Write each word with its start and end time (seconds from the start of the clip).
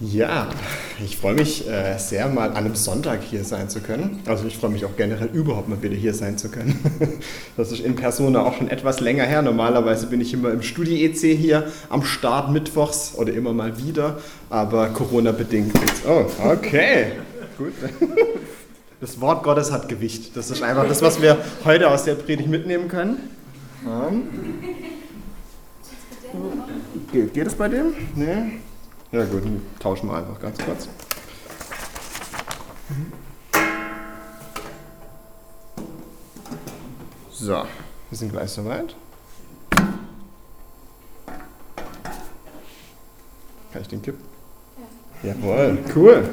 Ja, 0.00 0.48
ich 1.04 1.16
freue 1.16 1.34
mich 1.34 1.68
äh, 1.68 1.98
sehr, 1.98 2.28
mal 2.28 2.50
an 2.50 2.56
einem 2.56 2.76
Sonntag 2.76 3.20
hier 3.28 3.42
sein 3.42 3.68
zu 3.68 3.80
können. 3.80 4.20
Also 4.26 4.46
ich 4.46 4.56
freue 4.56 4.70
mich 4.70 4.84
auch 4.84 4.96
generell 4.96 5.28
überhaupt 5.32 5.68
mal 5.68 5.82
wieder 5.82 5.96
hier 5.96 6.14
sein 6.14 6.38
zu 6.38 6.50
können. 6.50 6.78
Das 7.56 7.72
ist 7.72 7.80
in 7.80 7.96
Persona 7.96 8.42
auch 8.42 8.56
schon 8.56 8.70
etwas 8.70 9.00
länger 9.00 9.24
her. 9.24 9.42
Normalerweise 9.42 10.06
bin 10.06 10.20
ich 10.20 10.32
immer 10.32 10.52
im 10.52 10.62
Studi-EC 10.62 11.36
hier 11.36 11.66
am 11.88 12.04
Start 12.04 12.52
mittwochs 12.52 13.14
oder 13.16 13.32
immer 13.32 13.52
mal 13.52 13.76
wieder, 13.78 14.18
aber 14.48 14.90
Corona-bedingt. 14.90 15.72
Oh, 16.08 16.26
okay, 16.44 17.12
gut. 17.56 17.72
Das 19.00 19.20
Wort 19.20 19.44
Gottes 19.44 19.70
hat 19.70 19.88
Gewicht. 19.88 20.36
Das 20.36 20.50
ist 20.50 20.60
einfach 20.60 20.88
das, 20.88 21.02
was 21.02 21.22
wir 21.22 21.38
heute 21.64 21.88
aus 21.88 22.02
der 22.02 22.16
Predigt 22.16 22.48
mitnehmen 22.48 22.88
können. 22.88 23.30
Um. 23.84 24.24
Geht, 27.12 27.32
geht 27.32 27.46
es 27.46 27.54
bei 27.54 27.68
dem? 27.68 27.94
Nee. 28.16 28.58
Ja 29.10 29.24
gut, 29.24 29.42
tauschen 29.80 30.08
wir 30.10 30.18
einfach 30.18 30.38
ganz 30.38 30.58
kurz. 30.58 30.86
So, 37.32 37.52
wir 37.52 38.18
sind 38.18 38.32
gleich 38.32 38.50
soweit. 38.50 38.94
Kann 43.72 43.82
ich 43.82 43.88
den 43.88 44.02
kippen? 44.02 44.20
Ja. 45.22 45.30
Jawohl, 45.30 45.78
cool. 45.96 46.28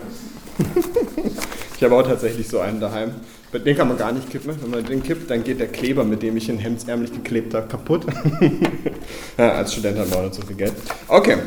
ich 1.77 1.83
habe 1.83 1.95
auch 1.95 2.03
tatsächlich 2.03 2.47
so 2.47 2.59
einen 2.59 2.81
daheim. 2.81 3.11
Den 3.53 3.77
kann 3.77 3.87
man 3.87 3.97
gar 3.97 4.11
nicht 4.11 4.29
kippen. 4.29 4.53
Wenn 4.61 4.69
man 4.69 4.83
den 4.83 5.01
kippt, 5.01 5.31
dann 5.31 5.45
geht 5.45 5.61
der 5.61 5.69
Kleber, 5.69 6.03
mit 6.03 6.21
dem 6.21 6.35
ich 6.35 6.49
ihn 6.49 6.57
hemdsärmlich 6.57 7.13
geklebt 7.13 7.53
habe, 7.53 7.67
kaputt. 7.67 8.05
ja, 9.37 9.53
als 9.53 9.71
Student 9.71 9.99
hat 9.99 10.09
man 10.09 10.19
auch 10.19 10.23
nicht 10.23 10.35
so 10.35 10.41
viel 10.41 10.57
Geld. 10.57 10.73
Okay, 11.07 11.37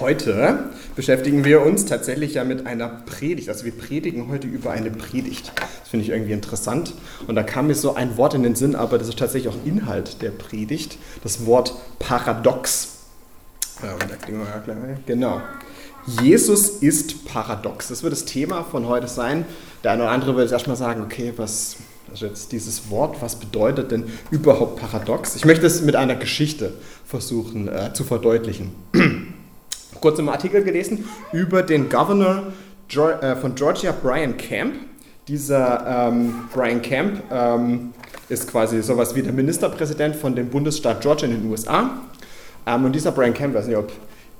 Heute 0.00 0.70
beschäftigen 0.96 1.44
wir 1.44 1.62
uns 1.62 1.86
tatsächlich 1.86 2.34
ja 2.34 2.44
mit 2.44 2.66
einer 2.66 2.88
Predigt. 2.88 3.48
Also 3.48 3.64
wir 3.64 3.72
predigen 3.72 4.28
heute 4.28 4.48
über 4.48 4.72
eine 4.72 4.90
Predigt. 4.90 5.52
Das 5.56 5.88
finde 5.88 6.04
ich 6.04 6.10
irgendwie 6.10 6.32
interessant. 6.32 6.94
Und 7.26 7.36
da 7.36 7.42
kam 7.42 7.68
mir 7.68 7.74
so 7.74 7.94
ein 7.94 8.16
Wort 8.16 8.34
in 8.34 8.42
den 8.42 8.56
Sinn, 8.56 8.74
aber 8.74 8.98
das 8.98 9.08
ist 9.08 9.18
tatsächlich 9.18 9.52
auch 9.52 9.58
Inhalt 9.64 10.20
der 10.20 10.30
Predigt. 10.30 10.98
Das 11.22 11.46
Wort 11.46 11.74
Paradox. 11.98 12.88
Genau. 15.06 15.40
Jesus 16.06 16.68
ist 16.68 17.24
paradox. 17.24 17.88
Das 17.88 18.02
wird 18.02 18.12
das 18.12 18.24
Thema 18.24 18.64
von 18.64 18.88
heute 18.88 19.06
sein. 19.08 19.44
Der 19.84 19.92
eine 19.92 20.02
oder 20.02 20.12
andere 20.12 20.36
wird 20.36 20.50
erstmal 20.50 20.76
sagen, 20.76 21.02
okay, 21.02 21.32
was 21.36 21.76
ist 22.12 22.22
jetzt 22.22 22.52
dieses 22.52 22.90
Wort, 22.90 23.22
was 23.22 23.36
bedeutet 23.36 23.90
denn 23.90 24.04
überhaupt 24.30 24.80
paradox? 24.80 25.36
Ich 25.36 25.44
möchte 25.44 25.66
es 25.66 25.82
mit 25.82 25.96
einer 25.96 26.16
Geschichte 26.16 26.72
versuchen 27.06 27.68
äh, 27.68 27.92
zu 27.94 28.04
verdeutlichen 28.04 28.72
kurz 30.04 30.18
im 30.18 30.28
Artikel 30.28 30.62
gelesen 30.62 31.08
über 31.32 31.62
den 31.62 31.88
Governor 31.88 32.52
äh, 32.94 33.36
von 33.36 33.54
Georgia, 33.54 33.90
Brian 33.90 34.36
Camp. 34.36 34.74
Dieser 35.28 36.10
ähm, 36.10 36.46
Brian 36.52 36.82
Camp 36.82 37.22
ähm, 37.32 37.94
ist 38.28 38.46
quasi 38.46 38.82
sowas 38.82 39.14
wie 39.14 39.22
der 39.22 39.32
Ministerpräsident 39.32 40.14
von 40.14 40.36
dem 40.36 40.50
Bundesstaat 40.50 41.00
Georgia 41.00 41.26
in 41.26 41.40
den 41.40 41.50
USA. 41.50 42.02
Ähm, 42.66 42.84
und 42.84 42.92
dieser 42.92 43.12
Brian 43.12 43.32
Camp, 43.32 43.54
weiß 43.54 43.66
nicht, 43.66 43.78
ob 43.78 43.92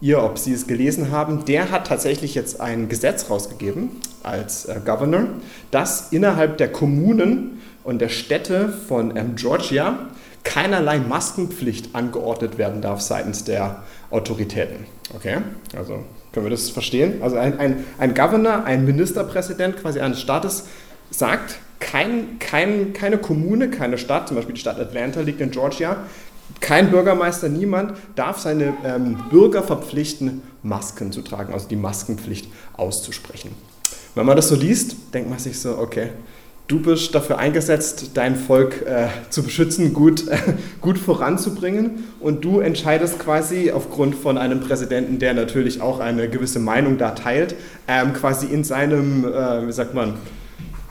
ihr, 0.03 0.23
ob 0.23 0.37
Sie 0.37 0.53
es 0.53 0.67
gelesen 0.67 1.11
haben, 1.11 1.47
der 1.47 1.71
hat 1.71 1.87
tatsächlich 1.87 2.35
jetzt 2.35 2.61
ein 2.61 2.91
Gesetz 2.91 3.31
rausgegeben 3.31 3.89
als 4.23 4.67
äh, 4.67 4.79
Governor, 4.85 5.29
dass 5.71 6.13
innerhalb 6.13 6.59
der 6.59 6.71
Kommunen 6.73 7.63
und 7.85 8.03
der 8.03 8.11
Städte 8.11 8.69
von 8.69 9.17
ähm, 9.17 9.35
Georgia 9.35 10.11
keinerlei 10.43 10.99
Maskenpflicht 10.99 11.95
angeordnet 11.95 12.59
werden 12.59 12.83
darf 12.83 13.01
seitens 13.01 13.45
der 13.45 13.83
Autoritäten. 14.15 14.87
Okay, 15.15 15.39
also 15.77 16.05
können 16.33 16.47
wir 16.47 16.51
das 16.51 16.71
verstehen? 16.71 17.23
Also 17.23 17.37
ein, 17.37 17.59
ein, 17.59 17.85
ein 17.99 18.15
Governor, 18.15 18.65
ein 18.65 18.85
Ministerpräsident 18.85 19.77
quasi 19.77 20.01
eines 20.01 20.21
Staates 20.21 20.65
sagt, 21.11 21.57
kein, 21.81 22.39
kein, 22.39 22.93
keine 22.93 23.19
Kommune, 23.19 23.71
keine 23.71 23.99
Stadt, 23.99 24.29
zum 24.29 24.37
Beispiel 24.37 24.55
die 24.55 24.61
Stadt 24.61 24.79
Atlanta 24.79 25.21
liegt 25.21 25.41
in 25.41 25.51
Georgia, 25.51 25.97
kein 26.61 26.91
Bürgermeister, 26.91 27.49
niemand 27.49 27.99
darf 28.15 28.39
seine 28.39 28.75
ähm, 28.85 29.23
Bürger 29.31 29.63
verpflichten, 29.63 30.43
Masken 30.63 31.13
zu 31.13 31.23
tragen, 31.23 31.53
also 31.53 31.69
die 31.69 31.77
Maskenpflicht 31.77 32.49
auszusprechen. 32.77 33.55
Wenn 34.15 34.27
man 34.27 34.37
das 34.37 34.49
so 34.49 34.55
liest, 34.55 34.97
denkt 35.13 35.29
man 35.29 35.39
sich 35.39 35.59
so, 35.59 35.77
okay, 35.79 36.11
Du 36.67 36.81
bist 36.81 37.15
dafür 37.15 37.39
eingesetzt, 37.39 38.13
dein 38.15 38.37
Volk 38.37 38.87
äh, 38.87 39.09
zu 39.29 39.43
beschützen, 39.43 39.93
gut, 39.93 40.27
äh, 40.29 40.39
gut 40.81 40.97
voranzubringen 40.97 42.05
und 42.21 42.43
du 42.43 42.61
entscheidest 42.61 43.19
quasi 43.19 43.71
aufgrund 43.71 44.15
von 44.15 44.39
einem 44.39 44.61
Präsidenten, 44.61 45.19
der 45.19 45.35
natürlich 45.35 45.83
auch 45.83 46.01
eine 46.01 46.27
gewisse 46.27 46.61
Meinung 46.61 46.97
da 46.97 47.11
teilt, 47.11 47.55
ähm, 47.87 48.15
quasi 48.15 48.47
in 48.47 48.65
seinem, 48.65 49.27
äh, 49.27 49.67
wie 49.67 49.73
sagt 49.73 49.93
man, 49.93 50.15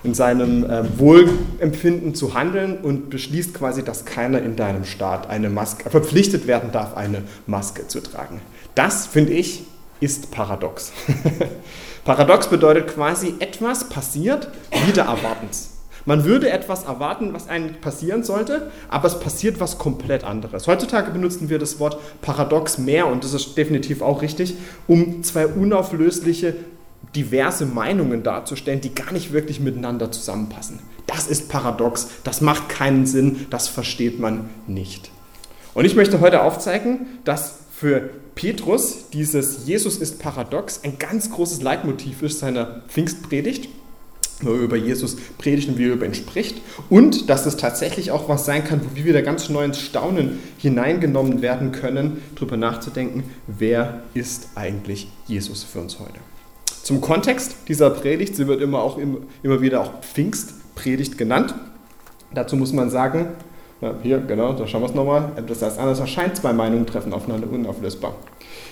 in 0.03 0.13
seinem 0.13 0.63
ähm, 0.69 0.89
Wohlempfinden 0.97 2.13
zu 2.13 2.35
handeln 2.35 2.77
und 2.77 3.09
beschließt 3.09 3.55
quasi, 3.55 3.83
dass 3.83 4.05
keiner 4.05 4.43
in 4.43 4.55
deinem 4.55 4.85
Staat 4.85 5.27
eine 5.27 5.49
Maske 5.49 5.89
verpflichtet 5.89 6.45
werden 6.45 6.71
darf, 6.71 6.95
eine 6.95 7.23
Maske 7.47 7.87
zu 7.87 7.99
tragen. 7.99 8.41
Das 8.75 9.07
finde 9.07 9.33
ich 9.33 9.63
ist 10.03 10.31
paradox. 10.31 10.91
Paradox 12.05 12.47
bedeutet 12.47 12.87
quasi, 12.87 13.35
etwas 13.39 13.87
passiert 13.87 14.49
wieder 14.87 15.03
erwartens. 15.03 15.69
Man 16.05 16.25
würde 16.25 16.49
etwas 16.49 16.83
erwarten, 16.83 17.33
was 17.33 17.47
eigentlich 17.47 17.79
passieren 17.79 18.23
sollte, 18.23 18.71
aber 18.89 19.07
es 19.07 19.19
passiert 19.21 19.61
was 19.61 19.77
komplett 19.77 20.25
anderes. 20.25 20.67
Heutzutage 20.67 21.11
benutzen 21.11 21.49
wir 21.49 21.59
das 21.59 21.79
Wort 21.79 21.97
Paradox 22.21 22.77
mehr, 22.77 23.07
und 23.07 23.23
das 23.23 23.33
ist 23.33 23.57
definitiv 23.57 24.01
auch 24.01 24.21
richtig, 24.21 24.55
um 24.87 25.23
zwei 25.23 25.47
unauflösliche, 25.47 26.55
diverse 27.15 27.65
Meinungen 27.65 28.21
darzustellen, 28.21 28.81
die 28.81 28.93
gar 28.93 29.13
nicht 29.13 29.31
wirklich 29.31 29.61
miteinander 29.61 30.11
zusammenpassen. 30.11 30.79
Das 31.07 31.27
ist 31.27 31.47
Paradox, 31.47 32.09
das 32.25 32.41
macht 32.41 32.67
keinen 32.67 33.05
Sinn, 33.05 33.45
das 33.49 33.69
versteht 33.69 34.19
man 34.19 34.49
nicht. 34.67 35.09
Und 35.73 35.85
ich 35.85 35.95
möchte 35.95 36.19
heute 36.19 36.41
aufzeigen, 36.41 37.19
dass 37.23 37.59
für 37.71 38.09
Petrus 38.35 39.09
dieses 39.11 39.67
Jesus 39.67 39.97
ist 39.97 40.19
paradox 40.19 40.81
ein 40.83 40.97
ganz 40.97 41.29
großes 41.29 41.61
Leitmotiv 41.61 42.21
ist 42.23 42.39
seiner 42.39 42.81
Pfingstpredigt, 42.87 43.69
wo 44.41 44.51
er 44.51 44.59
über 44.59 44.75
Jesus 44.75 45.15
predigt 45.37 45.69
und 45.69 45.77
wie 45.77 45.85
er 45.85 45.93
über 45.93 46.05
ihn 46.05 46.13
spricht. 46.13 46.61
Und 46.89 47.29
dass 47.29 47.45
es 47.45 47.57
tatsächlich 47.57 48.11
auch 48.11 48.29
was 48.29 48.45
sein 48.45 48.63
kann, 48.63 48.81
wo 48.81 48.95
wir 48.95 49.05
wieder 49.05 49.21
ganz 49.21 49.49
neu 49.49 49.63
ins 49.63 49.79
Staunen 49.79 50.39
hineingenommen 50.57 51.41
werden 51.41 51.71
können, 51.71 52.21
darüber 52.35 52.57
nachzudenken, 52.57 53.23
wer 53.47 54.01
ist 54.13 54.49
eigentlich 54.55 55.07
Jesus 55.27 55.63
für 55.63 55.79
uns 55.79 55.99
heute. 55.99 56.19
Zum 56.81 56.99
Kontext 56.99 57.55
dieser 57.67 57.89
Predigt, 57.91 58.35
sie 58.35 58.47
wird 58.47 58.61
immer 58.61 58.81
auch 58.81 58.97
immer 58.97 59.61
wieder 59.61 59.81
auch 59.81 60.01
Pfingstpredigt 60.01 61.17
genannt. 61.17 61.55
Dazu 62.33 62.57
muss 62.57 62.73
man 62.73 62.89
sagen, 62.89 63.27
ja, 63.83 63.93
hier, 64.01 64.19
genau, 64.19 64.53
da 64.53 64.65
schauen 64.65 64.81
wir 64.81 64.87
es 64.87 64.95
nochmal. 64.95 65.31
Das 65.45 65.61
heißt, 65.61 65.77
anders 65.77 65.99
erscheint 65.99 66.37
zwei 66.37 66.53
Meinungen 66.53 66.85
treffen 66.85 67.11
aufeinander 67.11 67.47
unauflösbar. 67.51 68.15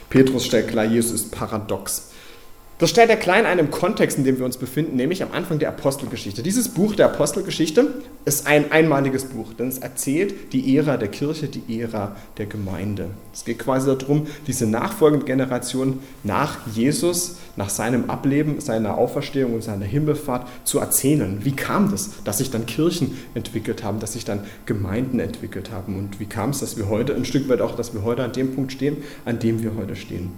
Petrus 0.10 0.46
stellt 0.46 0.70
klar, 0.70 0.86
Jesus 0.86 1.24
ist 1.24 1.32
paradox. 1.32 2.11
Das 2.82 2.90
stellt 2.90 3.12
er 3.12 3.16
klein 3.16 3.46
ein 3.46 3.60
im 3.60 3.70
Kontext, 3.70 4.18
in 4.18 4.24
dem 4.24 4.40
wir 4.40 4.46
uns 4.46 4.58
befinden, 4.58 4.96
nämlich 4.96 5.22
am 5.22 5.34
Anfang 5.34 5.60
der 5.60 5.70
Apostelgeschichte. 5.70 6.42
Dieses 6.42 6.70
Buch 6.70 6.96
der 6.96 7.06
Apostelgeschichte 7.06 7.94
ist 8.26 8.48
ein 8.48 8.72
einmaliges 8.72 9.26
Buch, 9.26 9.54
denn 9.54 9.68
es 9.68 9.78
erzählt 9.78 10.52
die 10.52 10.76
Ära 10.76 10.98
der 10.98 11.10
Kirche, 11.10 11.48
die 11.48 11.80
Ära 11.80 12.16
der 12.40 12.48
Gemeinde. 12.48 13.12
Es 13.36 13.46
geht 13.46 13.60
quasi 13.60 13.86
darum, 13.86 14.26
diese 14.48 14.66
nachfolgende 14.66 15.28
Generation 15.28 16.00
nach 16.24 16.58
Jesus, 16.74 17.36
nach 17.56 17.70
seinem 17.70 18.10
Ableben, 18.10 18.60
seiner 18.60 18.98
Auferstehung 18.98 19.54
und 19.54 19.64
seiner 19.64 19.86
Himmelfahrt 19.86 20.48
zu 20.64 20.80
erzählen. 20.80 21.38
Wie 21.44 21.56
kam 21.56 21.92
das, 21.92 22.10
dass 22.24 22.40
sich 22.40 22.50
dann 22.50 22.66
Kirchen 22.66 23.16
entwickelt 23.36 23.84
haben, 23.84 24.00
dass 24.00 24.14
sich 24.14 24.26
dann 24.26 24.40
Gemeinden 24.66 25.20
entwickelt 25.20 25.70
haben 25.70 26.00
und 26.00 26.20
wie 26.20 26.26
kam 26.26 26.50
es, 26.50 26.62
dass 26.62 26.78
wir 26.78 26.90
heute, 26.90 27.14
ein 27.14 27.26
Stück 27.26 27.48
weit 27.48 27.62
auch, 27.62 27.76
dass 27.76 27.94
wir 27.94 28.02
heute 28.02 28.24
an 28.24 28.32
dem 28.32 28.56
Punkt 28.56 28.72
stehen, 28.72 28.98
an 29.24 29.38
dem 29.38 29.62
wir 29.62 29.76
heute 29.76 29.96
stehen. 29.96 30.32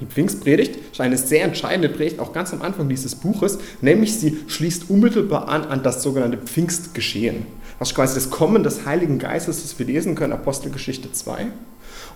Die 0.00 0.06
Pfingstpredigt 0.06 0.76
ist 0.92 1.00
eine 1.00 1.16
sehr 1.16 1.44
entscheidende 1.44 1.88
Predigt, 1.88 2.20
auch 2.20 2.32
ganz 2.32 2.52
am 2.52 2.60
Anfang 2.60 2.88
dieses 2.88 3.14
Buches, 3.14 3.58
nämlich 3.80 4.18
sie 4.18 4.38
schließt 4.46 4.90
unmittelbar 4.90 5.48
an 5.48 5.64
an 5.64 5.82
das 5.82 6.02
sogenannte 6.02 6.36
Pfingstgeschehen. 6.38 7.46
Das 7.78 7.90
ist 7.90 7.94
quasi 7.94 8.14
das 8.14 8.30
Kommen 8.30 8.62
des 8.62 8.84
Heiligen 8.84 9.18
Geistes, 9.18 9.62
das 9.62 9.78
wir 9.78 9.86
lesen 9.86 10.14
können, 10.14 10.32
Apostelgeschichte 10.32 11.12
2. 11.12 11.46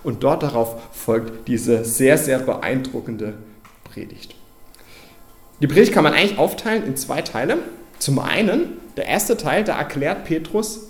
Und 0.03 0.23
dort 0.23 0.43
darauf 0.43 0.81
folgt 0.91 1.47
diese 1.47 1.83
sehr, 1.83 2.17
sehr 2.17 2.39
beeindruckende 2.39 3.33
Predigt. 3.83 4.35
Die 5.61 5.67
Predigt 5.67 5.93
kann 5.93 6.03
man 6.03 6.13
eigentlich 6.13 6.39
aufteilen 6.39 6.85
in 6.85 6.95
zwei 6.95 7.21
Teile. 7.21 7.59
Zum 7.99 8.17
einen, 8.19 8.77
der 8.97 9.05
erste 9.05 9.37
Teil, 9.37 9.63
da 9.63 9.77
erklärt 9.77 10.25
Petrus, 10.25 10.87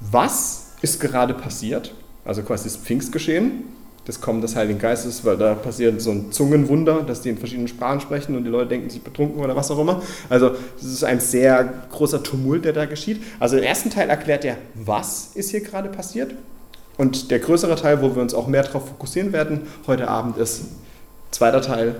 was 0.00 0.72
ist 0.80 1.00
gerade 1.00 1.34
passiert, 1.34 1.94
also 2.24 2.42
quasi 2.42 2.64
das 2.64 2.76
Pfingstgeschehen, 2.76 3.64
das 4.06 4.20
Kommen 4.20 4.40
des 4.40 4.54
Heiligen 4.54 4.78
Geistes, 4.78 5.24
weil 5.24 5.36
da 5.36 5.54
passiert 5.54 6.00
so 6.00 6.12
ein 6.12 6.30
Zungenwunder, 6.30 7.02
dass 7.02 7.22
die 7.22 7.28
in 7.28 7.38
verschiedenen 7.38 7.66
Sprachen 7.66 8.00
sprechen 8.00 8.36
und 8.36 8.44
die 8.44 8.50
Leute 8.50 8.68
denken 8.68 8.88
sich 8.88 9.02
betrunken 9.02 9.42
oder 9.42 9.56
was 9.56 9.70
auch 9.70 9.80
immer. 9.80 10.00
Also 10.28 10.50
das 10.50 10.84
ist 10.84 11.04
ein 11.04 11.18
sehr 11.18 11.72
großer 11.90 12.22
Tumult, 12.22 12.64
der 12.64 12.72
da 12.72 12.86
geschieht. 12.86 13.20
Also 13.40 13.56
im 13.56 13.64
ersten 13.64 13.90
Teil 13.90 14.08
erklärt 14.08 14.44
er, 14.44 14.58
was 14.74 15.30
ist 15.34 15.50
hier 15.50 15.60
gerade 15.60 15.88
passiert. 15.88 16.34
Und 16.96 17.30
der 17.30 17.40
größere 17.40 17.74
Teil, 17.74 18.00
wo 18.00 18.14
wir 18.14 18.22
uns 18.22 18.32
auch 18.32 18.46
mehr 18.46 18.62
darauf 18.62 18.88
fokussieren 18.88 19.32
werden 19.32 19.62
heute 19.88 20.08
Abend, 20.08 20.38
ist 20.38 20.62
zweiter 21.32 21.60
Teil, 21.60 21.96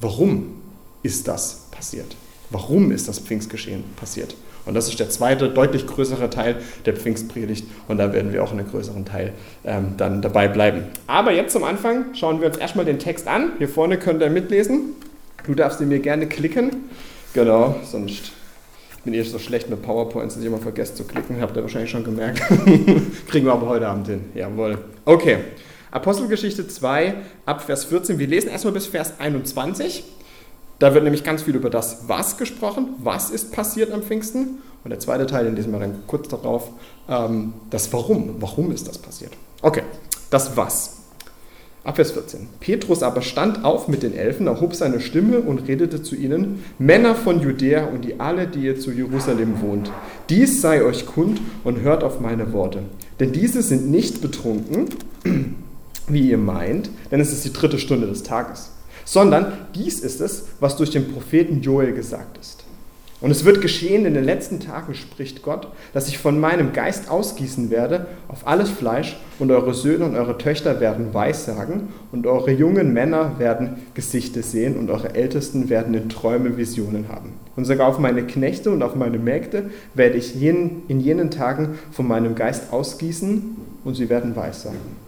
warum 0.00 0.54
ist 1.02 1.26
das 1.26 1.66
passiert? 1.72 2.16
Warum 2.50 2.92
ist 2.92 3.08
das 3.08 3.18
Pfingstgeschehen 3.18 3.84
passiert? 3.96 4.34
Und 4.68 4.74
das 4.74 4.86
ist 4.88 5.00
der 5.00 5.08
zweite, 5.08 5.48
deutlich 5.48 5.86
größere 5.86 6.28
Teil 6.28 6.56
der 6.84 6.94
Pfingstpredigt. 6.94 7.66
Und 7.88 7.96
da 7.96 8.12
werden 8.12 8.32
wir 8.34 8.44
auch 8.44 8.52
in 8.52 8.60
einem 8.60 8.70
größeren 8.70 9.06
Teil 9.06 9.32
ähm, 9.64 9.94
dann 9.96 10.20
dabei 10.20 10.46
bleiben. 10.46 10.84
Aber 11.06 11.32
jetzt 11.32 11.54
zum 11.54 11.64
Anfang 11.64 12.14
schauen 12.14 12.40
wir 12.40 12.48
uns 12.48 12.58
erstmal 12.58 12.84
den 12.84 12.98
Text 12.98 13.26
an. 13.26 13.52
Hier 13.56 13.68
vorne 13.68 13.98
könnt 13.98 14.20
ihr 14.20 14.28
mitlesen. 14.28 14.92
Du 15.46 15.54
darfst 15.54 15.80
ihn 15.80 15.88
mir 15.88 16.00
gerne 16.00 16.26
klicken. 16.26 16.90
Genau, 17.32 17.76
sonst 17.82 18.32
bin 19.04 19.14
ich 19.14 19.30
so 19.30 19.38
schlecht 19.38 19.70
mit 19.70 19.80
PowerPoints, 19.80 20.34
dass 20.34 20.42
ich 20.42 20.48
immer 20.48 20.58
vergesse 20.58 20.94
zu 20.94 21.04
klicken. 21.04 21.40
Habt 21.40 21.56
ihr 21.56 21.62
wahrscheinlich 21.62 21.90
schon 21.90 22.04
gemerkt. 22.04 22.40
Kriegen 23.28 23.46
wir 23.46 23.52
aber 23.52 23.68
heute 23.68 23.88
Abend 23.88 24.06
hin. 24.06 24.20
Jawohl. 24.34 24.76
Okay. 25.06 25.38
Apostelgeschichte 25.90 26.68
2 26.68 27.14
ab 27.46 27.62
Vers 27.62 27.86
14. 27.86 28.18
Wir 28.18 28.26
lesen 28.26 28.50
erstmal 28.50 28.74
bis 28.74 28.86
Vers 28.86 29.14
21. 29.18 30.04
Da 30.78 30.94
wird 30.94 31.02
nämlich 31.04 31.24
ganz 31.24 31.42
viel 31.42 31.56
über 31.56 31.70
das 31.70 32.08
Was 32.08 32.36
gesprochen. 32.36 32.90
Was 33.02 33.30
ist 33.30 33.52
passiert 33.52 33.92
am 33.92 34.02
Pfingsten? 34.02 34.58
Und 34.84 34.90
der 34.90 35.00
zweite 35.00 35.26
Teil, 35.26 35.44
den 35.44 35.56
lesen 35.56 35.72
wir 35.72 35.80
dann 35.80 36.02
kurz 36.06 36.28
darauf, 36.28 36.70
ähm, 37.08 37.54
das 37.70 37.92
Warum. 37.92 38.36
Warum 38.38 38.70
ist 38.70 38.86
das 38.86 38.98
passiert? 38.98 39.32
Okay, 39.60 39.82
das 40.30 40.56
Was. 40.56 40.94
Ab 41.82 41.96
Vers 41.96 42.12
14. 42.12 42.48
Petrus 42.60 43.02
aber 43.02 43.22
stand 43.22 43.64
auf 43.64 43.88
mit 43.88 44.02
den 44.02 44.14
Elfen, 44.14 44.46
erhob 44.46 44.74
seine 44.74 45.00
Stimme 45.00 45.40
und 45.40 45.66
redete 45.66 46.02
zu 46.02 46.14
ihnen, 46.14 46.62
Männer 46.78 47.14
von 47.14 47.40
Judäa 47.40 47.86
und 47.86 48.04
die 48.04 48.20
alle, 48.20 48.46
die 48.46 48.60
ihr 48.60 48.78
zu 48.78 48.92
Jerusalem 48.92 49.60
wohnt. 49.62 49.90
Dies 50.28 50.60
sei 50.60 50.82
euch 50.82 51.06
kund 51.06 51.40
und 51.64 51.80
hört 51.80 52.04
auf 52.04 52.20
meine 52.20 52.52
Worte. 52.52 52.82
Denn 53.18 53.32
diese 53.32 53.62
sind 53.62 53.90
nicht 53.90 54.20
betrunken, 54.20 54.88
wie 56.08 56.30
ihr 56.30 56.38
meint, 56.38 56.90
denn 57.10 57.20
es 57.20 57.32
ist 57.32 57.44
die 57.44 57.52
dritte 57.52 57.78
Stunde 57.78 58.06
des 58.06 58.22
Tages 58.22 58.70
sondern 59.08 59.54
dies 59.74 60.00
ist 60.00 60.20
es, 60.20 60.44
was 60.60 60.76
durch 60.76 60.90
den 60.90 61.10
Propheten 61.10 61.62
Joel 61.62 61.92
gesagt 61.92 62.36
ist. 62.36 62.64
Und 63.20 63.32
es 63.32 63.44
wird 63.44 63.62
geschehen 63.62 64.04
in 64.04 64.14
den 64.14 64.22
letzten 64.22 64.60
Tagen, 64.60 64.94
spricht 64.94 65.42
Gott, 65.42 65.68
dass 65.92 66.06
ich 66.06 66.18
von 66.18 66.38
meinem 66.38 66.72
Geist 66.72 67.10
ausgießen 67.10 67.68
werde 67.70 68.06
auf 68.28 68.46
alles 68.46 68.70
Fleisch 68.70 69.16
und 69.40 69.50
eure 69.50 69.74
Söhne 69.74 70.04
und 70.04 70.14
eure 70.14 70.38
Töchter 70.38 70.78
werden 70.78 71.14
Weissagen 71.14 71.88
und 72.12 72.28
eure 72.28 72.52
jungen 72.52 72.92
Männer 72.92 73.38
werden 73.38 73.78
Gesichter 73.94 74.42
sehen 74.42 74.76
und 74.76 74.88
eure 74.90 75.16
Ältesten 75.16 75.68
werden 75.68 75.94
in 75.94 76.10
Träume 76.10 76.56
Visionen 76.56 77.08
haben. 77.08 77.32
Und 77.56 77.64
sogar 77.64 77.88
auf 77.88 77.98
meine 77.98 78.24
Knechte 78.24 78.70
und 78.70 78.82
auf 78.82 78.94
meine 78.94 79.18
Mägde 79.18 79.70
werde 79.94 80.18
ich 80.18 80.40
in 80.40 81.00
jenen 81.00 81.32
Tagen 81.32 81.78
von 81.90 82.06
meinem 82.06 82.36
Geist 82.36 82.72
ausgießen 82.72 83.56
und 83.84 83.94
sie 83.94 84.10
werden 84.10 84.36
Weissagen. 84.36 85.07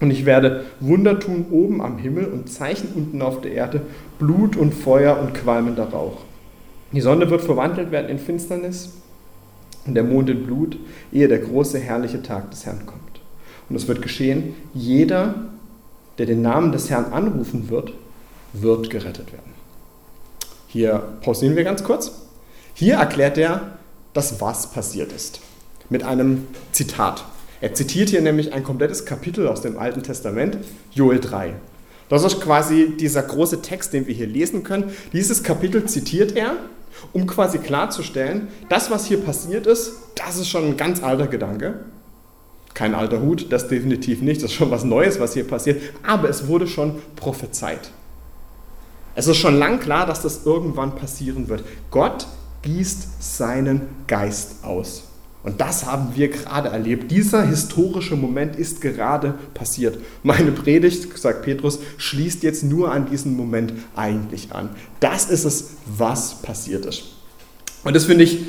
Und 0.00 0.10
ich 0.10 0.24
werde 0.26 0.64
Wunder 0.80 1.18
tun 1.18 1.46
oben 1.50 1.80
am 1.80 1.98
Himmel 1.98 2.26
und 2.26 2.50
Zeichen 2.50 2.88
unten 2.94 3.20
auf 3.20 3.40
der 3.40 3.52
Erde, 3.52 3.80
Blut 4.18 4.56
und 4.56 4.72
Feuer 4.72 5.18
und 5.18 5.34
qualmender 5.34 5.88
Rauch. 5.88 6.20
Die 6.92 7.00
Sonne 7.00 7.28
wird 7.30 7.42
verwandelt 7.42 7.90
werden 7.90 8.08
in 8.08 8.18
Finsternis 8.18 8.92
und 9.86 9.94
der 9.94 10.04
Mond 10.04 10.30
in 10.30 10.44
Blut, 10.44 10.78
ehe 11.12 11.28
der 11.28 11.38
große 11.38 11.78
herrliche 11.78 12.22
Tag 12.22 12.50
des 12.50 12.64
Herrn 12.64 12.86
kommt. 12.86 13.00
Und 13.68 13.76
es 13.76 13.88
wird 13.88 14.00
geschehen, 14.00 14.54
jeder, 14.72 15.34
der 16.16 16.26
den 16.26 16.42
Namen 16.42 16.72
des 16.72 16.90
Herrn 16.90 17.12
anrufen 17.12 17.68
wird, 17.68 17.92
wird 18.52 18.90
gerettet 18.90 19.32
werden. 19.32 19.52
Hier 20.68 21.02
pausieren 21.22 21.56
wir 21.56 21.64
ganz 21.64 21.82
kurz. 21.82 22.12
Hier 22.74 22.94
erklärt 22.94 23.36
er, 23.38 23.78
dass 24.12 24.40
was 24.40 24.70
passiert 24.70 25.12
ist. 25.12 25.40
Mit 25.90 26.02
einem 26.02 26.46
Zitat. 26.72 27.24
Er 27.60 27.74
zitiert 27.74 28.10
hier 28.10 28.20
nämlich 28.20 28.52
ein 28.52 28.62
komplettes 28.62 29.04
Kapitel 29.04 29.48
aus 29.48 29.62
dem 29.62 29.78
Alten 29.78 30.02
Testament, 30.02 30.58
Joel 30.92 31.18
3. 31.18 31.54
Das 32.08 32.24
ist 32.24 32.40
quasi 32.40 32.96
dieser 32.96 33.22
große 33.22 33.62
Text, 33.62 33.92
den 33.92 34.06
wir 34.06 34.14
hier 34.14 34.26
lesen 34.26 34.62
können. 34.62 34.90
Dieses 35.12 35.42
Kapitel 35.42 35.84
zitiert 35.86 36.36
er, 36.36 36.56
um 37.12 37.26
quasi 37.26 37.58
klarzustellen, 37.58 38.48
das, 38.68 38.90
was 38.90 39.06
hier 39.06 39.18
passiert 39.18 39.66
ist, 39.66 39.92
das 40.14 40.36
ist 40.36 40.48
schon 40.48 40.64
ein 40.64 40.76
ganz 40.76 41.02
alter 41.02 41.26
Gedanke. 41.26 41.84
Kein 42.74 42.94
alter 42.94 43.20
Hut, 43.22 43.52
das 43.52 43.68
definitiv 43.68 44.22
nicht, 44.22 44.42
das 44.42 44.50
ist 44.50 44.56
schon 44.56 44.70
was 44.70 44.84
Neues, 44.84 45.18
was 45.20 45.34
hier 45.34 45.46
passiert, 45.46 45.82
aber 46.02 46.28
es 46.28 46.46
wurde 46.46 46.66
schon 46.66 46.94
prophezeit. 47.16 47.90
Es 49.14 49.26
ist 49.26 49.38
schon 49.38 49.58
lang 49.58 49.80
klar, 49.80 50.06
dass 50.06 50.22
das 50.22 50.46
irgendwann 50.46 50.94
passieren 50.94 51.48
wird. 51.48 51.64
Gott 51.90 52.28
gießt 52.62 53.20
seinen 53.20 53.82
Geist 54.06 54.64
aus. 54.64 55.07
Und 55.48 55.62
das 55.62 55.86
haben 55.86 56.08
wir 56.14 56.28
gerade 56.28 56.68
erlebt. 56.68 57.10
Dieser 57.10 57.42
historische 57.42 58.16
Moment 58.16 58.54
ist 58.56 58.82
gerade 58.82 59.32
passiert. 59.54 59.98
Meine 60.22 60.52
Predigt, 60.52 61.16
sagt 61.18 61.40
Petrus, 61.40 61.78
schließt 61.96 62.42
jetzt 62.42 62.64
nur 62.64 62.92
an 62.92 63.08
diesen 63.10 63.34
Moment 63.34 63.72
eigentlich 63.96 64.52
an. 64.52 64.68
Das 65.00 65.30
ist 65.30 65.46
es, 65.46 65.70
was 65.86 66.42
passiert 66.42 66.84
ist. 66.84 67.04
Und 67.82 67.96
das 67.96 68.04
finde 68.04 68.24
ich 68.24 68.40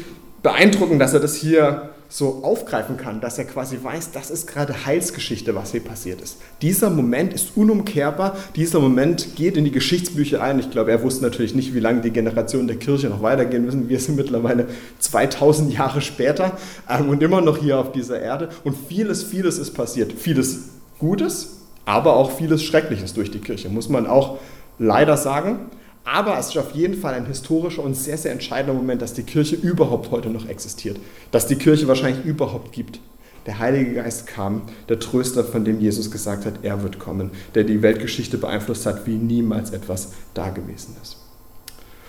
beeindruckend, 0.44 1.00
dass 1.00 1.14
er 1.14 1.22
das 1.22 1.36
hier 1.36 1.92
so 2.12 2.42
aufgreifen 2.44 2.98
kann, 2.98 3.22
dass 3.22 3.38
er 3.38 3.46
quasi 3.46 3.78
weiß, 3.82 4.12
das 4.12 4.32
ist 4.32 4.48
gerade 4.48 4.88
Heilsgeschichte, 4.88 5.54
was 5.54 5.72
hier 5.72 5.84
passiert 5.84 6.22
ist. 6.22 6.38
Dieser 6.64 6.90
Moment 6.90 7.34
ist 7.34 7.56
unumkehrbar, 7.56 8.36
dieser 8.56 8.80
Moment 8.80 9.36
geht 9.36 9.56
in 9.58 9.64
die 9.64 9.72
Geschichtsbücher 9.72 10.42
ein. 10.42 10.58
Ich 10.58 10.72
glaube, 10.72 10.90
er 10.90 11.04
wusste 11.04 11.24
natürlich 11.24 11.54
nicht, 11.54 11.76
wie 11.76 11.80
lange 11.80 12.02
die 12.02 12.10
Generationen 12.10 12.68
der 12.68 12.78
Kirche 12.78 13.10
noch 13.10 13.22
weitergehen 13.22 13.64
müssen. 13.64 13.90
Wir 13.90 14.00
sind 14.00 14.16
mittlerweile 14.16 14.68
2000 14.98 15.72
Jahre 15.72 16.02
später 16.02 16.58
ähm, 16.90 17.10
und 17.10 17.22
immer 17.22 17.42
noch 17.42 17.58
hier 17.58 17.78
auf 17.78 17.92
dieser 17.92 18.20
Erde. 18.20 18.50
Und 18.64 18.76
vieles, 18.88 19.24
vieles 19.24 19.60
ist 19.60 19.76
passiert. 19.76 20.12
Vieles 20.12 20.70
Gutes, 20.98 21.60
aber 21.86 22.16
auch 22.16 22.32
vieles 22.32 22.64
Schreckliches 22.64 23.14
durch 23.14 23.30
die 23.30 23.40
Kirche, 23.40 23.70
muss 23.70 23.88
man 23.88 24.08
auch 24.08 24.40
leider 24.80 25.16
sagen. 25.16 25.70
Aber 26.12 26.40
es 26.40 26.48
ist 26.48 26.58
auf 26.58 26.72
jeden 26.72 27.00
Fall 27.00 27.14
ein 27.14 27.28
historischer 27.28 27.84
und 27.84 27.94
sehr, 27.94 28.18
sehr 28.18 28.32
entscheidender 28.32 28.74
Moment, 28.74 29.00
dass 29.00 29.14
die 29.14 29.22
Kirche 29.22 29.56
überhaupt 29.56 30.10
heute 30.10 30.32
noch 30.32 30.50
existiert. 30.50 30.98
Dass 31.30 31.46
die 31.46 31.56
Kirche 31.56 31.88
wahrscheinlich 31.88 32.26
überhaupt 32.26 32.72
gibt. 32.72 33.00
Der 33.46 33.60
Heilige 33.60 33.94
Geist 33.94 34.26
kam, 34.26 34.64
der 34.90 35.00
Tröster, 35.00 35.44
von 35.44 35.66
dem 35.66 35.80
Jesus 35.80 36.10
gesagt 36.10 36.46
hat, 36.46 36.64
er 36.64 36.82
wird 36.82 36.98
kommen, 36.98 37.30
der 37.54 37.64
die 37.64 37.84
Weltgeschichte 37.84 38.40
beeinflusst 38.40 38.88
hat, 38.88 39.06
wie 39.06 39.18
niemals 39.18 39.70
etwas 39.70 40.14
da 40.34 40.50
gewesen 40.50 40.96
ist. 41.02 41.18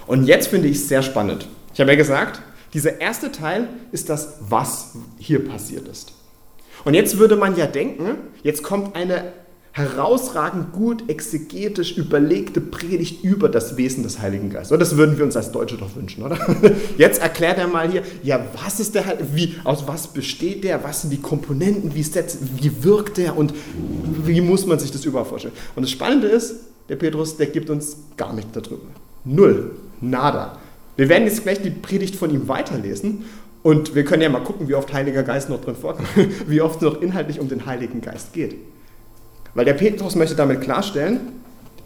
Und 0.07 0.25
jetzt 0.25 0.49
finde 0.49 0.69
ich 0.69 0.79
es 0.79 0.89
sehr 0.89 1.03
spannend. 1.03 1.47
Ich 1.75 1.81
habe 1.81 1.91
ja 1.91 1.97
gesagt, 1.97 2.41
dieser 2.73 3.03
erste 3.03 3.31
Teil 3.31 3.69
ist 3.93 4.09
das, 4.09 4.39
was 4.41 4.95
hier 5.19 5.47
passiert 5.47 5.87
ist. 5.89 6.13
Und 6.85 6.95
jetzt 6.95 7.19
würde 7.19 7.37
man 7.37 7.55
ja 7.55 7.67
denken, 7.67 8.17
jetzt 8.43 8.63
kommt 8.63 8.97
eine 8.97 9.33
herausragend 9.73 10.73
gut 10.73 11.09
exegetisch 11.09 11.97
überlegte 11.97 12.61
Predigt 12.61 13.23
über 13.23 13.49
das 13.49 13.77
Wesen 13.77 14.03
des 14.03 14.21
Heiligen 14.21 14.51
Geistes. 14.51 14.77
Das 14.77 14.97
würden 14.97 15.17
wir 15.17 15.25
uns 15.25 15.37
als 15.37 15.53
Deutsche 15.53 15.77
doch 15.77 15.95
wünschen, 15.95 16.25
oder? 16.25 16.39
Jetzt 16.99 17.23
erklärt 17.23 17.59
er 17.59 17.69
mal 17.69 17.89
hier, 17.89 18.03
ja, 18.23 18.45
was 18.63 18.81
ist 18.81 18.97
der 18.97 19.05
wie 19.33 19.55
aus 19.63 19.87
was 19.87 20.09
besteht 20.09 20.65
der, 20.65 20.83
was 20.83 21.03
sind 21.03 21.11
die 21.11 21.21
Komponenten, 21.21 21.95
wie, 21.95 22.03
setzt, 22.03 22.39
wie 22.61 22.83
wirkt 22.83 23.17
der 23.17 23.37
und 23.37 23.55
wie 24.25 24.41
muss 24.41 24.67
man 24.67 24.79
sich 24.81 24.91
das 24.91 25.05
überhaupt 25.05 25.29
vorstellen? 25.29 25.55
Und 25.77 25.83
das 25.83 25.91
Spannende 25.91 26.27
ist, 26.27 26.57
der 26.89 26.97
Petrus, 26.97 27.37
der 27.37 27.47
gibt 27.47 27.71
uns 27.71 27.97
gar 28.17 28.33
nichts 28.33 28.51
darüber. 28.53 28.89
Null, 29.25 29.71
nada. 30.01 30.59
Wir 30.97 31.09
werden 31.09 31.27
jetzt 31.27 31.45
gleich 31.45 31.63
die 31.63 31.71
Predigt 31.71 32.17
von 32.17 32.31
ihm 32.31 32.49
weiterlesen 32.49 33.25
und 33.63 33.95
wir 33.95 34.05
können 34.05 34.23
ja 34.23 34.29
mal 34.29 34.43
gucken, 34.43 34.69
wie 34.69 34.75
oft 34.75 34.93
Heiliger 34.93 35.23
Geist 35.23 35.49
noch 35.49 35.61
drin 35.61 35.77
vorkommt, 35.77 36.09
wie 36.49 36.61
oft 36.61 36.77
es 36.77 36.83
noch 36.83 37.01
inhaltlich 37.01 37.39
um 37.39 37.49
den 37.49 37.67
Heiligen 37.67 38.01
Geist 38.01 38.33
geht. 38.33 38.57
Weil 39.55 39.65
der 39.65 39.75
Petrus 39.75 40.15
möchte 40.15 40.37
damit 40.37 40.61
klarstellen, 40.61 41.21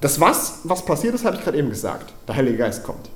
das 0.00 0.20
was, 0.20 0.60
was 0.64 0.84
passiert 0.84 1.14
ist, 1.14 1.24
habe 1.24 1.36
ich 1.36 1.42
gerade 1.42 1.58
eben 1.58 1.70
gesagt. 1.70 2.12
Der 2.28 2.36
Heilige 2.36 2.58
Geist 2.58 2.84
kommt. 2.84 3.08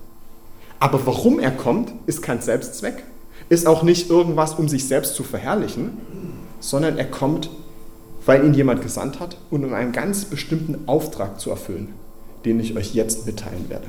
Aber 0.81 1.05
warum 1.07 1.39
er 1.39 1.51
kommt, 1.51 1.93
ist 2.07 2.23
kein 2.23 2.41
Selbstzweck, 2.41 3.03
ist 3.49 3.67
auch 3.67 3.83
nicht 3.83 4.11
irgendwas, 4.11 4.55
um 4.55 4.69
sich 4.69 4.87
selbst 4.87 5.15
zu 5.15 5.25
verherrlichen, 5.25 5.99
sondern 6.61 6.99
er 6.99 7.05
kommt, 7.05 7.51
weil 8.27 8.45
ihn 8.45 8.55
jemand 8.55 8.83
gesandt 8.83 9.21
hat 9.21 9.37
und 9.51 9.65
um 9.65 9.73
einen 9.73 9.93
ganz 9.93 10.25
bestimmten 10.25 10.87
Auftrag 10.87 11.41
zu 11.41 11.51
erfüllen, 11.51 11.95
den 12.45 12.61
ich 12.61 12.77
euch 12.77 12.95
jetzt 12.95 13.27
mitteilen 13.27 13.69
werde. 13.69 13.87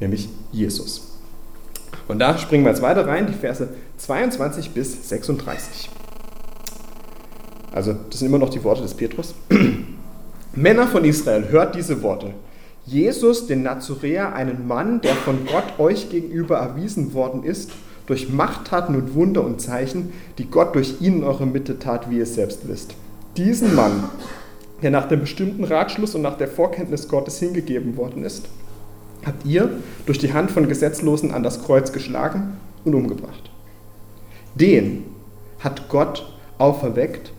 Nämlich 0.00 0.28
Jesus. 0.52 1.18
Und 2.08 2.18
da 2.18 2.38
springen 2.38 2.64
wir 2.64 2.70
jetzt 2.70 2.82
weiter 2.82 3.06
rein, 3.06 3.26
die 3.26 3.32
Verse 3.32 3.68
22 3.98 4.70
bis 4.70 5.08
36. 5.08 5.90
Also 7.74 7.92
das 8.08 8.20
sind 8.20 8.28
immer 8.28 8.38
noch 8.38 8.50
die 8.50 8.62
Worte 8.62 8.82
des 8.82 8.94
Petrus. 8.94 9.34
Männer 10.54 10.86
von 10.86 11.04
Israel, 11.04 11.48
hört 11.48 11.74
diese 11.74 12.02
Worte. 12.02 12.30
Jesus, 12.86 13.48
den 13.48 13.64
Nazoräer, 13.64 14.32
einen 14.32 14.68
Mann, 14.68 15.00
der 15.00 15.14
von 15.16 15.44
Gott 15.44 15.80
euch 15.80 16.08
gegenüber 16.08 16.58
erwiesen 16.58 17.14
worden 17.14 17.42
ist, 17.42 17.72
durch 18.06 18.28
Machttaten 18.28 18.94
und 18.94 19.14
Wunder 19.16 19.42
und 19.42 19.60
Zeichen, 19.60 20.12
die 20.38 20.44
Gott 20.44 20.76
durch 20.76 21.00
ihn 21.00 21.18
in 21.18 21.24
eure 21.24 21.46
Mitte 21.46 21.80
tat, 21.80 22.08
wie 22.10 22.18
ihr 22.18 22.26
selbst 22.26 22.68
wisst. 22.68 22.94
Diesen 23.36 23.74
Mann, 23.74 24.04
der 24.82 24.92
nach 24.92 25.08
dem 25.08 25.20
bestimmten 25.20 25.64
Ratschluss 25.64 26.14
und 26.14 26.22
nach 26.22 26.36
der 26.36 26.46
Vorkenntnis 26.46 27.08
Gottes 27.08 27.40
hingegeben 27.40 27.96
worden 27.96 28.22
ist, 28.22 28.46
habt 29.26 29.44
ihr 29.44 29.68
durch 30.06 30.18
die 30.18 30.32
Hand 30.32 30.52
von 30.52 30.68
Gesetzlosen 30.68 31.32
an 31.32 31.42
das 31.42 31.64
Kreuz 31.64 31.90
geschlagen 31.90 32.58
und 32.84 32.94
umgebracht. 32.94 33.50
Den 34.54 35.06
hat 35.58 35.88
Gott 35.88 36.30
auferweckt 36.58 37.32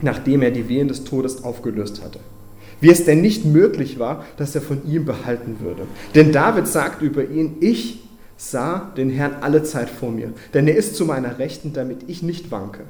nachdem 0.00 0.42
er 0.42 0.50
die 0.50 0.68
Wehen 0.68 0.88
des 0.88 1.04
Todes 1.04 1.44
aufgelöst 1.44 2.02
hatte. 2.04 2.20
wie 2.80 2.90
es 2.90 3.06
denn 3.06 3.22
nicht 3.22 3.46
möglich 3.46 3.98
war, 3.98 4.24
dass 4.36 4.54
er 4.54 4.60
von 4.60 4.86
ihm 4.86 5.06
behalten 5.06 5.56
würde. 5.60 5.84
Denn 6.14 6.30
David 6.30 6.68
sagt 6.68 7.00
über 7.00 7.24
ihn, 7.26 7.56
ich 7.60 8.04
sah 8.36 8.92
den 8.96 9.08
Herrn 9.08 9.36
alle 9.40 9.62
Zeit 9.62 9.88
vor 9.88 10.10
mir, 10.10 10.32
denn 10.52 10.68
er 10.68 10.76
ist 10.76 10.94
zu 10.94 11.06
meiner 11.06 11.38
Rechten, 11.38 11.72
damit 11.72 12.00
ich 12.06 12.22
nicht 12.22 12.50
wanke. 12.50 12.84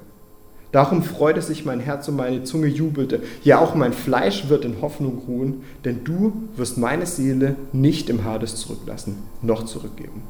Darum 0.73 1.03
freute 1.03 1.41
sich 1.41 1.65
mein 1.65 1.81
Herz 1.81 2.09
und 2.09 2.17
meine 2.17 2.43
Zunge 2.43 2.67
jubelte. 2.67 3.23
Ja, 3.45 3.61
auch 3.61 3.75
mein 3.75 3.93
Fleisch 3.93 4.49
wird 4.49 4.65
in 4.65 4.83
Hoffnung 4.83 5.23
ruhen, 5.27 5.63
denn 5.85 6.03
du 6.05 6.33
wirst 6.57 6.77
meine 6.77 7.07
Seele 7.07 7.55
nicht 7.73 8.11
im 8.11 8.25
Hades 8.25 8.57
zurücklassen, 8.57 9.19
noch 9.41 9.65
zurückgeben. 9.65 10.23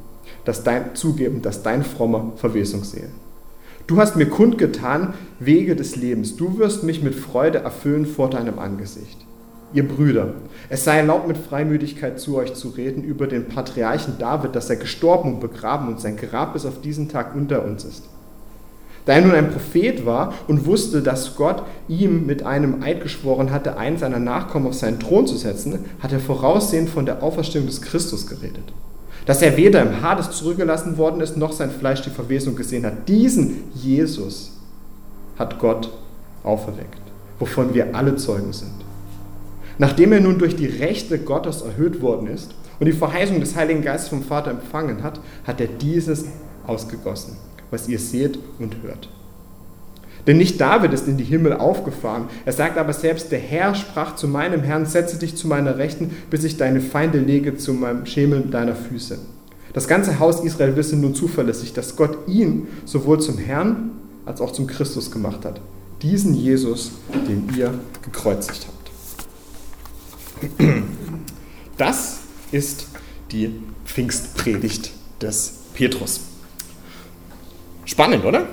Dass 0.44 0.62
dein, 0.62 0.94
zugeben, 0.94 1.42
dass 1.42 1.62
dein 1.62 1.82
frommer 1.82 2.32
Verwesung 2.36 2.84
sehe. 2.84 3.08
Du 3.86 3.98
hast 3.98 4.16
mir 4.16 4.26
kundgetan 4.26 5.14
Wege 5.38 5.76
des 5.76 5.94
Lebens. 5.94 6.34
Du 6.34 6.58
wirst 6.58 6.82
mich 6.82 7.04
mit 7.04 7.14
Freude 7.14 7.58
erfüllen 7.58 8.04
vor 8.04 8.28
deinem 8.28 8.58
Angesicht. 8.58 9.18
Ihr 9.72 9.86
Brüder, 9.86 10.34
es 10.68 10.82
sei 10.82 10.98
erlaubt, 10.98 11.28
mit 11.28 11.38
Freimütigkeit 11.38 12.18
zu 12.18 12.36
euch 12.36 12.54
zu 12.54 12.70
reden 12.70 13.04
über 13.04 13.28
den 13.28 13.46
Patriarchen 13.46 14.18
David, 14.18 14.56
dass 14.56 14.70
er 14.70 14.76
gestorben 14.76 15.34
und 15.34 15.40
begraben 15.40 15.88
und 15.88 16.00
sein 16.00 16.16
Grab 16.16 16.54
bis 16.54 16.66
auf 16.66 16.80
diesen 16.80 17.08
Tag 17.08 17.36
unter 17.36 17.64
uns 17.64 17.84
ist. 17.84 18.08
Da 19.04 19.12
er 19.12 19.20
nun 19.20 19.36
ein 19.36 19.52
Prophet 19.52 20.04
war 20.04 20.34
und 20.48 20.66
wusste, 20.66 21.00
dass 21.00 21.36
Gott 21.36 21.62
ihm 21.86 22.26
mit 22.26 22.42
einem 22.44 22.82
Eid 22.82 23.02
geschworen 23.02 23.52
hatte, 23.52 23.76
einen 23.76 23.98
seiner 23.98 24.18
Nachkommen 24.18 24.66
auf 24.66 24.74
seinen 24.74 24.98
Thron 24.98 25.28
zu 25.28 25.36
setzen, 25.36 25.84
hat 26.00 26.12
er 26.12 26.18
voraussehend 26.18 26.90
von 26.90 27.06
der 27.06 27.22
Auferstehung 27.22 27.66
des 27.66 27.82
Christus 27.82 28.26
geredet. 28.26 28.72
Dass 29.26 29.42
er 29.42 29.56
weder 29.56 29.82
im 29.82 30.00
Hades 30.02 30.30
zurückgelassen 30.30 30.96
worden 30.96 31.20
ist, 31.20 31.36
noch 31.36 31.52
sein 31.52 31.70
Fleisch 31.70 32.00
die 32.02 32.10
Verwesung 32.10 32.56
gesehen 32.56 32.86
hat. 32.86 33.08
Diesen 33.08 33.64
Jesus 33.74 34.52
hat 35.38 35.58
Gott 35.58 35.90
auferweckt, 36.42 37.00
wovon 37.38 37.74
wir 37.74 37.94
alle 37.94 38.16
Zeugen 38.16 38.52
sind. 38.52 38.72
Nachdem 39.78 40.12
er 40.12 40.20
nun 40.20 40.38
durch 40.38 40.56
die 40.56 40.66
Rechte 40.66 41.18
Gottes 41.18 41.60
erhöht 41.60 42.00
worden 42.00 42.28
ist 42.28 42.54
und 42.78 42.86
die 42.86 42.92
Verheißung 42.92 43.40
des 43.40 43.56
Heiligen 43.56 43.82
Geistes 43.82 44.08
vom 44.08 44.22
Vater 44.22 44.52
empfangen 44.52 45.02
hat, 45.02 45.20
hat 45.44 45.60
er 45.60 45.66
dieses 45.66 46.24
ausgegossen 46.66 47.36
was 47.70 47.88
ihr 47.88 47.98
seht 47.98 48.38
und 48.58 48.82
hört. 48.82 49.08
Denn 50.26 50.38
nicht 50.38 50.60
David 50.60 50.92
ist 50.92 51.06
in 51.06 51.16
die 51.16 51.24
Himmel 51.24 51.52
aufgefahren. 51.52 52.24
Er 52.44 52.52
sagt 52.52 52.78
aber 52.78 52.92
selbst, 52.92 53.30
der 53.30 53.38
Herr 53.38 53.74
sprach 53.74 54.16
zu 54.16 54.26
meinem 54.26 54.62
Herrn, 54.62 54.86
setze 54.86 55.18
dich 55.18 55.36
zu 55.36 55.46
meiner 55.46 55.78
Rechten, 55.78 56.10
bis 56.30 56.42
ich 56.44 56.56
deine 56.56 56.80
Feinde 56.80 57.18
lege 57.18 57.56
zu 57.56 57.72
meinem 57.72 58.06
Schemel 58.06 58.42
deiner 58.42 58.74
Füße. 58.74 59.18
Das 59.72 59.86
ganze 59.86 60.18
Haus 60.18 60.42
Israel 60.42 60.74
wisse 60.74 60.96
nun 60.96 61.14
zuverlässig, 61.14 61.74
dass 61.74 61.96
Gott 61.96 62.16
ihn 62.26 62.66
sowohl 62.84 63.20
zum 63.20 63.38
Herrn 63.38 63.90
als 64.24 64.40
auch 64.40 64.52
zum 64.52 64.66
Christus 64.66 65.10
gemacht 65.10 65.44
hat. 65.44 65.60
Diesen 66.02 66.34
Jesus, 66.34 66.92
den 67.28 67.48
ihr 67.56 67.72
gekreuzigt 68.02 68.66
habt. 68.66 68.76
Das 71.76 72.18
ist 72.52 72.86
die 73.32 73.60
Pfingstpredigt 73.84 74.92
des 75.20 75.52
Petrus. 75.74 76.20
Spannend, 77.84 78.24
oder? 78.24 78.46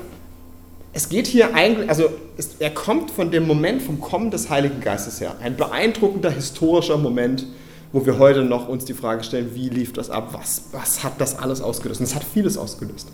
Es 0.96 1.10
geht 1.10 1.26
hier 1.26 1.56
eigentlich, 1.56 1.90
also 1.90 2.10
es, 2.38 2.58
er 2.60 2.70
kommt 2.70 3.10
von 3.10 3.32
dem 3.32 3.48
Moment 3.48 3.82
vom 3.82 4.00
Kommen 4.00 4.30
des 4.30 4.52
Heiligen 4.52 4.80
Geistes 4.80 5.20
her. 5.20 5.36
Ein 5.42 5.58
beeindruckender 5.58 6.30
historischer 6.30 6.98
Moment, 6.98 7.48
wo 7.92 8.06
wir 8.06 8.20
heute 8.20 8.44
noch 8.44 8.68
uns 8.68 8.86
die 8.86 8.94
Frage 8.94 9.24
stellen, 9.24 9.56
wie 9.56 9.70
lief 9.70 9.92
das 9.94 10.12
ab? 10.12 10.30
Was, 10.34 10.66
was 10.72 11.04
hat 11.04 11.20
das 11.20 11.38
alles 11.38 11.62
ausgelöst? 11.62 12.00
Und 12.00 12.06
es 12.06 12.14
hat 12.14 12.24
vieles 12.24 12.58
ausgelöst. 12.58 13.12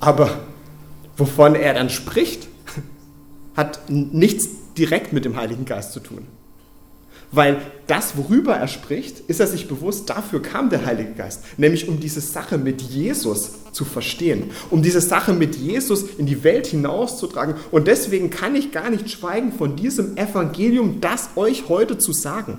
Aber 0.00 0.38
wovon 1.16 1.54
er 1.54 1.72
dann 1.72 1.88
spricht, 1.88 2.46
hat 3.56 3.80
nichts 3.88 4.48
direkt 4.76 5.14
mit 5.14 5.24
dem 5.24 5.36
Heiligen 5.36 5.64
Geist 5.64 5.92
zu 5.92 6.00
tun. 6.00 6.26
Weil 7.34 7.60
das, 7.86 8.16
worüber 8.16 8.54
er 8.54 8.68
spricht, 8.68 9.20
ist 9.28 9.40
er 9.40 9.46
sich 9.46 9.66
bewusst, 9.66 10.08
dafür 10.08 10.40
kam 10.40 10.70
der 10.70 10.86
Heilige 10.86 11.12
Geist. 11.12 11.42
Nämlich 11.56 11.88
um 11.88 11.98
diese 11.98 12.20
Sache 12.20 12.58
mit 12.58 12.80
Jesus 12.80 13.52
zu 13.72 13.84
verstehen. 13.84 14.50
Um 14.70 14.82
diese 14.82 15.00
Sache 15.00 15.32
mit 15.32 15.56
Jesus 15.56 16.04
in 16.16 16.26
die 16.26 16.44
Welt 16.44 16.66
hinauszutragen. 16.66 17.56
Und 17.72 17.88
deswegen 17.88 18.30
kann 18.30 18.54
ich 18.54 18.70
gar 18.70 18.88
nicht 18.88 19.10
schweigen 19.10 19.52
von 19.52 19.74
diesem 19.74 20.16
Evangelium, 20.16 21.00
das 21.00 21.30
euch 21.34 21.68
heute 21.68 21.98
zu 21.98 22.12
sagen. 22.12 22.58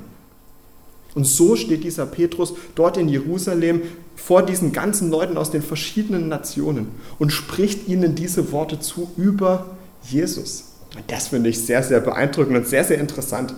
Und 1.15 1.25
so 1.25 1.55
steht 1.55 1.86
dieser 1.86 2.05
Petrus 2.05 2.53
dort 2.75 2.98
in 2.98 3.08
Jerusalem 3.08 3.82
vor 4.17 4.44
diesen 4.44 4.74
ganzen 4.74 5.10
Leuten 5.10 5.38
aus 5.38 5.50
den 5.50 5.62
verschiedenen 5.62 6.27
Nationen 6.27 6.89
und 7.17 7.32
spricht 7.32 7.88
ihnen 7.88 8.15
diese 8.15 8.51
Worte 8.51 8.79
zu 8.79 9.12
über 9.15 9.77
Jesus. 10.03 10.72
Das 11.08 11.29
finde 11.29 11.50
ich 11.50 11.60
sehr, 11.60 11.82
sehr 11.84 12.01
beeindruckend 12.01 12.58
und 12.58 12.67
sehr, 12.67 12.84
sehr 12.84 13.00
interessant. 13.00 13.53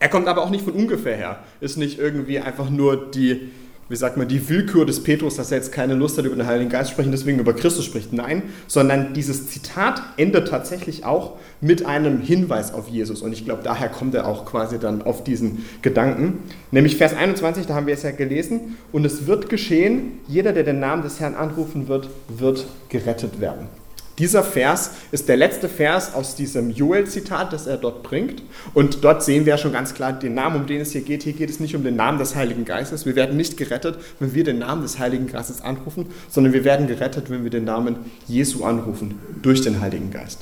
Er 0.00 0.08
kommt 0.08 0.28
aber 0.28 0.42
auch 0.42 0.50
nicht 0.50 0.64
von 0.64 0.72
ungefähr 0.72 1.14
her. 1.14 1.38
Ist 1.60 1.76
nicht 1.76 1.98
irgendwie 1.98 2.40
einfach 2.40 2.70
nur 2.70 3.10
die, 3.10 3.50
wie 3.90 3.96
sagt 3.96 4.16
man, 4.16 4.26
die 4.26 4.48
Willkür 4.48 4.86
des 4.86 5.02
Petrus, 5.02 5.36
dass 5.36 5.52
er 5.52 5.58
jetzt 5.58 5.72
keine 5.72 5.92
Lust 5.92 6.16
hat, 6.16 6.24
über 6.24 6.34
den 6.34 6.46
Heiligen 6.46 6.70
Geist 6.70 6.88
zu 6.88 6.92
sprechen, 6.94 7.12
deswegen 7.12 7.38
über 7.38 7.52
Christus 7.52 7.84
spricht. 7.84 8.10
Nein, 8.10 8.44
sondern 8.66 9.12
dieses 9.12 9.48
Zitat 9.48 10.02
endet 10.16 10.48
tatsächlich 10.48 11.04
auch 11.04 11.36
mit 11.60 11.84
einem 11.84 12.22
Hinweis 12.22 12.72
auf 12.72 12.88
Jesus. 12.88 13.20
Und 13.20 13.34
ich 13.34 13.44
glaube, 13.44 13.62
daher 13.62 13.90
kommt 13.90 14.14
er 14.14 14.26
auch 14.26 14.46
quasi 14.46 14.78
dann 14.78 15.02
auf 15.02 15.22
diesen 15.22 15.66
Gedanken. 15.82 16.38
Nämlich 16.70 16.96
Vers 16.96 17.14
21, 17.14 17.66
da 17.66 17.74
haben 17.74 17.86
wir 17.86 17.94
es 17.94 18.02
ja 18.02 18.12
gelesen. 18.12 18.78
Und 18.92 19.04
es 19.04 19.26
wird 19.26 19.50
geschehen, 19.50 20.12
jeder, 20.26 20.54
der 20.54 20.62
den 20.62 20.80
Namen 20.80 21.02
des 21.02 21.20
Herrn 21.20 21.34
anrufen 21.34 21.88
wird, 21.88 22.08
wird 22.28 22.66
gerettet 22.88 23.38
werden. 23.38 23.68
Dieser 24.20 24.44
Vers 24.44 24.90
ist 25.12 25.30
der 25.30 25.38
letzte 25.38 25.66
Vers 25.66 26.12
aus 26.12 26.34
diesem 26.34 26.68
Joel-Zitat, 26.68 27.54
das 27.54 27.66
er 27.66 27.78
dort 27.78 28.02
bringt. 28.02 28.42
Und 28.74 29.02
dort 29.02 29.22
sehen 29.22 29.46
wir 29.46 29.56
schon 29.56 29.72
ganz 29.72 29.94
klar 29.94 30.12
den 30.12 30.34
Namen, 30.34 30.60
um 30.60 30.66
den 30.66 30.82
es 30.82 30.92
hier 30.92 31.00
geht. 31.00 31.22
Hier 31.22 31.32
geht 31.32 31.48
es 31.48 31.58
nicht 31.58 31.74
um 31.74 31.82
den 31.82 31.96
Namen 31.96 32.18
des 32.18 32.36
Heiligen 32.36 32.66
Geistes. 32.66 33.06
Wir 33.06 33.16
werden 33.16 33.38
nicht 33.38 33.56
gerettet, 33.56 33.96
wenn 34.18 34.34
wir 34.34 34.44
den 34.44 34.58
Namen 34.58 34.82
des 34.82 34.98
Heiligen 34.98 35.26
Geistes 35.26 35.62
anrufen, 35.62 36.04
sondern 36.28 36.52
wir 36.52 36.64
werden 36.64 36.86
gerettet, 36.86 37.30
wenn 37.30 37.44
wir 37.44 37.50
den 37.50 37.64
Namen 37.64 37.96
Jesu 38.28 38.62
anrufen, 38.62 39.18
durch 39.40 39.62
den 39.62 39.80
Heiligen 39.80 40.10
Geist. 40.10 40.40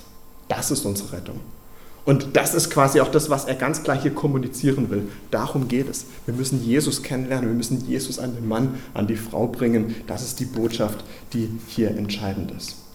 Das 0.48 0.72
ist 0.72 0.84
unsere 0.84 1.12
Rettung. 1.12 1.38
Und 2.04 2.30
das 2.32 2.54
ist 2.54 2.70
quasi 2.70 3.00
auch 3.00 3.12
das, 3.12 3.30
was 3.30 3.44
er 3.44 3.54
ganz 3.54 3.84
klar 3.84 3.96
hier 4.00 4.12
kommunizieren 4.12 4.90
will. 4.90 5.04
Darum 5.30 5.68
geht 5.68 5.88
es. 5.88 6.06
Wir 6.26 6.34
müssen 6.34 6.64
Jesus 6.64 7.04
kennenlernen, 7.04 7.50
wir 7.50 7.56
müssen 7.56 7.86
Jesus 7.86 8.18
an 8.18 8.34
den 8.34 8.48
Mann, 8.48 8.80
an 8.92 9.06
die 9.06 9.14
Frau 9.14 9.46
bringen. 9.46 9.94
Das 10.08 10.24
ist 10.24 10.40
die 10.40 10.46
Botschaft, 10.46 11.04
die 11.32 11.48
hier 11.68 11.90
entscheidend 11.90 12.50
ist. 12.50 12.87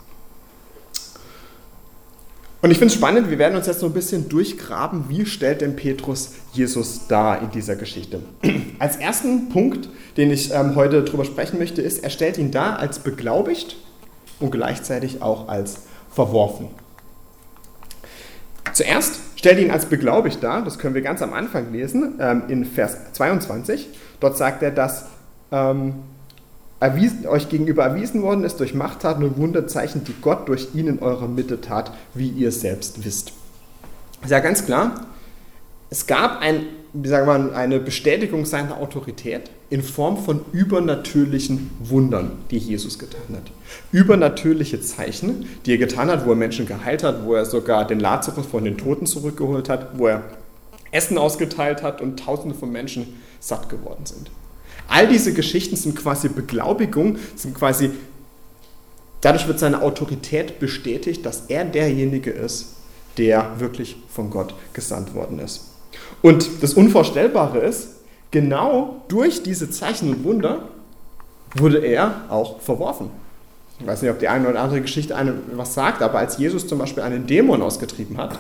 Und 2.64 2.72
ich 2.72 2.78
finde 2.78 2.94
es 2.94 2.98
spannend, 2.98 3.30
wir 3.30 3.40
werden 3.40 3.58
uns 3.58 3.68
jetzt 3.68 3.82
so 3.82 3.88
ein 3.88 3.92
bisschen 3.92 4.30
durchgraben, 4.30 5.10
wie 5.10 5.26
stellt 5.26 5.60
denn 5.60 5.76
Petrus 5.76 6.32
Jesus 6.54 7.08
dar 7.10 7.42
in 7.42 7.52
dieser 7.52 7.76
Geschichte. 7.76 8.22
Als 8.80 8.96
ersten 8.96 9.50
Punkt, 9.50 9.90
den 10.16 10.32
ich 10.32 10.54
ähm, 10.54 10.74
heute 10.76 11.04
darüber 11.04 11.26
sprechen 11.26 11.60
möchte, 11.60 11.82
ist, 11.82 12.06
er 12.06 12.10
stellt 12.10 12.38
ihn 12.38 12.52
dar 12.52 12.80
als 12.80 13.00
beglaubigt 13.00 13.76
und 14.40 14.52
gleichzeitig 14.52 15.22
auch 15.22 15.50
als 15.50 15.82
verworfen. 16.10 16.70
Zuerst 18.72 19.20
stellt 19.36 19.60
ihn 19.60 19.70
als 19.70 19.88
beglaubigt 19.88 20.42
dar, 20.42 20.64
das 20.64 20.80
können 20.80 20.96
wir 20.96 21.02
ganz 21.02 21.22
am 21.22 21.34
Anfang 21.34 21.74
lesen, 21.74 22.18
ähm, 22.22 22.44
in 22.48 22.64
Vers 22.64 23.12
22. 23.12 23.90
Dort 24.22 24.38
sagt 24.38 24.64
er, 24.64 24.72
dass 24.72 25.08
ähm, 25.52 25.96
erwiesen, 26.84 27.26
euch 27.28 27.48
gegenüber 27.48 27.84
erwiesen 27.84 28.22
worden 28.22 28.44
ist 28.44 28.60
durch 28.60 28.74
Machttaten 28.74 29.24
und 29.24 29.38
Wunderzeichen, 29.38 30.04
die 30.04 30.16
Gott 30.22 30.50
durch 30.50 30.76
ihn 30.76 30.88
in 30.88 31.00
eurer 31.00 31.30
Mitte 31.30 31.62
tat, 31.62 31.94
wie 32.14 32.28
ihr 32.28 32.52
selbst 32.52 33.06
wisst. 33.06 33.32
Ist 34.22 34.32
ja 34.32 34.40
ganz 34.40 34.66
klar, 34.66 35.06
es 35.90 36.08
gab 36.08 36.42
ein, 36.42 36.66
wie 36.92 37.08
sagen 37.08 37.26
wir, 37.26 37.56
eine 37.56 37.80
Bestätigung 37.80 38.46
seiner 38.46 38.78
Autorität 38.78 39.50
in 39.70 39.82
Form 39.82 40.18
von 40.18 40.42
übernatürlichen 40.52 41.72
Wundern, 41.80 42.32
die 42.52 42.58
Jesus 42.58 43.00
getan 43.00 43.36
hat. 43.36 43.52
Übernatürliche 43.94 44.82
Zeichen, 44.82 45.46
die 45.66 45.72
er 45.72 45.78
getan 45.78 46.10
hat, 46.10 46.26
wo 46.26 46.32
er 46.32 46.36
Menschen 46.36 46.66
geheilt 46.66 47.04
hat, 47.04 47.26
wo 47.26 47.34
er 47.34 47.46
sogar 47.46 47.88
den 47.88 48.02
Lazarus 48.02 48.46
von 48.46 48.66
den 48.66 48.78
Toten 48.78 49.06
zurückgeholt 49.06 49.70
hat, 49.70 49.98
wo 49.98 50.08
er 50.08 50.24
Essen 50.92 51.18
ausgeteilt 51.18 51.82
hat 51.82 52.02
und 52.02 52.20
Tausende 52.20 52.56
von 52.56 52.72
Menschen 52.72 53.22
satt 53.40 53.70
geworden 53.70 54.06
sind. 54.06 54.30
All 54.88 55.08
diese 55.08 55.34
Geschichten 55.34 55.76
sind 55.76 55.96
quasi 55.96 56.30
Beglaubigung, 56.30 57.18
sind 57.36 57.56
quasi, 57.56 57.92
dadurch 59.22 59.48
wird 59.48 59.60
seine 59.60 59.82
Autorität 59.82 60.60
bestätigt, 60.60 61.26
dass 61.26 61.46
er 61.48 61.66
derjenige 61.66 62.32
ist, 62.32 62.76
der 63.18 63.60
wirklich 63.60 63.98
von 64.10 64.30
Gott 64.30 64.54
gesandt 64.74 65.14
worden 65.14 65.40
ist. 65.40 65.70
Und 66.22 66.50
das 66.62 66.74
Unvorstellbare 66.74 67.60
ist, 67.60 67.90
genau 68.32 69.04
durch 69.08 69.44
diese 69.44 69.70
Zeichen 69.70 70.10
und 70.10 70.24
Wunder 70.24 70.70
wurde 71.56 71.80
er 71.80 72.26
auch 72.30 72.60
verworfen. 72.62 73.12
Ich 73.80 73.88
weiß 73.88 74.02
nicht, 74.02 74.12
ob 74.12 74.20
die 74.20 74.28
eine 74.28 74.48
oder 74.48 74.62
andere 74.62 74.82
Geschichte 74.82 75.16
einem 75.16 75.40
was 75.54 75.74
sagt, 75.74 76.02
aber 76.02 76.20
als 76.20 76.38
Jesus 76.38 76.68
zum 76.68 76.80
Beispiel 76.80 77.04
einen 77.04 77.28
Dämon 77.28 77.62
ausgetrieben 77.62 78.18
hat, 78.18 78.40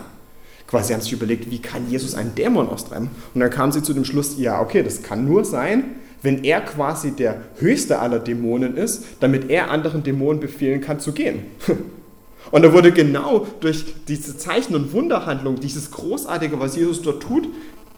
quasi 0.68 0.94
haben 0.94 1.02
sie 1.02 1.06
sich 1.10 1.14
überlegt, 1.14 1.50
wie 1.52 1.60
kann 1.60 1.90
Jesus 1.90 2.16
einen 2.16 2.34
Dämon 2.36 2.70
austreiben? 2.70 3.10
Und 3.34 3.42
dann 3.42 3.50
kamen 3.50 3.72
sie 3.72 3.84
zu 3.84 3.94
dem 3.94 4.06
Schluss, 4.06 4.38
ja, 4.38 4.62
okay, 4.62 4.84
das 4.84 5.04
kann 5.04 5.26
nur 5.26 5.46
sein, 5.46 5.84
wenn 6.24 6.44
er 6.44 6.62
quasi 6.62 7.12
der 7.12 7.42
höchste 7.58 8.00
aller 8.00 8.20
Dämonen 8.20 8.76
ist, 8.76 9.04
damit 9.20 9.50
er 9.50 9.70
anderen 9.70 10.02
Dämonen 10.04 10.40
befehlen 10.40 10.82
kann 10.82 11.00
zu 11.00 11.12
gehen. 11.12 11.46
Und 12.52 12.62
da 12.62 12.74
wurde 12.74 12.92
genau 12.92 13.48
durch 13.62 13.86
diese 14.08 14.38
Zeichen- 14.38 14.76
und 14.76 14.92
Wunderhandlung, 14.94 15.60
dieses 15.60 15.90
Großartige, 15.92 16.60
was 16.60 16.76
Jesus 16.76 17.02
dort 17.02 17.24
tut, 17.24 17.48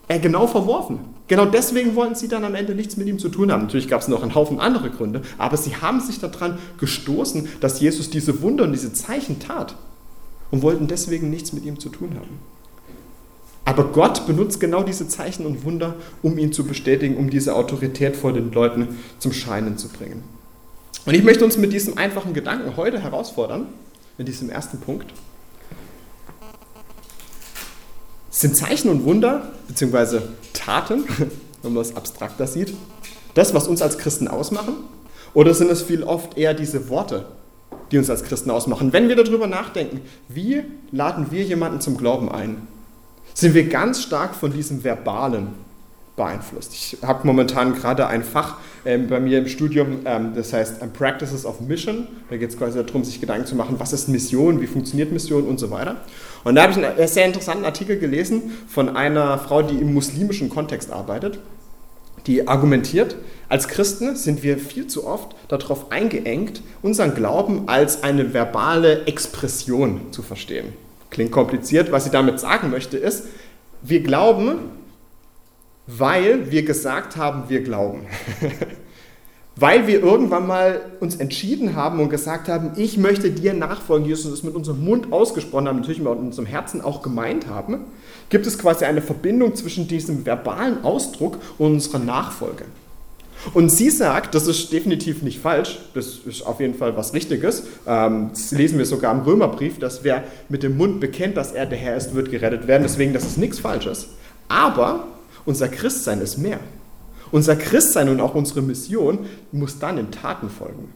er 0.08 0.18
genau 0.18 0.46
verworfen. 0.46 1.00
Genau 1.28 1.44
deswegen 1.46 1.96
wollten 1.96 2.14
sie 2.14 2.28
dann 2.28 2.44
am 2.44 2.54
Ende 2.54 2.74
nichts 2.74 2.96
mit 2.96 3.08
ihm 3.08 3.18
zu 3.18 3.28
tun 3.28 3.50
haben. 3.50 3.62
Natürlich 3.62 3.88
gab 3.88 4.00
es 4.00 4.08
noch 4.08 4.22
einen 4.22 4.34
Haufen 4.34 4.60
andere 4.60 4.90
Gründe, 4.90 5.22
aber 5.36 5.56
sie 5.56 5.76
haben 5.76 6.00
sich 6.00 6.20
daran 6.20 6.58
gestoßen, 6.78 7.48
dass 7.60 7.80
Jesus 7.80 8.08
diese 8.08 8.40
Wunder 8.40 8.64
und 8.64 8.72
diese 8.72 8.92
Zeichen 8.92 9.40
tat 9.40 9.74
und 10.50 10.62
wollten 10.62 10.86
deswegen 10.86 11.28
nichts 11.28 11.52
mit 11.52 11.64
ihm 11.64 11.78
zu 11.80 11.88
tun 11.88 12.10
haben. 12.14 12.38
Aber 13.66 13.88
Gott 13.88 14.28
benutzt 14.28 14.60
genau 14.60 14.84
diese 14.84 15.08
Zeichen 15.08 15.44
und 15.44 15.64
Wunder, 15.64 15.96
um 16.22 16.38
ihn 16.38 16.52
zu 16.52 16.64
bestätigen, 16.64 17.16
um 17.16 17.30
diese 17.30 17.56
Autorität 17.56 18.16
vor 18.16 18.32
den 18.32 18.52
Leuten 18.52 18.96
zum 19.18 19.32
Scheinen 19.32 19.76
zu 19.76 19.88
bringen. 19.88 20.22
Und 21.04 21.14
ich 21.14 21.24
möchte 21.24 21.44
uns 21.44 21.58
mit 21.58 21.72
diesem 21.72 21.98
einfachen 21.98 22.32
Gedanken 22.32 22.76
heute 22.76 23.00
herausfordern, 23.00 23.66
in 24.18 24.24
diesem 24.24 24.50
ersten 24.50 24.78
Punkt. 24.78 25.12
Sind 28.30 28.56
Zeichen 28.56 28.88
und 28.88 29.04
Wunder, 29.04 29.50
beziehungsweise 29.66 30.28
Taten, 30.52 31.04
wenn 31.62 31.72
man 31.72 31.82
es 31.82 31.96
abstrakter 31.96 32.46
sieht, 32.46 32.72
das, 33.34 33.52
was 33.52 33.66
uns 33.66 33.82
als 33.82 33.98
Christen 33.98 34.28
ausmachen? 34.28 34.74
Oder 35.34 35.54
sind 35.54 35.70
es 35.72 35.82
viel 35.82 36.04
oft 36.04 36.38
eher 36.38 36.54
diese 36.54 36.88
Worte, 36.88 37.26
die 37.90 37.98
uns 37.98 38.10
als 38.10 38.22
Christen 38.22 38.50
ausmachen? 38.50 38.92
Wenn 38.92 39.08
wir 39.08 39.16
darüber 39.16 39.48
nachdenken, 39.48 40.02
wie 40.28 40.62
laden 40.92 41.32
wir 41.32 41.42
jemanden 41.42 41.80
zum 41.80 41.96
Glauben 41.96 42.30
ein? 42.30 42.68
Sind 43.38 43.52
wir 43.52 43.68
ganz 43.68 44.02
stark 44.02 44.34
von 44.34 44.50
diesem 44.50 44.82
Verbalen 44.82 45.48
beeinflusst? 46.16 46.72
Ich 46.72 46.96
habe 47.02 47.26
momentan 47.26 47.74
gerade 47.74 48.06
ein 48.06 48.22
Fach 48.22 48.56
ähm, 48.86 49.08
bei 49.08 49.20
mir 49.20 49.36
im 49.36 49.46
Studium, 49.46 49.98
ähm, 50.06 50.32
das 50.34 50.54
heißt 50.54 50.80
um, 50.80 50.90
Practices 50.90 51.44
of 51.44 51.60
Mission. 51.60 52.06
Da 52.30 52.38
geht 52.38 52.48
es 52.48 52.56
quasi 52.56 52.82
darum, 52.82 53.04
sich 53.04 53.20
Gedanken 53.20 53.44
zu 53.44 53.54
machen, 53.54 53.74
was 53.76 53.92
ist 53.92 54.08
Mission, 54.08 54.62
wie 54.62 54.66
funktioniert 54.66 55.12
Mission 55.12 55.42
und 55.42 55.60
so 55.60 55.70
weiter. 55.70 55.96
Und 56.44 56.54
da 56.54 56.62
habe 56.62 56.72
ich 56.72 56.82
einen 56.82 57.08
sehr 57.08 57.26
interessanten 57.26 57.66
Artikel 57.66 57.98
gelesen 57.98 58.52
von 58.68 58.96
einer 58.96 59.36
Frau, 59.36 59.60
die 59.60 59.76
im 59.76 59.92
muslimischen 59.92 60.48
Kontext 60.48 60.90
arbeitet 60.90 61.38
die 62.26 62.48
argumentiert, 62.48 63.14
als 63.48 63.68
Christen 63.68 64.16
sind 64.16 64.42
wir 64.42 64.58
viel 64.58 64.88
zu 64.88 65.06
oft 65.06 65.36
darauf 65.46 65.92
eingeengt, 65.92 66.60
unseren 66.82 67.14
Glauben 67.14 67.68
als 67.68 68.02
eine 68.02 68.34
verbale 68.34 69.04
Expression 69.06 70.00
zu 70.10 70.22
verstehen. 70.22 70.72
Klingt 71.16 71.32
kompliziert. 71.32 71.90
Was 71.92 72.04
sie 72.04 72.10
damit 72.10 72.38
sagen 72.40 72.68
möchte, 72.68 72.98
ist, 72.98 73.24
wir 73.80 74.02
glauben, 74.02 74.56
weil 75.86 76.50
wir 76.50 76.62
gesagt 76.62 77.16
haben, 77.16 77.48
wir 77.48 77.62
glauben. 77.62 78.02
weil 79.56 79.86
wir 79.86 80.02
irgendwann 80.02 80.46
mal 80.46 80.82
uns 81.00 81.16
entschieden 81.16 81.74
haben 81.74 82.00
und 82.00 82.10
gesagt 82.10 82.50
haben, 82.50 82.72
ich 82.76 82.98
möchte 82.98 83.30
dir 83.30 83.54
nachfolgen, 83.54 84.06
Jesus, 84.06 84.30
das 84.30 84.42
mit 84.42 84.54
unserem 84.54 84.84
Mund 84.84 85.10
ausgesprochen 85.10 85.68
haben, 85.68 85.76
natürlich 85.76 86.00
mit 86.00 86.08
unserem 86.08 86.44
Herzen 86.44 86.82
auch 86.82 87.00
gemeint 87.00 87.46
haben, 87.46 87.86
gibt 88.28 88.46
es 88.46 88.58
quasi 88.58 88.84
eine 88.84 89.00
Verbindung 89.00 89.54
zwischen 89.54 89.88
diesem 89.88 90.26
verbalen 90.26 90.84
Ausdruck 90.84 91.38
und 91.56 91.72
unserer 91.72 92.00
Nachfolge. 92.00 92.66
Und 93.54 93.70
sie 93.70 93.90
sagt, 93.90 94.34
das 94.34 94.46
ist 94.46 94.72
definitiv 94.72 95.22
nicht 95.22 95.40
falsch, 95.40 95.78
das 95.94 96.18
ist 96.26 96.42
auf 96.42 96.60
jeden 96.60 96.74
Fall 96.74 96.96
was 96.96 97.14
Richtiges. 97.14 97.64
Ähm, 97.86 98.30
das 98.30 98.50
lesen 98.50 98.78
wir 98.78 98.86
sogar 98.86 99.12
im 99.12 99.20
Römerbrief, 99.20 99.78
dass 99.78 100.04
wer 100.04 100.24
mit 100.48 100.62
dem 100.62 100.76
Mund 100.76 101.00
bekennt, 101.00 101.36
dass 101.36 101.52
er 101.52 101.66
der 101.66 101.78
Herr 101.78 101.96
ist, 101.96 102.14
wird 102.14 102.30
gerettet 102.30 102.66
werden. 102.66 102.82
Deswegen, 102.82 103.12
das 103.12 103.24
ist 103.24 103.38
nichts 103.38 103.58
Falsches. 103.58 104.08
Aber 104.48 105.06
unser 105.44 105.68
Christsein 105.68 106.20
ist 106.20 106.38
mehr. 106.38 106.60
Unser 107.32 107.56
Christsein 107.56 108.08
und 108.08 108.20
auch 108.20 108.34
unsere 108.34 108.62
Mission 108.62 109.20
muss 109.52 109.78
dann 109.78 109.98
in 109.98 110.10
Taten 110.10 110.48
folgen. 110.48 110.92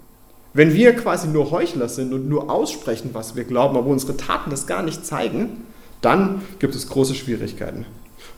Wenn 0.53 0.75
wir 0.75 0.95
quasi 0.95 1.29
nur 1.29 1.51
Heuchler 1.51 1.89
sind 1.89 2.13
und 2.13 2.29
nur 2.29 2.51
aussprechen, 2.51 3.11
was 3.13 3.37
wir 3.37 3.45
glauben, 3.45 3.77
aber 3.77 3.87
unsere 3.87 4.17
Taten 4.17 4.51
das 4.51 4.67
gar 4.67 4.83
nicht 4.83 5.07
zeigen, 5.07 5.65
dann 6.01 6.43
gibt 6.59 6.75
es 6.75 6.89
große 6.89 7.15
Schwierigkeiten. 7.15 7.87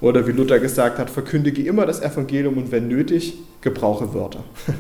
Oder 0.03 0.27
wie 0.27 0.33
Luther 0.33 0.59
gesagt 0.59 0.99
hat, 0.99 1.09
verkündige 1.09 1.63
immer 1.63 1.87
das 1.87 2.03
Evangelium 2.03 2.59
und 2.59 2.73
wenn 2.73 2.89
nötig, 2.89 3.39
gebrauche 3.61 4.13
Wörter. 4.13 4.43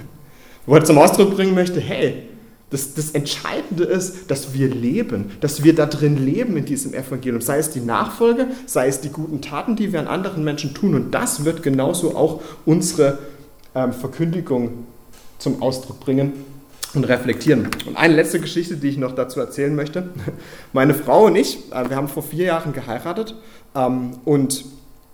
Wo 0.66 0.74
er 0.74 0.84
zum 0.84 0.98
Ausdruck 0.98 1.36
bringen 1.36 1.54
möchte, 1.54 1.80
hey, 1.80 2.24
das, 2.70 2.94
das 2.94 3.10
Entscheidende 3.10 3.84
ist, 3.84 4.30
dass 4.30 4.52
wir 4.54 4.68
leben, 4.68 5.30
dass 5.40 5.62
wir 5.62 5.74
da 5.74 5.86
drin 5.86 6.16
leben 6.16 6.56
in 6.56 6.64
diesem 6.64 6.92
Evangelium. 6.92 7.40
Sei 7.40 7.58
es 7.58 7.70
die 7.70 7.80
Nachfolge, 7.80 8.48
sei 8.66 8.88
es 8.88 9.00
die 9.00 9.10
guten 9.10 9.40
Taten, 9.40 9.76
die 9.76 9.92
wir 9.92 10.00
an 10.00 10.08
anderen 10.08 10.42
Menschen 10.42 10.74
tun. 10.74 10.94
Und 10.94 11.12
das 11.12 11.44
wird 11.44 11.62
genauso 11.62 12.16
auch 12.16 12.40
unsere 12.64 13.18
ähm, 13.74 13.92
Verkündigung 13.92 14.86
zum 15.38 15.62
Ausdruck 15.62 16.00
bringen 16.00 16.32
und 16.94 17.04
reflektieren. 17.04 17.68
Und 17.86 17.96
eine 17.96 18.14
letzte 18.14 18.40
Geschichte, 18.40 18.76
die 18.76 18.88
ich 18.88 18.98
noch 18.98 19.14
dazu 19.14 19.38
erzählen 19.38 19.74
möchte. 19.74 20.08
Meine 20.72 20.94
Frau 20.94 21.26
und 21.26 21.36
ich, 21.36 21.70
äh, 21.72 21.88
wir 21.88 21.96
haben 21.96 22.08
vor 22.08 22.22
vier 22.22 22.46
Jahren 22.46 22.72
geheiratet 22.72 23.36
ähm, 23.76 24.12
und 24.24 24.64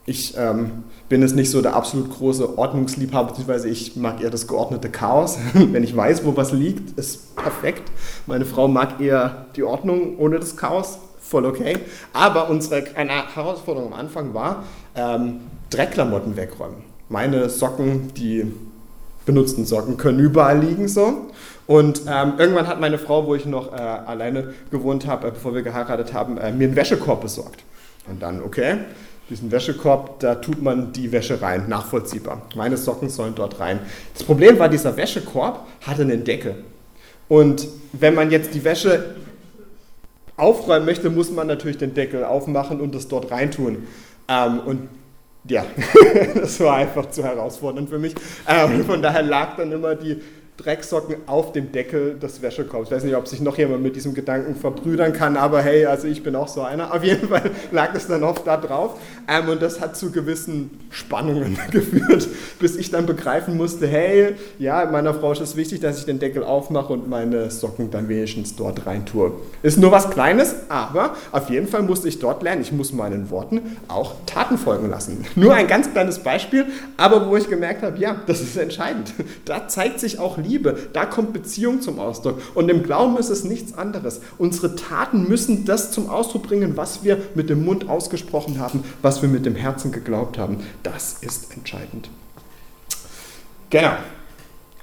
ich 0.09 0.35
ähm, 0.39 0.85
bin 1.11 1.23
es 1.23 1.35
nicht 1.35 1.51
so 1.51 1.61
der 1.61 1.77
absolut 1.77 2.11
große 2.11 2.57
Ordnungsliebhaber, 2.57 3.29
beziehungsweise 3.29 3.69
ich 3.69 3.95
mag 3.97 4.23
eher 4.23 4.31
das 4.31 4.47
geordnete 4.47 4.89
Chaos. 4.89 5.39
Wenn 5.53 5.85
ich 5.85 5.95
weiß, 5.95 6.25
wo 6.25 6.37
was 6.37 6.53
liegt, 6.53 6.99
ist 6.99 7.37
perfekt. 7.37 7.83
Meine 8.27 8.47
Frau 8.47 8.69
mag 8.69 9.01
eher 9.01 9.47
die 9.55 9.63
Ordnung 9.63 10.19
ohne 10.19 10.39
das 10.41 10.57
Chaos, 10.57 10.99
voll 11.21 11.45
okay. 11.45 11.77
Aber 12.15 12.49
unsere 12.49 12.85
eine 12.97 13.35
Herausforderung 13.35 13.93
am 13.93 13.99
Anfang 13.99 14.33
war, 14.33 14.65
ähm, 14.95 15.41
Dreckklamotten 15.71 16.37
wegräumen. 16.37 16.79
Meine 17.11 17.51
Socken, 17.51 18.15
die 18.15 18.51
benutzten 19.27 19.67
Socken, 19.67 19.99
können 19.99 20.21
überall 20.21 20.59
liegen 20.59 20.89
so. 20.89 21.29
Und 21.67 22.03
ähm, 22.09 22.35
irgendwann 22.39 22.67
hat 22.67 22.81
meine 22.81 22.97
Frau, 22.97 23.27
wo 23.27 23.35
ich 23.35 23.45
noch 23.45 23.75
äh, 23.75 23.77
alleine 23.77 24.55
gewohnt 24.71 25.07
habe, 25.07 25.29
äh, 25.29 25.31
bevor 25.33 25.55
wir 25.55 25.61
geheiratet 25.61 26.15
haben, 26.15 26.39
äh, 26.39 26.51
mir 26.51 26.69
einen 26.69 26.77
Wäschekorb 26.77 27.21
besorgt. 27.21 27.63
Und 28.09 28.23
dann, 28.23 28.43
okay, 28.43 28.79
diesen 29.31 29.51
Wäschekorb, 29.51 30.21
da 30.21 30.37
tut 30.37 30.63
man 30.63 30.93
die 30.93 31.13
Wäsche 31.13 31.41
rein, 31.43 31.69
nachvollziehbar. 31.69 32.43
Meine 32.55 32.77
Socken 32.77 33.11
sollen 33.11 33.35
dort 33.35 33.61
rein. 33.61 33.81
Das 34.15 34.25
Problem 34.25 34.59
war, 34.59 34.69
dieser 34.69 34.97
Wäschekorb 34.97 35.67
hatte 35.87 36.03
einen 36.03 36.25
Deckel. 36.25 36.57
Und 37.29 37.69
wenn 37.93 38.15
man 38.15 38.31
jetzt 38.31 38.55
die 38.55 38.65
Wäsche 38.65 39.17
aufräumen 40.37 40.87
möchte, 40.87 41.11
muss 41.11 41.31
man 41.31 41.47
natürlich 41.47 41.79
den 41.79 41.95
Deckel 41.95 42.25
aufmachen 42.25 42.81
und 42.81 42.95
das 42.95 43.09
dort 43.09 43.31
reintun. 43.31 43.87
Ähm, 44.29 44.61
und 44.61 44.89
ja, 45.45 45.65
das 46.35 46.61
war 46.61 46.77
einfach 46.77 47.11
zu 47.11 47.23
herausfordernd 47.23 47.89
für 47.91 47.99
mich. 47.99 48.15
Ähm, 48.47 48.85
von 48.85 49.03
daher 49.03 49.23
lag 49.23 49.57
dann 49.57 49.73
immer 49.73 49.95
die 49.95 50.21
Drecksocken 50.59 51.17
auf 51.27 51.53
dem 51.53 51.71
Deckel 51.71 52.19
des 52.19 52.43
Wäschekorbs. 52.43 52.89
Ich 52.89 52.97
weiß 52.97 53.05
nicht, 53.05 53.15
ob 53.15 53.29
sich 53.29 53.41
noch 53.41 53.57
jemand 53.59 53.81
mit 53.81 53.95
diesem 53.95 54.13
Gedanken 54.13 54.57
verbrüdern 54.57 55.13
kann, 55.13 55.37
aber 55.37 55.63
hey, 55.63 55.87
also 55.87 56.09
ich 56.09 56.25
bin 56.25 56.35
auch 56.35 56.49
so 56.49 56.63
einer. 56.63 56.93
Auf 56.93 57.05
jeden 57.05 57.29
Fall 57.29 57.53
lag 57.71 57.95
es 57.95 58.09
dann 58.09 58.25
oft 58.25 58.45
da 58.45 58.57
drauf 58.57 58.99
ähm, 59.29 59.49
und 59.51 59.63
das 59.63 59.81
hat 59.81 59.97
zu 59.97 60.11
gewissen 60.11 60.71
Spannungen 60.91 61.57
geführt, 61.71 62.27
bis 62.59 62.75
ich 62.75 62.91
dann 62.91 63.07
begreifen 63.07 63.57
musste, 63.57 63.87
hey, 63.87 64.35
ja, 64.59 64.85
meiner 64.87 65.15
Frau 65.15 65.31
ist 65.31 65.41
es 65.41 65.55
wichtig, 65.55 65.79
dass 65.79 66.01
ich 66.01 66.07
den 66.07 66.19
Deckel 66.19 66.43
aufmache 66.43 66.93
und 66.93 67.09
meine 67.09 67.53
Socken 67.53 67.93
dann 67.93 68.09
wenigstens 68.09 68.57
dort 68.57 68.85
rein 68.85 69.07
tue. 69.07 69.31
Ist 69.63 69.79
nur 69.79 69.93
was 69.93 70.11
Kleines, 70.11 70.57
aber 70.69 71.15
auf 71.31 71.51
jeden 71.51 71.69
Fall 71.69 71.83
musste 71.83 72.09
ich 72.09 72.19
dort 72.19 72.43
lernen. 72.43 72.63
Ich 72.63 72.73
muss 72.73 72.93
meinen 72.93 73.31
Worten 73.31 73.77
auch 73.87 74.17
Taten 74.27 74.59
folgen 74.59 74.91
lassen. 74.91 75.25
Nur 75.37 75.55
ein 75.55 75.69
ganz 75.69 75.93
kleines 75.93 76.19
Beispiel, 76.19 76.67
aber 76.97 77.29
wo 77.29 77.37
ich 77.37 77.49
gemerkt 77.49 77.85
habe, 77.85 77.97
ja, 77.99 78.21
das 78.27 78.41
ist 78.41 78.57
entscheidend. 78.57 79.15
Da 79.45 79.69
zeigt 79.69 80.01
sich 80.01 80.19
auch 80.19 80.37
Liebe 80.37 80.48
Liebe, 80.49 80.77
da 80.93 81.05
kommt 81.05 81.33
Beziehung 81.33 81.81
zum 81.83 81.99
Ausdruck. 81.99 82.41
Und 82.55 82.69
im 82.69 82.83
Glauben 82.83 83.17
ist 83.19 83.29
es 83.29 83.45
nichts 83.45 83.75
anderes. 83.77 84.21
Unsere 84.39 84.75
Taten 84.77 85.29
müssen 85.29 85.65
das 85.65 85.93
zum 85.93 86.09
Ausdruck 86.09 86.45
bringen, 86.45 86.77
was 86.77 87.05
wir 87.05 87.19
mit 87.35 87.51
dem 87.51 87.65
Mund 87.65 87.89
ausgesprochen 87.89 88.59
haben, 88.59 88.83
was 89.03 89.23
wir 89.23 89.29
mit 89.29 89.47
dem 89.47 89.55
Herzen 89.55 89.93
geglaubt 89.93 90.39
haben. 90.39 90.59
Das 90.83 91.19
ist 91.21 91.55
entscheidend. 91.55 92.11
Genau. 93.71 93.93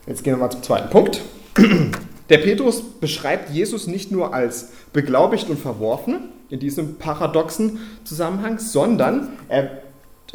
Jetzt 0.07 0.23
gehen 0.23 0.33
wir 0.33 0.37
mal 0.37 0.51
zum 0.51 0.63
zweiten 0.63 0.89
Punkt. 0.89 1.21
Der 2.29 2.37
Petrus 2.39 2.81
beschreibt 2.81 3.51
Jesus 3.51 3.87
nicht 3.87 4.11
nur 4.11 4.33
als 4.33 4.69
beglaubigt 4.93 5.49
und 5.49 5.59
verworfen 5.59 6.29
in 6.49 6.59
diesem 6.59 6.95
paradoxen 6.95 7.79
Zusammenhang, 8.03 8.59
sondern 8.59 9.29
er 9.47 9.81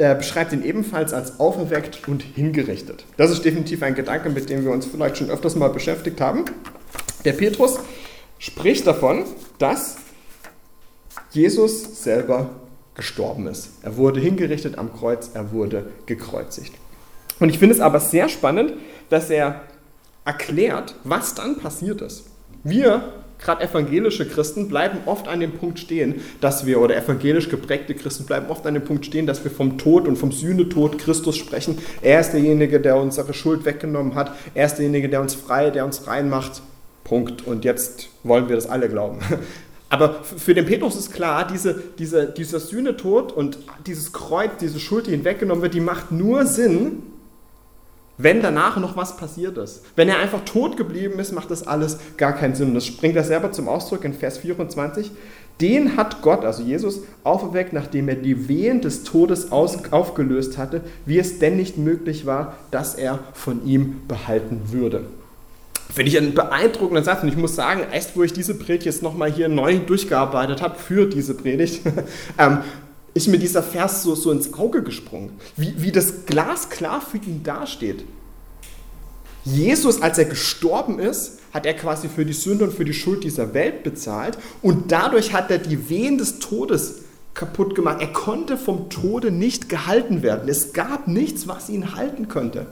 er 0.00 0.14
beschreibt 0.14 0.52
ihn 0.52 0.64
ebenfalls 0.64 1.12
als 1.12 1.38
auferweckt 1.38 2.08
und 2.08 2.22
hingerichtet. 2.22 3.04
Das 3.18 3.30
ist 3.30 3.44
definitiv 3.44 3.82
ein 3.82 3.94
Gedanke, 3.94 4.30
mit 4.30 4.48
dem 4.48 4.64
wir 4.64 4.72
uns 4.72 4.86
vielleicht 4.86 5.18
schon 5.18 5.30
öfters 5.30 5.56
mal 5.56 5.68
beschäftigt 5.68 6.20
haben. 6.20 6.46
Der 7.24 7.34
Petrus 7.34 7.78
spricht 8.38 8.86
davon, 8.86 9.24
dass 9.58 9.96
Jesus 11.32 12.02
selber 12.02 12.48
gestorben 12.94 13.46
ist. 13.46 13.72
Er 13.82 13.98
wurde 13.98 14.20
hingerichtet 14.20 14.78
am 14.78 14.92
Kreuz, 14.92 15.30
er 15.34 15.52
wurde 15.52 15.90
gekreuzigt. 16.06 16.72
Und 17.38 17.50
ich 17.50 17.58
finde 17.58 17.74
es 17.74 17.80
aber 17.80 18.00
sehr 18.00 18.30
spannend, 18.30 18.72
dass 19.10 19.28
er 19.28 19.62
erklärt, 20.24 20.94
was 21.04 21.34
dann 21.34 21.58
passiert 21.58 22.00
ist. 22.00 22.24
Wir 22.64 23.19
gerade 23.40 23.62
evangelische 23.64 24.28
Christen 24.28 24.68
bleiben 24.68 24.98
oft 25.06 25.28
an 25.28 25.40
dem 25.40 25.52
Punkt 25.52 25.78
stehen, 25.78 26.20
dass 26.40 26.66
wir, 26.66 26.80
oder 26.80 26.96
evangelisch 26.96 27.48
geprägte 27.48 27.94
Christen 27.94 28.24
bleiben 28.24 28.46
oft 28.48 28.66
an 28.66 28.74
dem 28.74 28.84
Punkt 28.84 29.06
stehen, 29.06 29.26
dass 29.26 29.42
wir 29.44 29.50
vom 29.50 29.78
Tod 29.78 30.06
und 30.06 30.16
vom 30.16 30.32
Sühnetod 30.32 30.98
Christus 30.98 31.36
sprechen. 31.36 31.78
Er 32.02 32.20
ist 32.20 32.32
derjenige, 32.32 32.80
der 32.80 32.96
unsere 32.96 33.34
Schuld 33.34 33.64
weggenommen 33.64 34.14
hat. 34.14 34.32
Er 34.54 34.66
ist 34.66 34.76
derjenige, 34.76 35.08
der 35.08 35.20
uns 35.20 35.34
frei, 35.34 35.70
der 35.70 35.84
uns 35.84 36.06
rein 36.06 36.28
macht. 36.28 36.62
Punkt. 37.04 37.46
Und 37.46 37.64
jetzt 37.64 38.08
wollen 38.22 38.48
wir 38.48 38.56
das 38.56 38.68
alle 38.68 38.88
glauben. 38.88 39.18
Aber 39.88 40.22
für 40.22 40.54
den 40.54 40.66
Petrus 40.66 40.94
ist 40.96 41.12
klar, 41.12 41.48
diese, 41.48 41.82
diese, 41.98 42.26
dieser 42.26 42.60
Sühnetod 42.60 43.32
und 43.32 43.58
dieses 43.86 44.12
Kreuz, 44.12 44.52
diese 44.60 44.78
Schuld, 44.78 45.08
die 45.08 45.10
hinweggenommen 45.10 45.62
wird, 45.62 45.74
die 45.74 45.80
macht 45.80 46.12
nur 46.12 46.46
Sinn, 46.46 47.02
wenn 48.22 48.42
danach 48.42 48.76
noch 48.76 48.96
was 48.96 49.16
passiert 49.16 49.58
ist. 49.58 49.82
Wenn 49.96 50.08
er 50.08 50.18
einfach 50.18 50.44
tot 50.44 50.76
geblieben 50.76 51.18
ist, 51.18 51.32
macht 51.32 51.50
das 51.50 51.66
alles 51.66 51.98
gar 52.16 52.32
keinen 52.32 52.54
Sinn. 52.54 52.74
Das 52.74 52.90
bringt 52.90 53.16
er 53.16 53.24
selber 53.24 53.52
zum 53.52 53.68
Ausdruck 53.68 54.04
in 54.04 54.14
Vers 54.14 54.38
24. 54.38 55.10
Den 55.60 55.96
hat 55.96 56.22
Gott, 56.22 56.44
also 56.44 56.62
Jesus, 56.62 57.00
auferweckt, 57.22 57.72
nachdem 57.72 58.08
er 58.08 58.14
die 58.14 58.48
Wehen 58.48 58.80
des 58.80 59.04
Todes 59.04 59.52
aus, 59.52 59.92
aufgelöst 59.92 60.56
hatte, 60.56 60.80
wie 61.04 61.18
es 61.18 61.38
denn 61.38 61.56
nicht 61.56 61.76
möglich 61.76 62.24
war, 62.24 62.56
dass 62.70 62.94
er 62.94 63.18
von 63.34 63.66
ihm 63.66 64.02
behalten 64.08 64.62
würde. 64.66 65.04
Finde 65.92 66.10
ich 66.10 66.18
einen 66.18 66.34
beeindruckenden 66.34 67.04
Satz 67.04 67.22
und 67.22 67.28
ich 67.28 67.36
muss 67.36 67.56
sagen, 67.56 67.82
erst 67.92 68.16
wo 68.16 68.22
ich 68.22 68.32
diese 68.32 68.54
Predigt 68.54 68.86
jetzt 68.86 69.02
nochmal 69.02 69.30
hier 69.30 69.48
neu 69.48 69.78
durchgearbeitet 69.78 70.62
habe 70.62 70.78
für 70.78 71.06
diese 71.06 71.34
Predigt, 71.34 71.82
ähm, 72.38 72.58
ist 73.14 73.28
mir 73.28 73.38
dieser 73.38 73.62
Vers 73.62 74.02
so, 74.02 74.14
so 74.14 74.30
ins 74.30 74.54
Auge 74.54 74.82
gesprungen, 74.82 75.32
wie, 75.56 75.74
wie 75.76 75.92
das 75.92 76.26
glasklar 76.26 77.00
für 77.00 77.18
ihn 77.18 77.42
dasteht. 77.42 78.04
Jesus, 79.44 80.02
als 80.02 80.18
er 80.18 80.26
gestorben 80.26 80.98
ist, 80.98 81.38
hat 81.52 81.66
er 81.66 81.74
quasi 81.74 82.08
für 82.08 82.24
die 82.24 82.32
Sünde 82.32 82.64
und 82.64 82.74
für 82.74 82.84
die 82.84 82.94
Schuld 82.94 83.24
dieser 83.24 83.54
Welt 83.54 83.82
bezahlt 83.82 84.38
und 84.62 84.92
dadurch 84.92 85.32
hat 85.32 85.50
er 85.50 85.58
die 85.58 85.88
Wehen 85.88 86.18
des 86.18 86.38
Todes 86.38 87.02
kaputt 87.34 87.74
gemacht. 87.74 88.00
Er 88.00 88.12
konnte 88.12 88.56
vom 88.56 88.90
Tode 88.90 89.30
nicht 89.30 89.68
gehalten 89.68 90.22
werden. 90.22 90.48
Es 90.48 90.72
gab 90.72 91.08
nichts, 91.08 91.48
was 91.48 91.70
ihn 91.70 91.94
halten 91.94 92.28
könnte. 92.28 92.66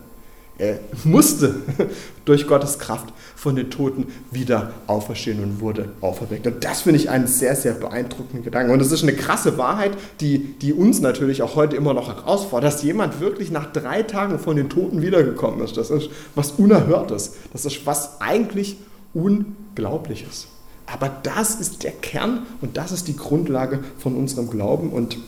Er 0.58 0.80
musste 1.04 1.54
durch 2.24 2.48
Gottes 2.48 2.80
Kraft 2.80 3.14
von 3.36 3.54
den 3.54 3.70
Toten 3.70 4.08
wieder 4.32 4.72
auferstehen 4.88 5.40
und 5.42 5.60
wurde 5.60 5.90
auferweckt. 6.00 6.48
Und 6.48 6.64
das 6.64 6.82
finde 6.82 6.98
ich 6.98 7.08
einen 7.08 7.28
sehr, 7.28 7.54
sehr 7.54 7.74
beeindruckenden 7.74 8.42
Gedanken. 8.42 8.72
Und 8.72 8.80
das 8.80 8.90
ist 8.90 9.04
eine 9.04 9.12
krasse 9.12 9.56
Wahrheit, 9.56 9.92
die, 10.20 10.38
die 10.58 10.72
uns 10.72 11.00
natürlich 11.00 11.42
auch 11.42 11.54
heute 11.54 11.76
immer 11.76 11.94
noch 11.94 12.08
herausfordert, 12.08 12.72
dass 12.72 12.82
jemand 12.82 13.20
wirklich 13.20 13.52
nach 13.52 13.72
drei 13.72 14.02
Tagen 14.02 14.40
von 14.40 14.56
den 14.56 14.68
Toten 14.68 15.00
wiedergekommen 15.00 15.60
ist. 15.62 15.76
Das 15.76 15.90
ist 15.90 16.10
was 16.34 16.50
Unerhörtes. 16.52 17.36
Das 17.52 17.64
ist 17.64 17.86
was 17.86 18.20
eigentlich 18.20 18.76
Unglaubliches. 19.14 20.48
Aber 20.86 21.08
das 21.22 21.54
ist 21.56 21.84
der 21.84 21.92
Kern 21.92 22.46
und 22.60 22.76
das 22.76 22.90
ist 22.90 23.06
die 23.06 23.16
Grundlage 23.16 23.80
von 23.98 24.16
unserem 24.16 24.50
Glauben. 24.50 24.90
Und, 24.90 25.18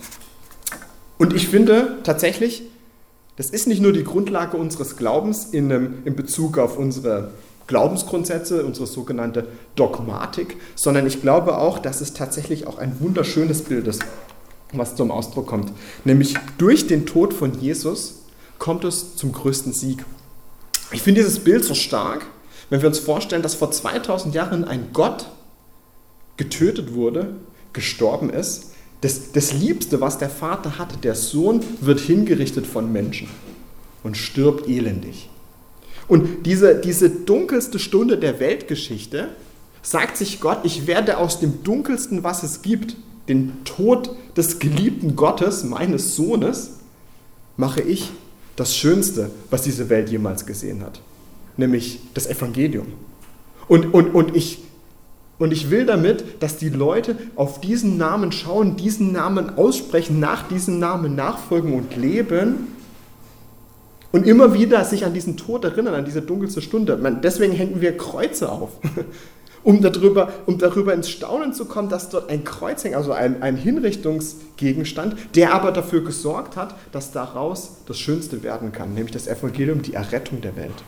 und 1.17 1.33
ich 1.33 1.47
finde 1.47 1.99
tatsächlich, 2.03 2.63
das 3.41 3.49
ist 3.49 3.65
nicht 3.65 3.81
nur 3.81 3.91
die 3.91 4.03
Grundlage 4.03 4.55
unseres 4.55 4.97
Glaubens 4.97 5.45
in, 5.45 5.71
in 6.05 6.15
Bezug 6.15 6.59
auf 6.59 6.77
unsere 6.77 7.31
Glaubensgrundsätze, 7.65 8.63
unsere 8.63 8.85
sogenannte 8.85 9.47
Dogmatik, 9.75 10.57
sondern 10.75 11.07
ich 11.07 11.21
glaube 11.21 11.57
auch, 11.57 11.79
dass 11.79 12.01
es 12.01 12.13
tatsächlich 12.13 12.67
auch 12.67 12.77
ein 12.77 12.97
wunderschönes 12.99 13.63
Bild 13.63 13.87
ist, 13.87 14.03
was 14.73 14.95
zum 14.95 15.09
Ausdruck 15.09 15.47
kommt. 15.47 15.71
Nämlich 16.05 16.35
durch 16.59 16.85
den 16.85 17.07
Tod 17.07 17.33
von 17.33 17.59
Jesus 17.59 18.25
kommt 18.59 18.83
es 18.83 19.15
zum 19.15 19.31
größten 19.31 19.73
Sieg. 19.73 20.05
Ich 20.91 21.01
finde 21.01 21.21
dieses 21.21 21.39
Bild 21.39 21.63
so 21.65 21.73
stark, 21.73 22.27
wenn 22.69 22.83
wir 22.83 22.89
uns 22.89 22.99
vorstellen, 22.99 23.41
dass 23.41 23.55
vor 23.55 23.71
2000 23.71 24.35
Jahren 24.35 24.65
ein 24.65 24.89
Gott 24.93 25.25
getötet 26.37 26.93
wurde, 26.93 27.37
gestorben 27.73 28.29
ist 28.29 28.70
das, 29.01 29.31
das 29.31 29.53
Liebste, 29.53 29.99
was 29.99 30.17
der 30.17 30.29
Vater 30.29 30.77
hatte, 30.77 30.97
der 30.97 31.15
Sohn, 31.15 31.61
wird 31.81 31.99
hingerichtet 31.99 32.67
von 32.67 32.91
Menschen 32.91 33.27
und 34.03 34.15
stirbt 34.15 34.67
elendig. 34.67 35.29
Und 36.07 36.45
diese, 36.45 36.75
diese 36.75 37.09
dunkelste 37.09 37.79
Stunde 37.79 38.17
der 38.17 38.39
Weltgeschichte 38.39 39.29
sagt 39.81 40.17
sich 40.17 40.39
Gott, 40.39 40.59
ich 40.63 40.85
werde 40.87 41.17
aus 41.17 41.39
dem 41.39 41.63
dunkelsten, 41.63 42.23
was 42.23 42.43
es 42.43 42.61
gibt, 42.61 42.95
den 43.27 43.63
Tod 43.63 44.15
des 44.35 44.59
geliebten 44.59 45.15
Gottes, 45.15 45.63
meines 45.63 46.15
Sohnes, 46.15 46.79
mache 47.57 47.81
ich 47.81 48.11
das 48.55 48.75
Schönste, 48.75 49.31
was 49.49 49.63
diese 49.63 49.89
Welt 49.89 50.09
jemals 50.09 50.45
gesehen 50.45 50.81
hat, 50.81 51.01
nämlich 51.57 51.99
das 52.13 52.27
Evangelium. 52.27 52.87
Und, 53.67 53.93
und, 53.93 54.13
und 54.13 54.35
ich 54.35 54.59
und 55.41 55.51
ich 55.51 55.71
will 55.71 55.87
damit, 55.87 56.43
dass 56.43 56.57
die 56.57 56.69
Leute 56.69 57.15
auf 57.35 57.59
diesen 57.59 57.97
Namen 57.97 58.31
schauen, 58.31 58.75
diesen 58.75 59.11
Namen 59.11 59.57
aussprechen, 59.57 60.19
nach 60.19 60.47
diesem 60.47 60.77
Namen 60.77 61.15
nachfolgen 61.15 61.73
und 61.73 61.97
leben 61.97 62.67
und 64.11 64.27
immer 64.27 64.53
wieder 64.53 64.85
sich 64.85 65.03
an 65.03 65.15
diesen 65.15 65.37
Tod 65.37 65.63
erinnern, 65.63 65.95
an 65.95 66.05
diese 66.05 66.21
dunkelste 66.21 66.61
Stunde. 66.61 66.95
deswegen 67.23 67.53
hängen 67.53 67.81
wir 67.81 67.97
Kreuze 67.97 68.51
auf, 68.51 68.69
um 69.63 69.81
darüber, 69.81 70.31
um 70.45 70.59
darüber 70.59 70.93
ins 70.93 71.09
Staunen 71.09 71.55
zu 71.55 71.65
kommen, 71.65 71.89
dass 71.89 72.09
dort 72.09 72.29
ein 72.29 72.43
Kreuz 72.43 72.83
hängt, 72.83 72.95
also 72.95 73.11
ein, 73.11 73.41
ein 73.41 73.57
Hinrichtungsgegenstand, 73.57 75.15
der 75.33 75.55
aber 75.55 75.71
dafür 75.71 76.03
gesorgt 76.03 76.55
hat, 76.55 76.75
dass 76.91 77.13
daraus 77.13 77.77
das 77.87 77.97
Schönste 77.97 78.43
werden 78.43 78.73
kann, 78.73 78.93
nämlich 78.93 79.13
das 79.13 79.25
Evangelium, 79.25 79.81
die 79.81 79.95
Errettung 79.95 80.41
der 80.41 80.55
Welt. 80.55 80.83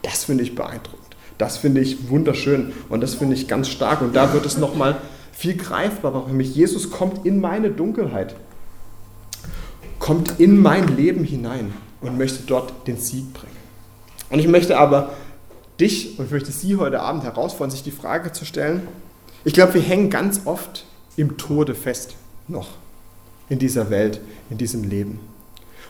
Das 0.00 0.24
finde 0.24 0.44
ich 0.44 0.54
beeindruckend. 0.54 0.97
Das 1.38 1.56
finde 1.56 1.80
ich 1.80 2.10
wunderschön 2.10 2.72
und 2.88 3.00
das 3.00 3.14
finde 3.14 3.34
ich 3.34 3.46
ganz 3.46 3.68
stark. 3.68 4.02
Und 4.02 4.14
da 4.14 4.32
wird 4.32 4.44
es 4.44 4.58
nochmal 4.58 4.96
viel 5.32 5.56
greifbarer 5.56 6.26
für 6.26 6.32
mich. 6.32 6.54
Jesus 6.54 6.90
kommt 6.90 7.24
in 7.24 7.40
meine 7.40 7.70
Dunkelheit, 7.70 8.34
kommt 10.00 10.40
in 10.40 10.58
mein 10.58 10.96
Leben 10.96 11.22
hinein 11.22 11.72
und 12.00 12.18
möchte 12.18 12.42
dort 12.44 12.88
den 12.88 12.98
Sieg 12.98 13.32
bringen. 13.32 13.56
Und 14.30 14.40
ich 14.40 14.48
möchte 14.48 14.78
aber 14.78 15.12
dich 15.78 16.18
und 16.18 16.26
ich 16.26 16.30
möchte 16.32 16.50
Sie 16.50 16.76
heute 16.76 17.00
Abend 17.00 17.22
herausfordern, 17.22 17.70
sich 17.70 17.84
die 17.84 17.92
Frage 17.92 18.32
zu 18.32 18.44
stellen. 18.44 18.88
Ich 19.44 19.52
glaube, 19.52 19.74
wir 19.74 19.80
hängen 19.80 20.10
ganz 20.10 20.42
oft 20.44 20.84
im 21.16 21.36
Tode 21.36 21.76
fest, 21.76 22.16
noch 22.48 22.70
in 23.48 23.60
dieser 23.60 23.90
Welt, 23.90 24.20
in 24.50 24.58
diesem 24.58 24.82
Leben. 24.82 25.20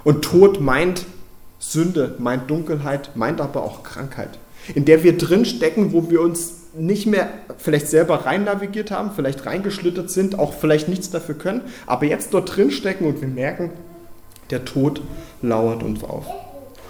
Und 0.05 0.23
Tod 0.23 0.61
meint 0.61 1.07
Sünde, 1.59 2.15
meint 2.19 2.51
Dunkelheit, 2.51 3.17
meint 3.17 3.41
aber 3.41 3.63
auch 3.63 3.83
Krankheit 3.83 4.39
in 4.75 4.85
der 4.85 5.03
wir 5.03 5.17
drin 5.17 5.45
stecken, 5.45 5.93
wo 5.93 6.11
wir 6.11 6.21
uns 6.21 6.55
nicht 6.77 7.07
mehr 7.07 7.29
vielleicht 7.57 7.89
selber 7.89 8.27
rein 8.27 8.45
navigiert 8.45 8.91
haben, 8.91 9.11
vielleicht 9.15 9.47
reingeschlittert 9.47 10.11
sind, 10.11 10.39
auch 10.39 10.53
vielleicht 10.53 10.89
nichts 10.89 11.11
dafür 11.11 11.37
können, 11.37 11.63
aber 11.87 12.07
jetzt 12.07 12.35
dort 12.35 12.57
drin 12.57 12.71
stecken 12.71 13.07
und 13.07 13.21
wir 13.21 13.29
merken, 13.29 13.71
der 14.51 14.65
Tod 14.65 15.01
lauert 15.43 15.83
uns 15.83 16.05
auf. 16.05 16.27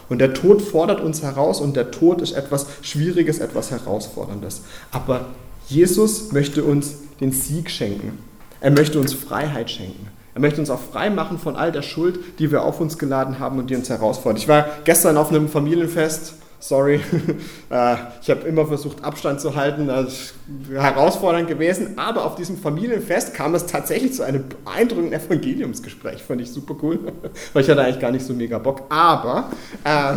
Und 0.09 0.21
der 0.21 0.35
Tod 0.35 0.63
fordert 0.63 1.01
uns 1.01 1.23
heraus 1.23 1.61
und 1.61 1.77
der 1.77 1.91
Tod 1.91 2.23
ist 2.23 2.33
etwas 2.33 2.67
Schwieriges, 2.83 3.41
etwas 3.41 3.71
Herausforderndes. 3.71 4.63
Aber 4.91 5.27
Jesus 5.69 6.33
möchte 6.33 6.65
uns 6.65 6.95
den 7.21 7.33
Sieg 7.33 7.71
schenken. 7.71 8.19
Er 8.61 8.71
möchte 8.71 8.99
uns 8.99 9.13
Freiheit 9.13 9.71
schenken. 9.71 10.09
Er 10.35 10.41
möchte 10.41 10.61
uns 10.61 10.71
auch 10.71 10.81
frei 10.81 11.11
machen 11.11 11.39
von 11.39 11.57
all 11.57 11.73
der 11.73 11.83
Schuld, 11.83 12.21
die 12.39 12.51
wir 12.51 12.63
auf 12.63 12.81
uns 12.81 12.97
geladen 12.97 13.39
haben 13.39 13.59
und 13.59 13.71
die 13.71 13.77
uns 13.77 13.91
herausfordern. 13.91 14.39
Ich 14.39 14.49
war 14.49 14.67
gestern 14.85 15.17
auf 15.17 15.31
einem 15.31 15.49
Familienfest 15.49 16.35
Sorry, 16.61 16.97
äh, 17.71 17.97
ich 18.21 18.31
habe 18.31 18.41
immer 18.49 18.67
versucht, 18.67 19.05
Abstand 19.05 19.41
zu 19.41 19.55
halten. 19.55 19.87
Das 19.87 20.13
ist 20.13 20.35
herausfordernd 20.73 21.49
gewesen. 21.49 21.99
Aber 21.99 22.25
auf 22.25 22.35
diesem 22.35 22.57
Familienfest 22.57 23.33
kam 23.35 23.55
es 23.55 23.67
tatsächlich 23.67 24.15
zu 24.15 24.25
einem 24.25 24.45
beeindruckenden 24.49 25.13
Evangeliumsgespräch. 25.13 26.23
Fand 26.23 26.41
ich 26.41 26.51
super 26.51 26.75
cool, 26.83 27.13
weil 27.53 27.63
ich 27.63 27.71
hatte 27.71 27.83
eigentlich 27.83 28.01
gar 28.01 28.11
nicht 28.11 28.27
so 28.27 28.35
mega 28.35 28.59
Bock. 28.59 28.83
Aber 28.89 29.51
äh, 29.85 30.15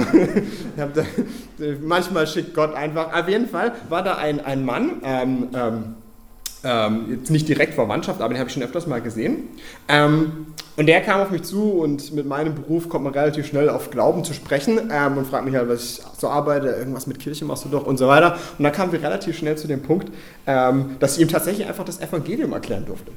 manchmal 1.82 2.26
schickt 2.26 2.56
Gott 2.56 2.74
einfach. 2.74 3.14
Auf 3.14 3.30
jeden 3.30 3.48
Fall 3.48 3.74
war 3.90 4.04
da 4.04 4.16
ein, 4.16 4.44
ein 4.44 4.66
Mann. 4.66 5.02
Ähm, 5.04 5.50
ähm, 5.54 5.96
ähm, 6.64 7.06
jetzt 7.10 7.32
nicht 7.32 7.48
direkt 7.48 7.74
Verwandtschaft, 7.74 8.22
aber 8.22 8.34
den 8.34 8.40
habe 8.40 8.48
ich 8.48 8.54
schon 8.54 8.64
öfters 8.64 8.88
mal 8.88 9.02
gesehen. 9.02 9.50
Ähm, 9.88 10.48
und 10.78 10.88
der 10.88 11.02
kam 11.02 11.22
auf 11.22 11.32
mich 11.32 11.44
zu 11.44 11.72
und 11.72 12.14
mit 12.14 12.26
meinem 12.26 12.56
Beruf 12.56 12.88
kommt 12.88 13.04
man 13.04 13.14
relativ 13.14 13.46
schnell 13.48 13.70
auf 13.70 13.90
Glauben 13.90 14.24
zu 14.24 14.34
sprechen 14.34 14.92
ähm, 14.92 15.18
und 15.18 15.28
fragt 15.28 15.46
mich 15.46 15.56
halt, 15.56 15.70
was 15.70 15.84
ich 15.84 16.02
so 16.18 16.30
arbeite, 16.30 16.68
irgendwas 16.68 17.08
mit 17.08 17.20
Kirche 17.20 17.46
machst 17.46 17.66
du 17.66 17.70
doch 17.70 17.86
und 17.86 17.98
so 17.98 18.08
weiter. 18.08 18.38
Und 18.58 18.64
dann 18.64 18.72
kamen 18.72 18.92
wir 18.92 19.02
relativ 19.02 19.38
schnell 19.38 19.58
zu 19.58 19.68
dem 19.68 19.82
Punkt, 19.82 20.12
ähm, 20.48 20.98
dass 21.00 21.18
ich 21.18 21.24
ihm 21.24 21.28
tatsächlich 21.28 21.68
einfach 21.68 21.84
das 21.84 22.00
Evangelium 22.00 22.54
erklären 22.54 22.86
durfte. 22.86 23.12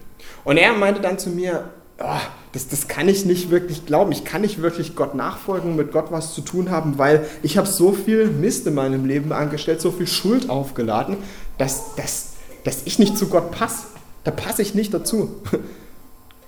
Und 0.45 0.57
er 0.57 0.73
meinte 0.73 1.01
dann 1.01 1.19
zu 1.19 1.31
mir, 1.31 1.65
oh, 1.99 2.21
das, 2.53 2.69
das 2.69 2.89
kann 2.89 3.09
ich 3.09 3.25
nicht 3.25 3.51
wirklich 3.51 3.87
glauben. 3.87 4.11
Ich 4.13 4.25
kann 4.25 4.41
nicht 4.41 4.61
wirklich 4.61 4.97
Gott 4.97 5.15
nachfolgen, 5.15 5.77
mit 5.77 5.93
Gott 5.93 6.07
was 6.11 6.35
zu 6.35 6.41
tun 6.41 6.71
haben, 6.71 6.99
weil 6.99 7.27
ich 7.43 7.57
habe 7.57 7.69
so 7.69 7.93
viel 7.93 8.27
Mist 8.27 8.67
in 8.67 8.75
meinem 8.75 9.05
Leben 9.05 9.33
angestellt, 9.33 9.81
so 9.81 9.91
viel 9.91 10.07
Schuld 10.07 10.51
aufgeladen, 10.51 11.19
dass, 11.57 11.95
dass 11.95 12.34
dass 12.65 12.83
ich 12.85 12.99
nicht 12.99 13.17
zu 13.17 13.29
Gott 13.29 13.51
passe. 13.51 13.87
Da 14.25 14.31
passe 14.31 14.63
ich 14.63 14.75
nicht 14.75 14.93
dazu. 14.93 15.41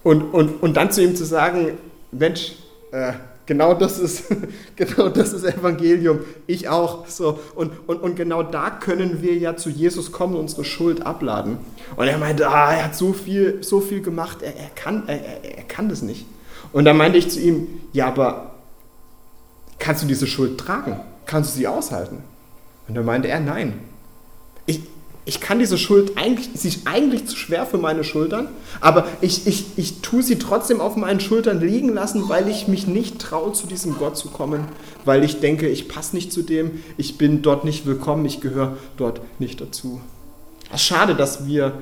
Und, 0.03 0.23
und, 0.23 0.63
und 0.63 0.77
dann 0.77 0.91
zu 0.91 1.03
ihm 1.03 1.17
zu 1.17 1.25
sagen, 1.25 1.73
Mensch, 2.13 2.53
äh, 2.93 3.13
genau 3.45 3.75
das 3.75 3.99
ist, 3.99 4.25
genau 4.77 5.09
das 5.09 5.33
ist 5.33 5.45
Evangelium, 5.45 6.21
ich 6.47 6.69
auch. 6.69 7.07
So. 7.07 7.41
Und, 7.55 7.73
und, 7.89 8.03
und 8.03 8.17
genau 8.17 8.43
da 8.43 8.71
können 8.71 9.23
wir 9.23 9.37
ja 9.37 9.57
zu 9.57 9.71
Jesus 9.71 10.13
kommen 10.13 10.35
und 10.35 10.43
unsere 10.43 10.65
Schuld 10.65 11.05
abladen. 11.05 11.59
Und 11.97 12.07
er 12.07 12.19
meinte, 12.19 12.49
ah, 12.49 12.75
er 12.75 12.85
hat 12.85 12.97
so 12.97 13.13
viel, 13.13 13.63
so 13.63 13.81
viel 13.81 14.01
gemacht, 14.01 14.43
er, 14.43 14.57
er, 14.57 14.71
kann, 14.75 15.05
er, 15.09 15.45
er 15.45 15.65
kann 15.65 15.89
das 15.89 16.03
nicht. 16.03 16.27
Und 16.73 16.85
dann 16.85 16.97
meinte 16.97 17.19
ich 17.19 17.31
zu 17.31 17.41
ihm, 17.41 17.69
ja, 17.93 18.09
aber 18.09 18.55
kannst 19.79 20.03
du 20.03 20.07
diese 20.07 20.27
Schuld 20.27 20.59
tragen? 20.59 21.01
Kannst 21.27 21.55
du 21.55 21.59
sie 21.59 21.67
aushalten? 21.67 22.19
Und 22.89 22.95
dann 22.95 23.05
meinte 23.05 23.29
er, 23.29 23.41
nein. 23.41 23.81
Ich, 24.67 24.83
ich 25.29 25.41
kann 25.41 25.59
diese 25.59 25.77
Schuld 25.77 26.17
eigentlich, 26.17 26.51
sie 26.55 26.69
ist 26.69 26.87
eigentlich 26.87 27.27
zu 27.27 27.37
schwer 27.37 27.67
für 27.67 27.79
meine 27.79 28.05
Schultern, 28.05 28.49
aber 28.81 29.09
ich, 29.21 29.49
ich, 29.49 29.67
ich 29.77 30.01
tue 30.01 30.23
sie 30.23 30.39
trotzdem 30.39 30.81
auf 30.81 30.95
meinen 30.95 31.19
Schultern 31.19 31.61
liegen 31.61 31.93
lassen, 31.93 32.29
weil 32.29 32.49
ich 32.49 32.69
mich 32.69 32.87
nicht 32.87 33.19
traue, 33.19 33.53
zu 33.53 33.67
diesem 33.67 33.99
Gott 33.99 34.17
zu 34.17 34.29
kommen, 34.29 34.67
weil 35.05 35.25
ich 35.25 35.41
denke, 35.41 35.69
ich 35.69 35.89
passe 35.89 36.15
nicht 36.15 36.33
zu 36.33 36.43
dem, 36.43 36.81
ich 36.97 37.19
bin 37.19 37.43
dort 37.43 37.65
nicht 37.65 37.87
willkommen, 37.87 38.25
ich 38.25 38.41
gehöre 38.41 38.77
dort 38.97 39.21
nicht 39.41 39.61
dazu. 39.61 40.01
Es 40.71 40.83
ist 40.83 40.87
schade, 40.87 41.17
dass 41.17 41.45
wir 41.45 41.73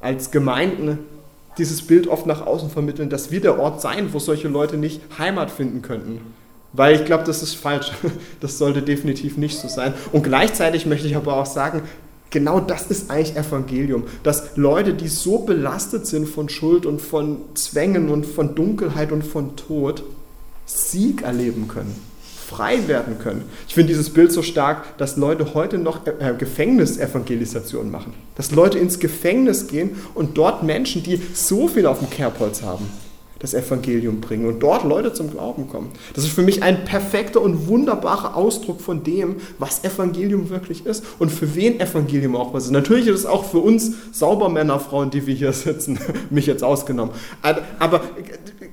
als 0.00 0.30
Gemeinden 0.30 0.98
dieses 1.58 1.82
Bild 1.82 2.06
oft 2.06 2.24
nach 2.24 2.46
außen 2.46 2.70
vermitteln, 2.70 3.10
dass 3.10 3.30
wir 3.30 3.42
der 3.42 3.58
Ort 3.58 3.82
sein, 3.82 4.14
wo 4.14 4.18
solche 4.18 4.48
Leute 4.48 4.78
nicht 4.78 5.02
Heimat 5.18 5.50
finden 5.50 5.82
könnten. 5.82 6.20
Weil 6.72 6.94
ich 6.94 7.04
glaube, 7.04 7.24
das 7.24 7.42
ist 7.42 7.54
falsch. 7.54 7.92
Das 8.40 8.56
sollte 8.56 8.82
definitiv 8.82 9.36
nicht 9.36 9.58
so 9.58 9.68
sein. 9.68 9.94
Und 10.12 10.22
gleichzeitig 10.22 10.86
möchte 10.86 11.08
ich 11.08 11.16
aber 11.16 11.36
auch 11.36 11.46
sagen, 11.46 11.82
Genau 12.30 12.60
das 12.60 12.86
ist 12.88 13.10
eigentlich 13.10 13.36
Evangelium, 13.36 14.04
dass 14.22 14.56
Leute, 14.56 14.92
die 14.92 15.08
so 15.08 15.38
belastet 15.38 16.06
sind 16.06 16.28
von 16.28 16.48
Schuld 16.48 16.84
und 16.84 17.00
von 17.00 17.38
Zwängen 17.54 18.10
und 18.10 18.26
von 18.26 18.54
Dunkelheit 18.54 19.12
und 19.12 19.24
von 19.24 19.56
Tod, 19.56 20.04
Sieg 20.66 21.22
erleben 21.22 21.68
können, 21.68 21.94
frei 22.46 22.86
werden 22.86 23.18
können. 23.18 23.44
Ich 23.66 23.74
finde 23.74 23.88
dieses 23.88 24.10
Bild 24.10 24.30
so 24.30 24.42
stark, 24.42 24.98
dass 24.98 25.16
Leute 25.16 25.54
heute 25.54 25.78
noch 25.78 26.06
äh, 26.06 26.34
Gefängnisevangelisationen 26.36 27.90
machen, 27.90 28.12
dass 28.36 28.50
Leute 28.50 28.78
ins 28.78 28.98
Gefängnis 28.98 29.66
gehen 29.66 29.96
und 30.14 30.36
dort 30.36 30.62
Menschen, 30.62 31.02
die 31.02 31.22
so 31.32 31.68
viel 31.68 31.86
auf 31.86 32.00
dem 32.00 32.10
Kerbholz 32.10 32.60
haben, 32.60 32.90
das 33.38 33.54
Evangelium 33.54 34.20
bringen 34.20 34.46
und 34.46 34.60
dort 34.60 34.84
Leute 34.84 35.12
zum 35.12 35.30
Glauben 35.30 35.68
kommen. 35.68 35.90
Das 36.14 36.24
ist 36.24 36.32
für 36.32 36.42
mich 36.42 36.62
ein 36.62 36.84
perfekter 36.84 37.40
und 37.40 37.68
wunderbarer 37.68 38.36
Ausdruck 38.36 38.80
von 38.80 39.04
dem, 39.04 39.36
was 39.58 39.84
Evangelium 39.84 40.50
wirklich 40.50 40.86
ist 40.86 41.04
und 41.18 41.30
für 41.30 41.54
wen 41.54 41.80
Evangelium 41.80 42.34
auch 42.36 42.52
was 42.52 42.64
ist. 42.64 42.70
Natürlich 42.72 43.06
ist 43.06 43.20
es 43.20 43.26
auch 43.26 43.44
für 43.44 43.58
uns 43.58 43.92
Saubermänner, 44.12 44.80
Frauen, 44.80 45.10
die 45.10 45.26
wir 45.26 45.34
hier 45.34 45.52
sitzen, 45.52 45.98
mich 46.30 46.46
jetzt 46.46 46.64
ausgenommen. 46.64 47.14
Aber 47.78 48.02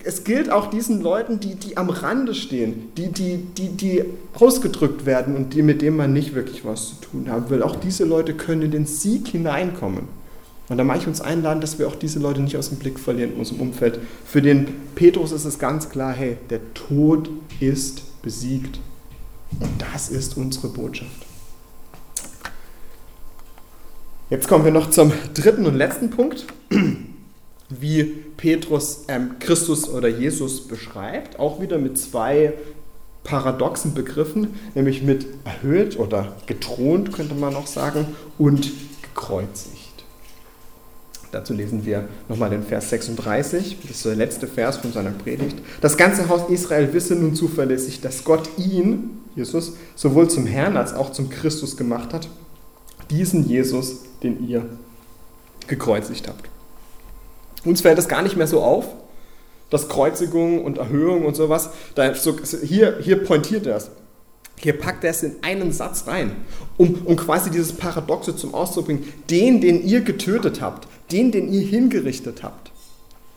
es 0.03 0.23
gilt 0.23 0.51
auch 0.51 0.67
diesen 0.67 1.01
Leuten, 1.01 1.39
die, 1.39 1.55
die 1.55 1.77
am 1.77 1.89
Rande 1.89 2.33
stehen, 2.35 2.91
die, 2.95 3.11
die, 3.11 3.37
die, 3.37 3.69
die 3.69 4.05
ausgedrückt 4.33 5.05
werden 5.05 5.35
und 5.35 5.53
die, 5.53 5.63
mit 5.63 5.81
denen 5.81 5.97
man 5.97 6.13
nicht 6.13 6.35
wirklich 6.35 6.63
was 6.63 6.89
zu 6.89 6.95
tun 7.01 7.29
haben 7.29 7.49
will. 7.49 7.63
Auch 7.63 7.75
diese 7.75 8.05
Leute 8.05 8.33
können 8.33 8.63
in 8.63 8.71
den 8.71 8.85
Sieg 8.85 9.27
hineinkommen. 9.27 10.24
Und 10.67 10.77
da 10.77 10.83
mache 10.83 10.99
ich 10.99 11.07
uns 11.07 11.21
einladen, 11.21 11.61
dass 11.61 11.77
wir 11.77 11.87
auch 11.87 11.95
diese 11.95 12.19
Leute 12.19 12.41
nicht 12.41 12.57
aus 12.57 12.69
dem 12.69 12.79
Blick 12.79 12.99
verlieren 12.99 13.33
in 13.33 13.39
unserem 13.39 13.61
Umfeld. 13.61 13.99
Für 14.25 14.41
den 14.41 14.67
Petrus 14.95 15.31
ist 15.31 15.45
es 15.45 15.59
ganz 15.59 15.89
klar, 15.89 16.11
hey, 16.13 16.37
der 16.49 16.73
Tod 16.73 17.29
ist 17.59 18.21
besiegt. 18.23 18.79
Und 19.59 19.69
das 19.93 20.09
ist 20.09 20.37
unsere 20.37 20.69
Botschaft. 20.69 21.25
Jetzt 24.31 24.47
kommen 24.47 24.65
wir 24.65 24.71
noch 24.71 24.89
zum 24.89 25.11
dritten 25.35 25.67
und 25.67 25.75
letzten 25.75 26.09
Punkt, 26.09 26.47
wie 27.69 28.03
Petrus 28.37 29.05
ähm, 29.07 29.35
Christus 29.39 29.87
oder 29.87 30.07
Jesus 30.07 30.67
beschreibt. 30.67 31.37
Auch 31.39 31.61
wieder 31.61 31.77
mit 31.77 31.99
zwei 31.99 32.53
paradoxen 33.23 33.93
Begriffen, 33.93 34.55
nämlich 34.73 35.03
mit 35.03 35.27
erhöht 35.43 35.99
oder 35.99 36.35
gethront, 36.47 37.11
könnte 37.11 37.35
man 37.35 37.55
auch 37.55 37.67
sagen, 37.67 38.07
und 38.39 38.71
gekreuzigt. 39.03 39.84
Dazu 41.35 41.53
lesen 41.53 41.85
wir 41.85 42.07
nochmal 42.29 42.49
den 42.49 42.63
Vers 42.63 42.91
36, 42.91 43.79
das 43.81 43.97
ist 43.97 44.05
der 44.05 44.15
letzte 44.15 44.47
Vers 44.47 44.77
von 44.77 44.93
seiner 44.93 45.09
Predigt. 45.09 45.57
Das 45.81 45.97
ganze 45.97 46.29
Haus 46.29 46.49
Israel 46.49 46.93
wisse 46.93 47.13
nun 47.13 47.35
zuverlässig, 47.35 47.99
dass 47.99 48.23
Gott 48.23 48.49
ihn, 48.57 49.19
Jesus, 49.35 49.73
sowohl 49.95 50.29
zum 50.29 50.45
Herrn 50.45 50.77
als 50.77 50.93
auch 50.93 51.11
zum 51.11 51.29
Christus 51.29 51.75
gemacht 51.75 52.13
hat, 52.13 52.29
diesen 53.09 53.49
Jesus, 53.49 54.03
den 54.23 54.47
ihr 54.47 54.65
gekreuzigt 55.67 56.29
habt. 56.29 56.47
Uns 57.65 57.81
fällt 57.81 57.97
das 57.97 58.07
gar 58.07 58.21
nicht 58.21 58.37
mehr 58.37 58.47
so 58.47 58.61
auf, 58.61 58.85
dass 59.69 59.89
Kreuzigung 59.89 60.63
und 60.63 60.77
Erhöhung 60.77 61.25
und 61.25 61.35
sowas, 61.35 61.71
hier, 62.63 62.99
hier 63.01 63.21
pointiert 63.25 63.67
er 63.67 63.75
es. 63.75 63.91
Hier 64.57 64.79
packt 64.79 65.03
er 65.03 65.09
es 65.09 65.21
in 65.21 65.35
einen 65.41 65.73
Satz 65.73 66.07
rein, 66.07 66.31
um, 66.77 67.01
um 67.03 67.17
quasi 67.17 67.49
dieses 67.51 67.73
Paradoxe 67.73 68.37
zum 68.37 68.53
Ausdruck 68.53 68.85
zu 68.85 68.87
bringen. 68.87 69.13
Den, 69.29 69.59
den 69.59 69.85
ihr 69.85 69.99
getötet 69.99 70.61
habt, 70.61 70.87
den, 71.11 71.31
den 71.31 71.51
ihr 71.51 71.61
hingerichtet 71.61 72.43
habt, 72.43 72.71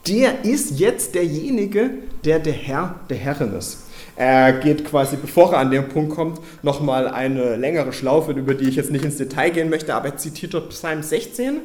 der 0.07 0.45
ist 0.45 0.79
jetzt 0.79 1.15
derjenige, 1.15 1.91
der 2.25 2.39
der 2.39 2.53
Herr 2.53 3.01
der 3.11 3.17
Herrin 3.17 3.53
ist. 3.55 3.85
Er 4.17 4.53
geht 4.53 4.85
quasi, 4.85 5.17
bevor 5.17 5.53
er 5.53 5.59
an 5.61 5.71
den 5.71 5.89
Punkt 5.89 6.15
kommt, 6.15 6.41
nochmal 6.63 7.07
eine 7.07 7.57
längere 7.57 7.93
Schlaufe, 7.93 8.33
über 8.33 8.55
die 8.55 8.69
ich 8.69 8.77
jetzt 8.77 8.91
nicht 8.91 9.05
ins 9.05 9.17
Detail 9.17 9.51
gehen 9.51 9.71
möchte, 9.71 9.95
aber 9.95 10.09
er 10.09 10.17
zitiert 10.17 10.55
dort 10.55 10.71
Psalm 10.71 11.03
16, 11.03 11.59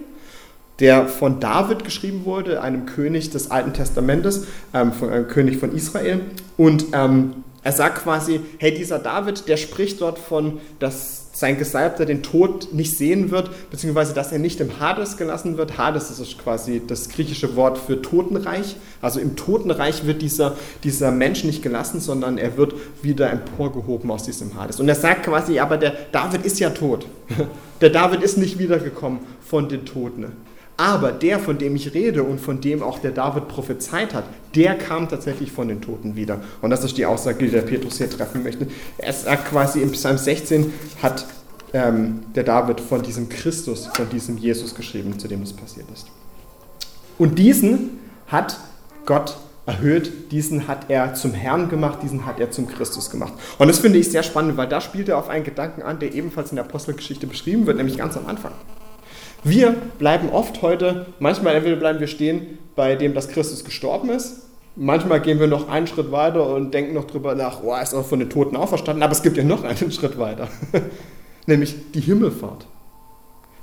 der 0.79 1.07
von 1.07 1.39
David 1.39 1.83
geschrieben 1.83 2.25
wurde, 2.25 2.61
einem 2.61 2.85
König 2.85 3.31
des 3.31 3.49
Alten 3.49 3.73
Testamentes, 3.73 4.45
ähm, 4.73 4.91
von 4.91 5.09
einem 5.09 5.27
König 5.27 5.57
von 5.57 5.75
Israel. 5.75 6.21
Und 6.55 6.85
ähm, 6.93 7.43
er 7.63 7.71
sagt 7.71 8.03
quasi, 8.03 8.41
hey, 8.59 8.73
dieser 8.73 8.99
David, 8.99 9.47
der 9.47 9.57
spricht 9.57 10.01
dort 10.01 10.19
von, 10.19 10.59
dass 10.77 11.22
sein 11.33 11.57
Gesalbter 11.57 12.05
den 12.05 12.21
Tod 12.21 12.73
nicht 12.73 12.95
sehen 12.95 13.31
wird, 13.31 13.49
beziehungsweise 13.71 14.13
dass 14.13 14.31
er 14.31 14.37
nicht 14.37 14.61
im 14.61 14.79
Hades 14.79 15.17
gelassen 15.17 15.57
wird. 15.57 15.79
Hades 15.79 16.11
ist 16.11 16.37
quasi 16.37 16.81
das 16.85 17.09
griechische 17.09 17.55
Wort 17.55 17.79
für 17.79 18.01
Totenreich. 18.01 18.75
Also 19.01 19.19
im 19.19 19.35
Totenreich 19.35 20.05
wird 20.05 20.21
dieser, 20.21 20.55
dieser 20.83 21.11
Mensch 21.11 21.43
nicht 21.43 21.63
gelassen, 21.63 21.99
sondern 21.99 22.37
er 22.37 22.55
wird 22.55 22.75
wieder 23.01 23.31
emporgehoben 23.31 24.11
aus 24.11 24.23
diesem 24.23 24.55
Hades. 24.55 24.79
Und 24.79 24.87
er 24.87 24.95
sagt 24.95 25.23
quasi, 25.23 25.57
aber 25.57 25.77
der 25.77 25.93
David 26.11 26.45
ist 26.45 26.59
ja 26.59 26.69
tot. 26.69 27.07
Der 27.81 27.89
David 27.89 28.21
ist 28.21 28.37
nicht 28.37 28.59
wiedergekommen 28.59 29.19
von 29.41 29.67
den 29.67 29.83
Toten. 29.83 30.31
Aber 30.75 31.11
der, 31.11 31.39
von 31.39 31.57
dem 31.57 31.75
ich 31.75 31.93
rede 31.93 32.23
und 32.23 32.41
von 32.41 32.59
dem 32.59 32.81
auch 32.81 32.99
der 32.99 33.11
David 33.11 33.47
prophezeit 33.47 34.13
hat, 34.13 34.25
der 34.55 34.75
kam 34.75 35.07
tatsächlich 35.07 35.51
von 35.51 35.67
den 35.67 35.81
Toten 35.81 36.15
wieder. 36.15 36.41
Und 36.61 36.71
das 36.71 36.83
ist 36.83 36.97
die 36.97 37.05
Aussage, 37.05 37.45
die 37.45 37.51
der 37.51 37.61
Petrus 37.61 37.99
hier 37.99 38.09
treffen 38.09 38.43
möchte. 38.43 38.67
Er 38.97 39.13
sagt 39.13 39.49
quasi 39.49 39.81
im 39.81 39.91
Psalm 39.91 40.17
16 40.17 40.73
hat 41.01 41.25
ähm, 41.73 42.21
der 42.35 42.43
David 42.43 42.79
von 42.79 43.03
diesem 43.03 43.29
Christus, 43.29 43.87
von 43.93 44.09
diesem 44.09 44.37
Jesus 44.37 44.73
geschrieben, 44.73 45.19
zu 45.19 45.27
dem 45.27 45.43
es 45.43 45.53
passiert 45.53 45.87
ist. 45.93 46.07
Und 47.19 47.37
diesen 47.37 47.99
hat 48.27 48.57
Gott 49.05 49.37
erhöht, 49.65 50.31
diesen 50.31 50.67
hat 50.67 50.89
er 50.89 51.13
zum 51.13 51.33
Herrn 51.33 51.69
gemacht, 51.69 51.99
diesen 52.01 52.25
hat 52.25 52.39
er 52.39 52.51
zum 52.51 52.67
Christus 52.67 53.09
gemacht. 53.09 53.33
Und 53.59 53.67
das 53.67 53.79
finde 53.79 53.99
ich 53.99 54.11
sehr 54.11 54.23
spannend, 54.23 54.57
weil 54.57 54.67
da 54.67 54.81
spielt 54.81 55.07
er 55.07 55.17
auf 55.17 55.29
einen 55.29 55.43
Gedanken 55.43 55.83
an, 55.83 55.99
der 55.99 56.13
ebenfalls 56.13 56.51
in 56.51 56.57
der 56.57 56.65
Apostelgeschichte 56.65 57.27
beschrieben 57.27 57.65
wird, 57.65 57.77
nämlich 57.77 57.97
ganz 57.97 58.17
am 58.17 58.25
Anfang. 58.25 58.51
Wir 59.43 59.75
bleiben 59.99 60.29
oft 60.29 60.61
heute, 60.61 61.07
manchmal 61.19 61.55
entweder 61.55 61.75
bleiben 61.75 61.99
wir 61.99 62.07
stehen 62.07 62.59
bei 62.75 62.95
dem, 62.95 63.13
dass 63.13 63.27
Christus 63.27 63.65
gestorben 63.65 64.09
ist. 64.09 64.47
Manchmal 64.75 65.21
gehen 65.21 65.39
wir 65.39 65.47
noch 65.47 65.69
einen 65.69 65.85
Schritt 65.85 66.11
weiter 66.11 66.47
und 66.47 66.73
denken 66.73 66.93
noch 66.93 67.05
drüber 67.05 67.35
nach, 67.35 67.61
oh, 67.61 67.73
er 67.73 67.83
ist 67.83 67.93
auch 67.93 68.05
von 68.05 68.19
den 68.19 68.29
Toten 68.29 68.55
auferstanden, 68.55 69.03
aber 69.03 69.11
es 69.11 69.21
gibt 69.21 69.37
ja 69.37 69.43
noch 69.43 69.63
einen 69.63 69.91
Schritt 69.91 70.17
weiter, 70.17 70.47
nämlich 71.45 71.75
die 71.93 71.99
Himmelfahrt 71.99 72.67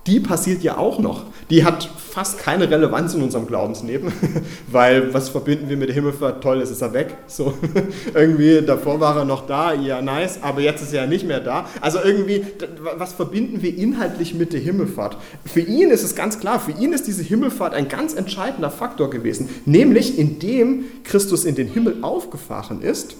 die 0.07 0.21
passiert 0.21 0.63
ja 0.63 0.79
auch 0.79 0.99
noch. 0.99 1.25
Die 1.51 1.65
hat 1.65 1.85
fast 1.85 2.39
keine 2.39 2.71
Relevanz 2.71 3.15
in 3.15 3.23
unserem 3.23 3.47
Glaubensleben, 3.47 4.13
weil 4.71 5.13
was 5.13 5.29
verbinden 5.29 5.69
wir 5.69 5.77
mit 5.77 5.89
der 5.89 5.95
Himmelfahrt? 5.95 6.43
Toll, 6.43 6.59
jetzt 6.59 6.71
ist 6.71 6.81
er 6.81 6.93
weg. 6.93 7.17
So, 7.27 7.55
irgendwie, 8.15 8.63
davor 8.63 9.01
war 9.01 9.17
er 9.17 9.25
noch 9.25 9.47
da, 9.47 9.73
ja, 9.73 10.01
nice, 10.01 10.43
aber 10.43 10.61
jetzt 10.61 10.83
ist 10.83 10.93
er 10.93 11.07
nicht 11.07 11.27
mehr 11.27 11.41
da. 11.41 11.67
Also 11.81 11.99
irgendwie, 12.03 12.45
was 12.97 13.13
verbinden 13.13 13.63
wir 13.63 13.77
inhaltlich 13.77 14.35
mit 14.35 14.53
der 14.53 14.61
Himmelfahrt? 14.61 15.17
Für 15.45 15.61
ihn 15.61 15.91
ist 15.91 16.03
es 16.03 16.15
ganz 16.15 16.41
klar, 16.41 16.61
für 16.61 16.73
ihn 16.73 16.93
ist 16.93 17.07
diese 17.07 17.23
Himmelfahrt 17.23 17.75
ein 17.75 17.89
ganz 17.89 18.15
entscheidender 18.15 18.71
Faktor 18.71 19.11
gewesen. 19.11 19.49
Nämlich, 19.67 20.19
indem 20.19 20.85
Christus 21.05 21.45
in 21.45 21.55
den 21.55 21.69
Himmel 21.69 21.99
aufgefahren 22.03 22.81
ist, 22.83 23.17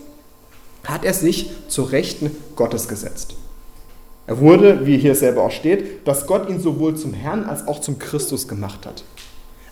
hat 0.85 1.05
er 1.05 1.15
sich 1.15 1.51
zur 1.69 1.93
Rechten 1.93 2.31
Gottes 2.57 2.89
gesetzt. 2.89 3.35
Er 4.31 4.39
wurde, 4.39 4.87
wie 4.87 4.97
hier 4.97 5.17
selber 5.17 5.43
auch 5.43 5.51
steht, 5.51 6.07
dass 6.07 6.29
Gott 6.29 6.49
ihn 6.49 6.61
sowohl 6.61 6.95
zum 6.95 7.13
Herrn 7.13 7.43
als 7.43 7.67
auch 7.67 7.81
zum 7.81 7.99
Christus 7.99 8.47
gemacht 8.47 8.87
hat. 8.87 9.03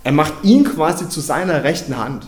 Er 0.03 0.11
macht 0.11 0.35
ihn 0.42 0.64
quasi 0.64 1.09
zu 1.09 1.21
seiner 1.21 1.62
rechten 1.62 1.97
Hand. 1.97 2.27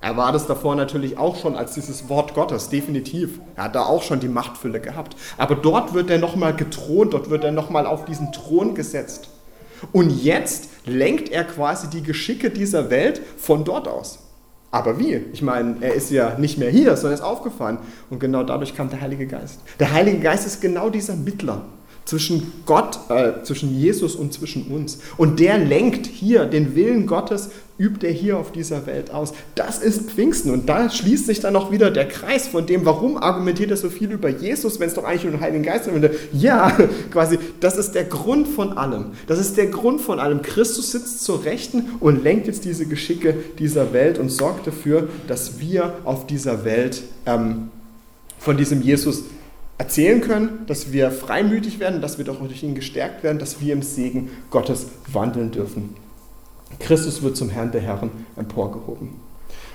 Er 0.00 0.16
war 0.16 0.32
das 0.32 0.48
davor 0.48 0.74
natürlich 0.74 1.18
auch 1.18 1.36
schon 1.36 1.54
als 1.54 1.74
dieses 1.74 2.08
Wort 2.08 2.34
Gottes, 2.34 2.68
definitiv. 2.68 3.38
Er 3.54 3.62
hat 3.62 3.76
da 3.76 3.84
auch 3.84 4.02
schon 4.02 4.18
die 4.18 4.26
Machtfülle 4.26 4.80
gehabt. 4.80 5.14
Aber 5.38 5.54
dort 5.54 5.94
wird 5.94 6.10
er 6.10 6.18
nochmal 6.18 6.56
gethront, 6.56 7.14
dort 7.14 7.30
wird 7.30 7.44
er 7.44 7.52
nochmal 7.52 7.86
auf 7.86 8.06
diesen 8.06 8.32
Thron 8.32 8.74
gesetzt. 8.74 9.28
Und 9.92 10.10
jetzt 10.24 10.68
lenkt 10.84 11.28
er 11.28 11.44
quasi 11.44 11.88
die 11.88 12.02
Geschicke 12.02 12.50
dieser 12.50 12.90
Welt 12.90 13.22
von 13.36 13.62
dort 13.62 13.86
aus. 13.86 14.18
Aber 14.72 14.98
wie? 14.98 15.20
Ich 15.32 15.42
meine, 15.42 15.76
er 15.82 15.92
ist 15.92 16.10
ja 16.10 16.38
nicht 16.38 16.58
mehr 16.58 16.70
hier, 16.70 16.96
sondern 16.96 17.14
ist 17.14 17.20
aufgefahren. 17.20 17.78
Und 18.08 18.18
genau 18.18 18.42
dadurch 18.42 18.74
kam 18.74 18.88
der 18.88 19.02
Heilige 19.02 19.26
Geist. 19.26 19.60
Der 19.78 19.92
Heilige 19.92 20.18
Geist 20.18 20.46
ist 20.46 20.62
genau 20.62 20.88
dieser 20.88 21.14
Mittler 21.14 21.66
zwischen 22.04 22.52
Gott, 22.66 22.98
äh, 23.10 23.42
zwischen 23.42 23.76
Jesus 23.78 24.16
und 24.16 24.32
zwischen 24.32 24.66
uns. 24.66 24.98
Und 25.16 25.40
der 25.40 25.58
lenkt 25.58 26.06
hier 26.06 26.46
den 26.46 26.74
Willen 26.74 27.06
Gottes, 27.06 27.50
übt 27.78 28.06
er 28.06 28.12
hier 28.12 28.38
auf 28.38 28.52
dieser 28.52 28.86
Welt 28.86 29.10
aus. 29.10 29.32
Das 29.54 29.78
ist 29.78 30.10
Pfingsten. 30.10 30.50
Und 30.50 30.68
da 30.68 30.90
schließt 30.90 31.26
sich 31.26 31.40
dann 31.40 31.52
noch 31.52 31.70
wieder 31.70 31.90
der 31.90 32.06
Kreis 32.06 32.48
von 32.48 32.66
dem, 32.66 32.84
warum 32.84 33.16
argumentiert 33.16 33.70
er 33.70 33.76
so 33.76 33.88
viel 33.88 34.10
über 34.10 34.28
Jesus, 34.28 34.78
wenn 34.78 34.88
es 34.88 34.94
doch 34.94 35.04
eigentlich 35.04 35.24
um 35.24 35.32
den 35.32 35.40
Heiligen 35.40 35.64
Geist 35.64 35.90
geht. 35.90 36.10
Ja, 36.32 36.76
quasi, 37.10 37.38
das 37.60 37.76
ist 37.76 37.92
der 37.92 38.04
Grund 38.04 38.46
von 38.46 38.76
allem. 38.76 39.06
Das 39.26 39.38
ist 39.38 39.56
der 39.56 39.66
Grund 39.66 40.00
von 40.00 40.20
allem. 40.20 40.42
Christus 40.42 40.92
sitzt 40.92 41.24
zur 41.24 41.44
Rechten 41.44 41.96
und 42.00 42.22
lenkt 42.22 42.46
jetzt 42.46 42.64
diese 42.64 42.86
Geschicke 42.86 43.34
dieser 43.58 43.92
Welt 43.92 44.18
und 44.18 44.28
sorgt 44.28 44.66
dafür, 44.66 45.08
dass 45.26 45.58
wir 45.58 45.94
auf 46.04 46.26
dieser 46.26 46.64
Welt 46.64 47.02
ähm, 47.26 47.70
von 48.38 48.56
diesem 48.56 48.82
Jesus 48.82 49.24
erzählen 49.78 50.20
können, 50.20 50.66
dass 50.66 50.92
wir 50.92 51.10
freimütig 51.10 51.80
werden, 51.80 52.00
dass 52.00 52.18
wir 52.18 52.24
doch 52.24 52.38
durch 52.38 52.62
ihn 52.62 52.74
gestärkt 52.74 53.22
werden, 53.22 53.38
dass 53.38 53.60
wir 53.60 53.72
im 53.72 53.82
Segen 53.82 54.30
Gottes 54.50 54.86
wandeln 55.12 55.50
dürfen. 55.50 55.96
Christus 56.78 57.22
wird 57.22 57.36
zum 57.36 57.50
Herrn 57.50 57.72
der 57.72 57.80
Herren 57.80 58.10
emporgehoben. 58.36 59.10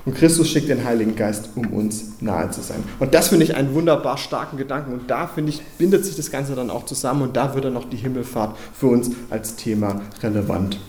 Und 0.05 0.15
Christus 0.15 0.47
schickt 0.47 0.69
den 0.69 0.85
Heiligen 0.85 1.17
Geist, 1.17 1.49
um 1.55 1.73
uns 1.73 2.21
nahe 2.21 2.49
zu 2.49 2.61
sein. 2.61 2.81
Und 2.99 3.13
das 3.13 3.27
finde 3.27 3.43
ich 3.43 3.55
einen 3.55 3.73
wunderbar 3.73 4.17
starken 4.17 4.55
Gedanken. 4.55 4.93
Und 4.93 5.11
da, 5.11 5.27
finde 5.27 5.51
ich, 5.51 5.61
bindet 5.77 6.05
sich 6.05 6.15
das 6.15 6.31
Ganze 6.31 6.55
dann 6.55 6.69
auch 6.69 6.85
zusammen. 6.85 7.23
Und 7.23 7.35
da 7.35 7.53
wird 7.53 7.65
dann 7.65 7.73
noch 7.73 7.89
die 7.89 7.97
Himmelfahrt 7.97 8.55
für 8.73 8.87
uns 8.87 9.11
als 9.29 9.57
Thema 9.57 10.01
relevant. 10.23 10.79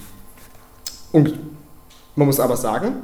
Und 1.11 1.35
man 2.15 2.27
muss 2.29 2.39
aber 2.39 2.57
sagen, 2.57 2.95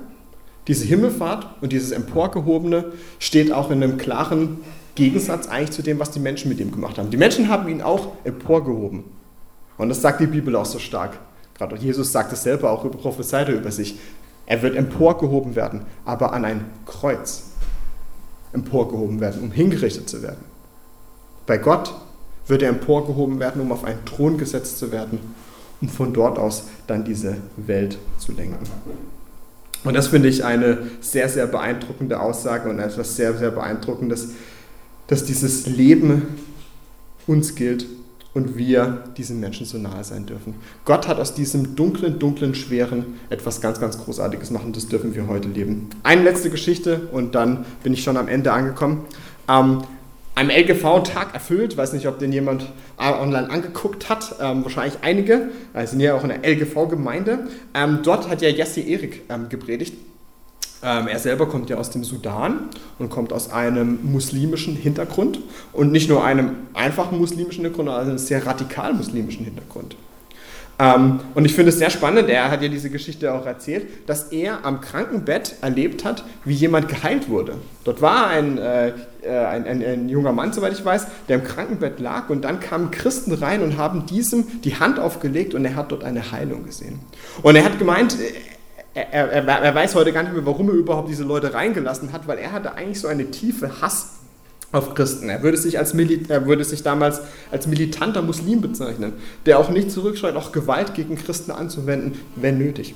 diese 0.68 0.84
Himmelfahrt 0.84 1.48
und 1.60 1.72
dieses 1.72 1.90
Emporgehobene 1.90 2.92
steht 3.18 3.52
auch 3.52 3.72
in 3.72 3.82
einem 3.82 3.98
klaren 3.98 4.58
Gegensatz 4.94 5.48
eigentlich 5.48 5.72
zu 5.72 5.83
dem, 5.83 5.98
was 5.98 6.11
die 6.11 6.20
Menschen 6.20 6.48
mit 6.48 6.61
ihm 6.61 6.70
gemacht 6.70 6.98
haben. 6.98 7.11
Die 7.11 7.16
Menschen 7.16 7.48
haben 7.48 7.68
ihn 7.68 7.83
auch 7.83 8.12
emporgehoben. 8.24 9.04
Und 9.76 9.88
das 9.88 10.00
sagt 10.00 10.20
die 10.20 10.26
Bibel 10.26 10.54
auch 10.57 10.66
so 10.66 10.78
stark. 10.78 11.18
Gerade 11.59 11.76
Jesus 11.76 12.12
sagt 12.12 12.33
es 12.33 12.42
selber 12.42 12.70
auch 12.70 12.85
über 12.85 12.98
Prophezeite 12.98 13.52
über 13.52 13.70
sich. 13.70 13.98
Er 14.46 14.62
wird 14.62 14.76
emporgehoben 14.76 15.57
werden, 15.57 15.83
aber 16.04 16.33
an 16.33 16.44
ein 16.44 16.64
Kreuz 16.87 17.44
emporgehoben 18.52 19.20
werden, 19.20 19.42
um 19.42 19.50
hingerichtet 19.50 20.09
zu 20.09 20.22
werden. 20.22 20.44
Bei 21.46 21.59
Gott 21.59 21.94
wird 22.46 22.62
er 22.62 22.68
emporgehoben 22.68 23.40
werden, 23.40 23.61
um 23.61 23.72
auf 23.72 23.85
einen 23.85 24.04
Thron 24.04 24.38
gesetzt 24.38 24.78
zu 24.78 24.92
werden, 24.92 25.18
um 25.80 25.88
von 25.88 26.12
dort 26.12 26.38
aus 26.38 26.64
dann 26.87 27.04
diese 27.04 27.37
Welt 27.57 27.98
zu 28.18 28.33
lenken. 28.33 28.66
Und 29.83 29.94
das 29.94 30.09
finde 30.09 30.28
ich 30.28 30.44
eine 30.44 30.78
sehr, 31.00 31.28
sehr 31.28 31.46
beeindruckende 31.46 32.20
Aussage 32.20 32.70
und 32.70 32.78
etwas 32.78 33.16
sehr, 33.16 33.35
sehr 33.35 33.50
beeindruckendes, 33.50 34.28
dass 35.06 35.24
dieses 35.24 35.66
Leben 35.66 36.22
uns 37.26 37.54
gilt 37.54 37.86
und 38.34 38.56
wir 38.56 39.04
diesen 39.16 39.38
Menschen 39.40 39.64
so 39.64 39.78
nahe 39.78 40.02
sein 40.02 40.26
dürfen. 40.26 40.54
Gott 40.84 41.06
hat 41.06 41.18
aus 41.18 41.34
diesem 41.34 41.76
dunklen, 41.76 42.18
dunklen, 42.18 42.54
schweren 42.54 43.18
etwas 43.30 43.60
ganz, 43.60 43.80
ganz 43.80 43.98
Großartiges 43.98 44.50
machen. 44.50 44.72
Das 44.72 44.88
dürfen 44.88 45.14
wir 45.14 45.28
heute 45.28 45.48
leben. 45.48 45.88
Eine 46.02 46.22
letzte 46.22 46.50
Geschichte 46.50 47.08
und 47.12 47.34
dann 47.34 47.64
bin 47.82 47.94
ich 47.94 48.02
schon 48.02 48.16
am 48.16 48.28
Ende 48.28 48.52
angekommen. 48.52 49.04
Ähm, 49.48 49.82
einem 50.34 50.50
LGV-Tag 50.50 51.32
erfüllt, 51.32 51.76
weiß 51.76 51.92
nicht, 51.92 52.08
ob 52.08 52.18
den 52.18 52.32
jemand 52.32 52.66
online 52.98 53.48
angeguckt 53.50 54.08
hat, 54.08 54.34
ähm, 54.40 54.64
wahrscheinlich 54.64 54.98
einige, 55.02 55.50
wir 55.72 55.86
sind 55.86 56.00
ja 56.00 56.14
auch 56.14 56.24
in 56.24 56.30
der 56.30 56.44
LGV-Gemeinde. 56.44 57.46
Ähm, 57.72 58.00
dort 58.02 58.28
hat 58.28 58.42
ja 58.42 58.48
Jesse 58.48 58.80
Erik 58.80 59.22
ähm, 59.28 59.48
gepredigt 59.48 59.94
er 60.86 61.18
selber 61.18 61.46
kommt 61.46 61.70
ja 61.70 61.76
aus 61.76 61.90
dem 61.90 62.04
Sudan 62.04 62.68
und 62.98 63.10
kommt 63.10 63.32
aus 63.32 63.50
einem 63.50 63.98
muslimischen 64.02 64.76
Hintergrund 64.76 65.40
und 65.72 65.92
nicht 65.92 66.08
nur 66.08 66.24
einem 66.24 66.50
einfachen 66.74 67.18
muslimischen 67.18 67.64
Hintergrund, 67.64 67.88
sondern 67.88 68.08
einem 68.08 68.18
sehr 68.18 68.46
radikal 68.46 68.92
muslimischen 68.92 69.44
Hintergrund. 69.44 69.96
Ähm, 70.78 71.20
und 71.34 71.44
ich 71.44 71.54
finde 71.54 71.70
es 71.70 71.78
sehr 71.78 71.90
spannend, 71.90 72.28
er 72.28 72.50
hat 72.50 72.60
ja 72.62 72.68
diese 72.68 72.90
Geschichte 72.90 73.32
auch 73.32 73.46
erzählt, 73.46 73.86
dass 74.08 74.24
er 74.32 74.64
am 74.64 74.80
Krankenbett 74.80 75.56
erlebt 75.60 76.04
hat, 76.04 76.24
wie 76.44 76.54
jemand 76.54 76.88
geheilt 76.88 77.28
wurde. 77.28 77.54
Dort 77.84 78.02
war 78.02 78.26
ein, 78.26 78.58
äh, 78.58 78.88
äh 78.88 78.92
ein, 79.28 79.66
ein, 79.66 79.84
ein, 79.84 80.08
junger 80.08 80.32
Mann, 80.32 80.52
soweit 80.52 80.72
ich 80.72 80.84
weiß, 80.84 81.06
der 81.28 81.36
im 81.36 81.44
Krankenbett 81.44 82.00
lag 82.00 82.28
und 82.28 82.42
dann 82.42 82.58
kamen 82.58 82.90
Christen 82.90 83.32
rein 83.34 83.62
und 83.62 83.76
haben 83.76 84.06
diesem 84.06 84.62
die 84.62 84.74
Hand 84.74 84.98
aufgelegt 84.98 85.54
und 85.54 85.64
er 85.64 85.76
hat 85.76 85.92
dort 85.92 86.02
eine 86.02 86.32
Heilung 86.32 86.64
gesehen. 86.64 86.98
Und 87.42 87.54
er 87.54 87.64
hat 87.64 87.78
gemeint, 87.78 88.16
er, 88.94 89.12
er, 89.12 89.46
er, 89.46 89.74
weiß 89.74 89.94
heute 89.96 90.12
gar 90.12 90.22
nicht 90.22 90.35
mehr, 90.35 90.46
warum 90.46 90.68
er 90.68 90.74
überhaupt 90.74 91.09
diese 91.09 91.24
Leute 91.24 91.52
reingelassen 91.52 92.12
hat, 92.12 92.28
weil 92.28 92.38
er 92.38 92.52
hatte 92.52 92.74
eigentlich 92.74 93.00
so 93.00 93.09
eine 93.09 93.30
tiefe 93.30 93.80
Hass 93.80 94.11
auf 94.70 94.94
Christen. 94.94 95.28
Er 95.28 95.42
würde 95.42 95.57
sich, 95.57 95.78
als 95.78 95.94
er 95.94 96.46
würde 96.46 96.64
sich 96.64 96.83
damals 96.83 97.20
als 97.50 97.66
militanter 97.66 98.22
Muslim 98.22 98.61
bezeichnen, 98.61 99.14
der 99.46 99.59
auch 99.59 99.70
nicht 99.70 99.90
zurückscheut, 99.90 100.37
auch 100.37 100.52
Gewalt 100.52 100.94
gegen 100.94 101.16
Christen 101.16 101.50
anzuwenden, 101.50 102.20
wenn 102.37 102.59
nötig. 102.59 102.94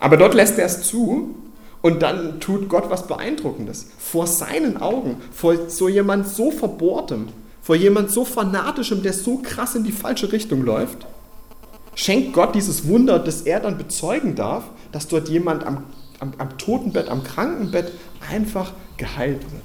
Aber 0.00 0.16
dort 0.16 0.34
lässt 0.34 0.58
er 0.58 0.66
es 0.66 0.82
zu 0.82 1.34
und 1.82 2.02
dann 2.02 2.40
tut 2.40 2.68
Gott 2.68 2.90
was 2.90 3.06
Beeindruckendes. 3.06 3.86
Vor 3.98 4.26
seinen 4.26 4.78
Augen, 4.78 5.16
vor 5.32 5.68
so 5.68 5.88
jemand 5.88 6.26
so 6.26 6.50
verbohrtem, 6.50 7.28
vor 7.62 7.76
jemand 7.76 8.10
so 8.10 8.24
fanatischem, 8.24 9.02
der 9.02 9.12
so 9.12 9.38
krass 9.38 9.74
in 9.74 9.84
die 9.84 9.92
falsche 9.92 10.32
Richtung 10.32 10.64
läuft, 10.64 11.06
schenkt 12.00 12.32
Gott 12.32 12.54
dieses 12.54 12.88
Wunder, 12.88 13.18
dass 13.18 13.42
er 13.42 13.60
dann 13.60 13.76
bezeugen 13.76 14.34
darf, 14.34 14.64
dass 14.90 15.06
dort 15.06 15.28
jemand 15.28 15.66
am, 15.66 15.84
am, 16.18 16.32
am 16.38 16.56
Totenbett, 16.56 17.10
am 17.10 17.22
Krankenbett 17.22 17.92
einfach 18.30 18.72
geheilt 18.96 19.42
wird. 19.42 19.62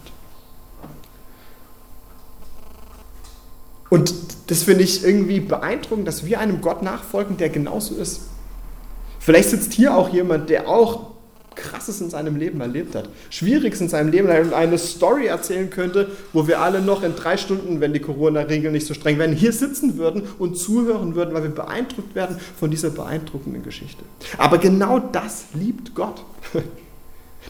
Und 3.89 4.13
das 4.48 4.63
finde 4.63 4.84
ich 4.84 5.06
irgendwie 5.06 5.39
beeindruckend, 5.39 6.06
dass 6.10 6.26
wir 6.26 6.41
einem 6.41 6.60
Gott 6.60 6.84
nachfolgen, 6.84 7.38
der 7.38 7.48
genauso 7.48 7.95
ist. 7.95 8.24
Vielleicht 9.19 9.52
sitzt 9.52 9.71
hier 9.71 9.95
auch 9.95 10.10
jemand, 10.10 10.50
der 10.50 10.67
auch 10.67 11.12
Krasses 11.56 12.02
in 12.02 12.10
seinem 12.10 12.36
Leben 12.36 12.62
erlebt 12.62 12.96
hat, 12.96 13.10
Schwieriges 13.30 13.82
in 13.82 13.89
seinem 13.89 14.12
Leben 14.12 14.28
und 14.28 14.54
eine 14.54 14.78
Story 14.78 15.28
erzählen 15.28 15.70
könnte, 15.70 16.10
wo 16.34 16.48
wir 16.48 16.62
alle 16.62 16.82
noch 16.82 17.04
in 17.04 17.15
drei 17.15 17.38
Stunden, 17.38 17.82
wenn 17.82 17.94
die 17.94 18.00
Corona-Regeln 18.00 18.74
nicht 18.74 18.88
so 18.88 18.94
streng 18.94 19.18
wären, 19.18 19.34
hier 19.34 19.54
sitzen 19.54 19.98
würden 19.98 20.24
und 20.39 20.58
zuhören 20.58 21.15
würden, 21.15 21.34
weil 21.34 21.44
wir 21.44 21.50
beeindruckt 21.50 22.15
werden 22.15 22.38
von 22.60 22.70
dieser 22.72 22.89
beeindruckenden 22.89 23.63
Geschichte. 23.63 24.04
Aber 24.38 24.58
genau 24.58 25.00
das 25.00 25.46
liebt 25.54 25.96
Gott. 25.96 26.24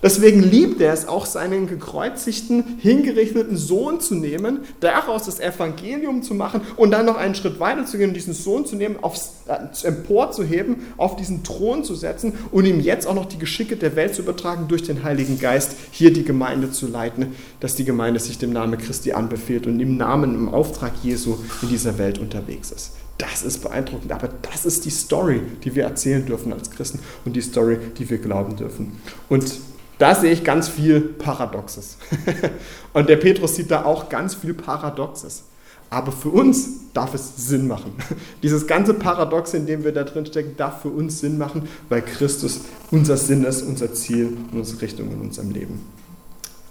Deswegen 0.01 0.41
liebt 0.41 0.81
er 0.81 0.93
es 0.93 1.07
auch, 1.07 1.25
seinen 1.25 1.67
gekreuzigten, 1.67 2.77
hingerichteten 2.79 3.57
Sohn 3.57 3.99
zu 3.99 4.15
nehmen, 4.15 4.61
daraus 4.79 5.25
das 5.25 5.39
Evangelium 5.39 6.23
zu 6.23 6.33
machen 6.33 6.61
und 6.75 6.91
dann 6.91 7.05
noch 7.05 7.17
einen 7.17 7.35
Schritt 7.35 7.59
weiter 7.59 7.85
zu 7.85 7.97
gehen 7.97 8.13
diesen 8.13 8.33
Sohn 8.33 8.65
zu 8.65 8.75
nehmen, 8.75 8.97
aufs, 9.01 9.43
äh, 9.47 9.87
emporzuheben, 9.87 10.77
auf 10.97 11.15
diesen 11.15 11.43
Thron 11.43 11.83
zu 11.83 11.95
setzen 11.95 12.33
und 12.51 12.65
ihm 12.65 12.79
jetzt 12.79 13.07
auch 13.07 13.13
noch 13.13 13.25
die 13.25 13.37
Geschicke 13.37 13.77
der 13.77 13.95
Welt 13.95 14.15
zu 14.15 14.21
übertragen, 14.21 14.67
durch 14.67 14.83
den 14.83 15.03
Heiligen 15.03 15.39
Geist 15.39 15.75
hier 15.91 16.11
die 16.11 16.23
Gemeinde 16.23 16.71
zu 16.71 16.87
leiten, 16.87 17.35
dass 17.59 17.75
die 17.75 17.85
Gemeinde 17.85 18.19
sich 18.19 18.37
dem 18.37 18.53
Namen 18.53 18.77
Christi 18.77 19.11
anbefiehlt 19.11 19.67
und 19.67 19.79
im 19.79 19.97
Namen, 19.97 20.35
im 20.35 20.49
Auftrag 20.49 20.93
Jesu 21.03 21.37
in 21.61 21.69
dieser 21.69 21.97
Welt 21.97 22.17
unterwegs 22.19 22.71
ist. 22.71 22.91
Das 23.17 23.43
ist 23.43 23.59
beeindruckend, 23.59 24.11
aber 24.11 24.29
das 24.51 24.65
ist 24.65 24.83
die 24.83 24.89
Story, 24.89 25.41
die 25.63 25.73
wir 25.73 25.83
erzählen 25.83 26.25
dürfen 26.25 26.51
als 26.51 26.69
Christen 26.69 26.99
und 27.23 27.35
die 27.35 27.41
Story, 27.41 27.77
die 27.97 28.09
wir 28.09 28.17
glauben 28.17 28.57
dürfen. 28.57 28.99
Und 29.29 29.53
da 29.97 30.13
sehe 30.13 30.31
ich 30.31 30.43
ganz 30.43 30.67
viel 30.67 30.99
Paradoxes. 30.99 31.97
Und 32.93 33.07
der 33.07 33.15
Petrus 33.15 33.55
sieht 33.55 33.71
da 33.71 33.85
auch 33.85 34.09
ganz 34.09 34.35
viel 34.35 34.53
Paradoxes. 34.53 35.43
Aber 35.89 36.11
für 36.11 36.29
uns 36.29 36.91
darf 36.93 37.13
es 37.13 37.47
Sinn 37.47 37.67
machen. 37.67 37.93
Dieses 38.43 38.67
ganze 38.67 38.93
Paradox, 38.93 39.53
in 39.53 39.65
dem 39.65 39.83
wir 39.83 39.93
da 39.93 40.03
drin 40.03 40.25
stecken, 40.25 40.57
darf 40.57 40.81
für 40.81 40.89
uns 40.89 41.19
Sinn 41.19 41.37
machen, 41.37 41.69
weil 41.87 42.01
Christus 42.01 42.61
unser 42.91 43.15
Sinn 43.15 43.43
ist, 43.43 43.61
unser 43.61 43.93
Ziel 43.93 44.37
und 44.51 44.59
unsere 44.59 44.81
Richtung 44.81 45.11
in 45.11 45.21
unserem 45.21 45.51
Leben. 45.51 45.81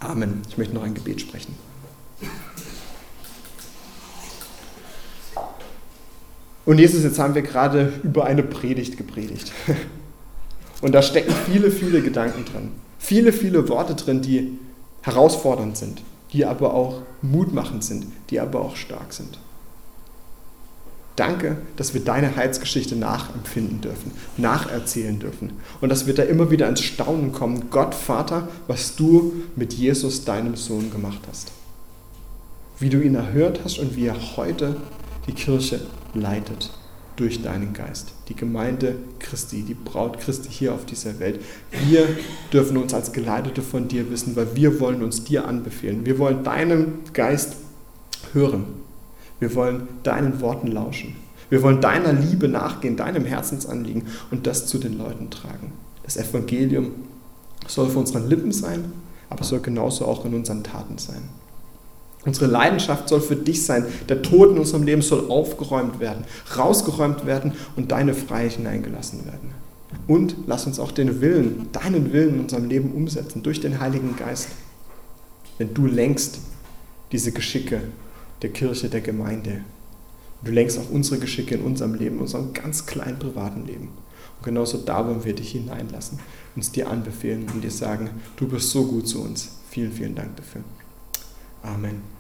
Amen. 0.01 0.43
Ich 0.49 0.59
möchte 0.59 0.75
noch 0.75 0.83
ein 0.83 0.95
Gebet 0.95 1.21
sprechen. 1.21 1.55
Und 6.67 6.79
Jesus, 6.79 7.05
jetzt 7.05 7.19
haben 7.19 7.35
wir 7.35 7.43
gerade 7.43 7.93
über 8.03 8.25
eine 8.25 8.43
Predigt 8.43 8.97
gepredigt. 8.97 9.53
Und 10.81 10.93
da 10.93 11.01
stecken 11.01 11.33
viele, 11.47 11.71
viele 11.71 12.03
Gedanken 12.03 12.45
drin 12.45 12.71
viele, 13.05 13.33
viele 13.33 13.69
Worte 13.69 13.95
drin, 13.95 14.23
die 14.23 14.59
herausfordernd 15.03 15.77
sind, 15.77 16.01
die 16.33 16.47
aber 16.47 16.73
auch 16.73 17.03
mutmachend 17.21 17.85
sind, 17.85 18.07
die 18.31 18.41
aber 18.41 18.63
auch 18.63 18.77
stark 18.77 19.13
sind. 19.13 19.39
Danke, 21.15 21.59
dass 21.77 21.95
wir 21.95 22.01
deine 22.01 22.35
Heilsgeschichte 22.35 22.97
nachempfinden 22.97 23.81
dürfen, 23.83 24.11
nacherzählen 24.37 25.19
dürfen 25.21 25.53
und 25.81 25.91
dass 25.91 26.07
wir 26.07 26.15
da 26.15 26.25
immer 26.25 26.51
wieder 26.51 26.69
ins 26.69 26.81
Staunen 26.81 27.31
kommen, 27.31 27.71
Gott 27.71 27.95
Vater, 27.95 28.49
was 28.67 28.97
du 28.97 29.33
mit 29.55 29.75
Jesus, 29.75 30.25
deinem 30.25 30.57
Sohn, 30.57 30.91
gemacht 30.91 31.21
hast. 31.29 31.53
Wie 32.81 32.89
du 32.89 33.01
ihn 33.01 33.15
erhört 33.15 33.61
hast 33.63 33.79
und 33.79 33.95
wie 33.95 34.07
er 34.07 34.37
heute 34.37 34.77
die 35.29 35.35
Kirche 35.35 35.81
leitet 36.15 36.71
durch 37.17 37.43
deinen 37.43 37.73
Geist. 37.73 38.13
Die 38.29 38.35
Gemeinde 38.35 38.97
Christi, 39.19 39.63
die 39.63 39.75
Braut 39.75 40.21
Christi 40.21 40.49
hier 40.51 40.75
auf 40.75 40.85
dieser 40.85 41.19
Welt. 41.21 41.41
Wir 41.87 42.09
dürfen 42.53 42.77
uns 42.77 42.93
als 42.93 43.13
Geleitete 43.13 43.63
von 43.63 43.89
dir 43.89 44.11
wissen, 44.11 44.37
weil 44.37 44.55
wir 44.55 44.81
wollen 44.81 45.03
uns 45.03 45.25
dir 45.25 45.47
anbefehlen. 45.47 46.07
Wir 46.07 46.19
wollen 46.19 46.43
deinen 46.45 47.01
Geist 47.13 47.57
hören. 48.33 48.65
Wir 49.41 49.55
wollen 49.55 49.89
deinen 50.03 50.41
Worten 50.41 50.69
lauschen. 50.69 51.17
Wir 51.51 51.63
wollen 51.63 51.81
deiner 51.81 52.13
Liebe 52.13 52.49
nachgehen, 52.49 52.97
deinem 52.97 53.25
Herzensanliegen 53.25 54.05
und 54.31 54.47
das 54.47 54.67
zu 54.67 54.79
den 54.79 54.99
Leuten 54.99 55.31
tragen. 55.31 55.73
Das 56.03 56.17
Evangelium 56.17 56.93
soll 57.67 57.89
für 57.89 57.99
unseren 57.99 58.29
Lippen 58.29 58.53
sein, 58.53 58.93
aber 59.31 59.45
soll 59.45 59.61
genauso 59.61 60.07
auch 60.07 60.25
in 60.25 60.35
unseren 60.35 60.65
Taten 60.65 60.99
sein. 60.99 61.23
Unsere 62.25 62.47
Leidenschaft 62.47 63.09
soll 63.09 63.21
für 63.21 63.37
dich 63.37 63.65
sein. 63.65 63.85
Der 64.09 64.23
Tod 64.23 64.51
in 64.51 64.59
unserem 64.59 64.85
Leben 64.85 65.03
soll 65.03 65.31
aufgeräumt 65.31 66.01
werden, 66.01 66.25
rausgeräumt 66.57 67.27
werden 67.27 67.53
und 67.77 67.93
deine 67.93 68.15
Freiheit 68.15 68.53
hineingelassen 68.53 69.27
werden. 69.27 69.53
Und 70.07 70.37
lass 70.47 70.67
uns 70.67 70.79
auch 70.79 70.93
den 70.93 71.21
Willen, 71.21 71.69
deinen 71.73 72.13
Willen 72.13 72.35
in 72.35 72.41
unserem 72.41 72.69
Leben 72.69 72.93
umsetzen, 72.93 73.43
durch 73.43 73.61
den 73.61 73.81
Heiligen 73.81 74.17
Geist. 74.17 74.49
Denn 75.59 75.73
du 75.73 75.87
lenkst 75.87 76.41
diese 77.13 77.33
Geschicke 77.33 77.81
der 78.43 78.51
Kirche, 78.51 78.89
der 78.89 79.01
Gemeinde. 79.01 79.63
Du 80.43 80.51
lenkst 80.51 80.79
auch 80.79 80.91
unsere 80.91 81.19
Geschicke 81.19 81.55
in 81.55 81.63
unserem 81.63 81.95
Leben, 81.95 82.17
in 82.17 82.23
unserem 82.23 82.53
ganz 82.53 82.87
kleinen 82.87 83.19
privaten 83.19 83.67
Leben. 83.67 83.89
Und 84.37 84.43
genauso 84.43 84.79
da 84.79 85.07
wollen 85.07 85.25
wir 85.25 85.35
dich 85.35 85.53
hineinlassen, 85.53 86.19
uns 86.57 86.73
dir 86.73 86.91
anbefehlen 86.91 87.47
und 87.55 87.63
dir 87.63 87.71
sagen, 87.71 88.11
du 88.37 88.49
bist 88.49 88.71
so 88.71 88.85
gut 88.85 89.09
zu 89.09 89.23
uns. 89.23 89.57
Vielen, 89.71 89.93
vielen 89.93 90.15
Dank 90.15 90.37
dafür. 90.37 90.63
Amen. 91.63 92.14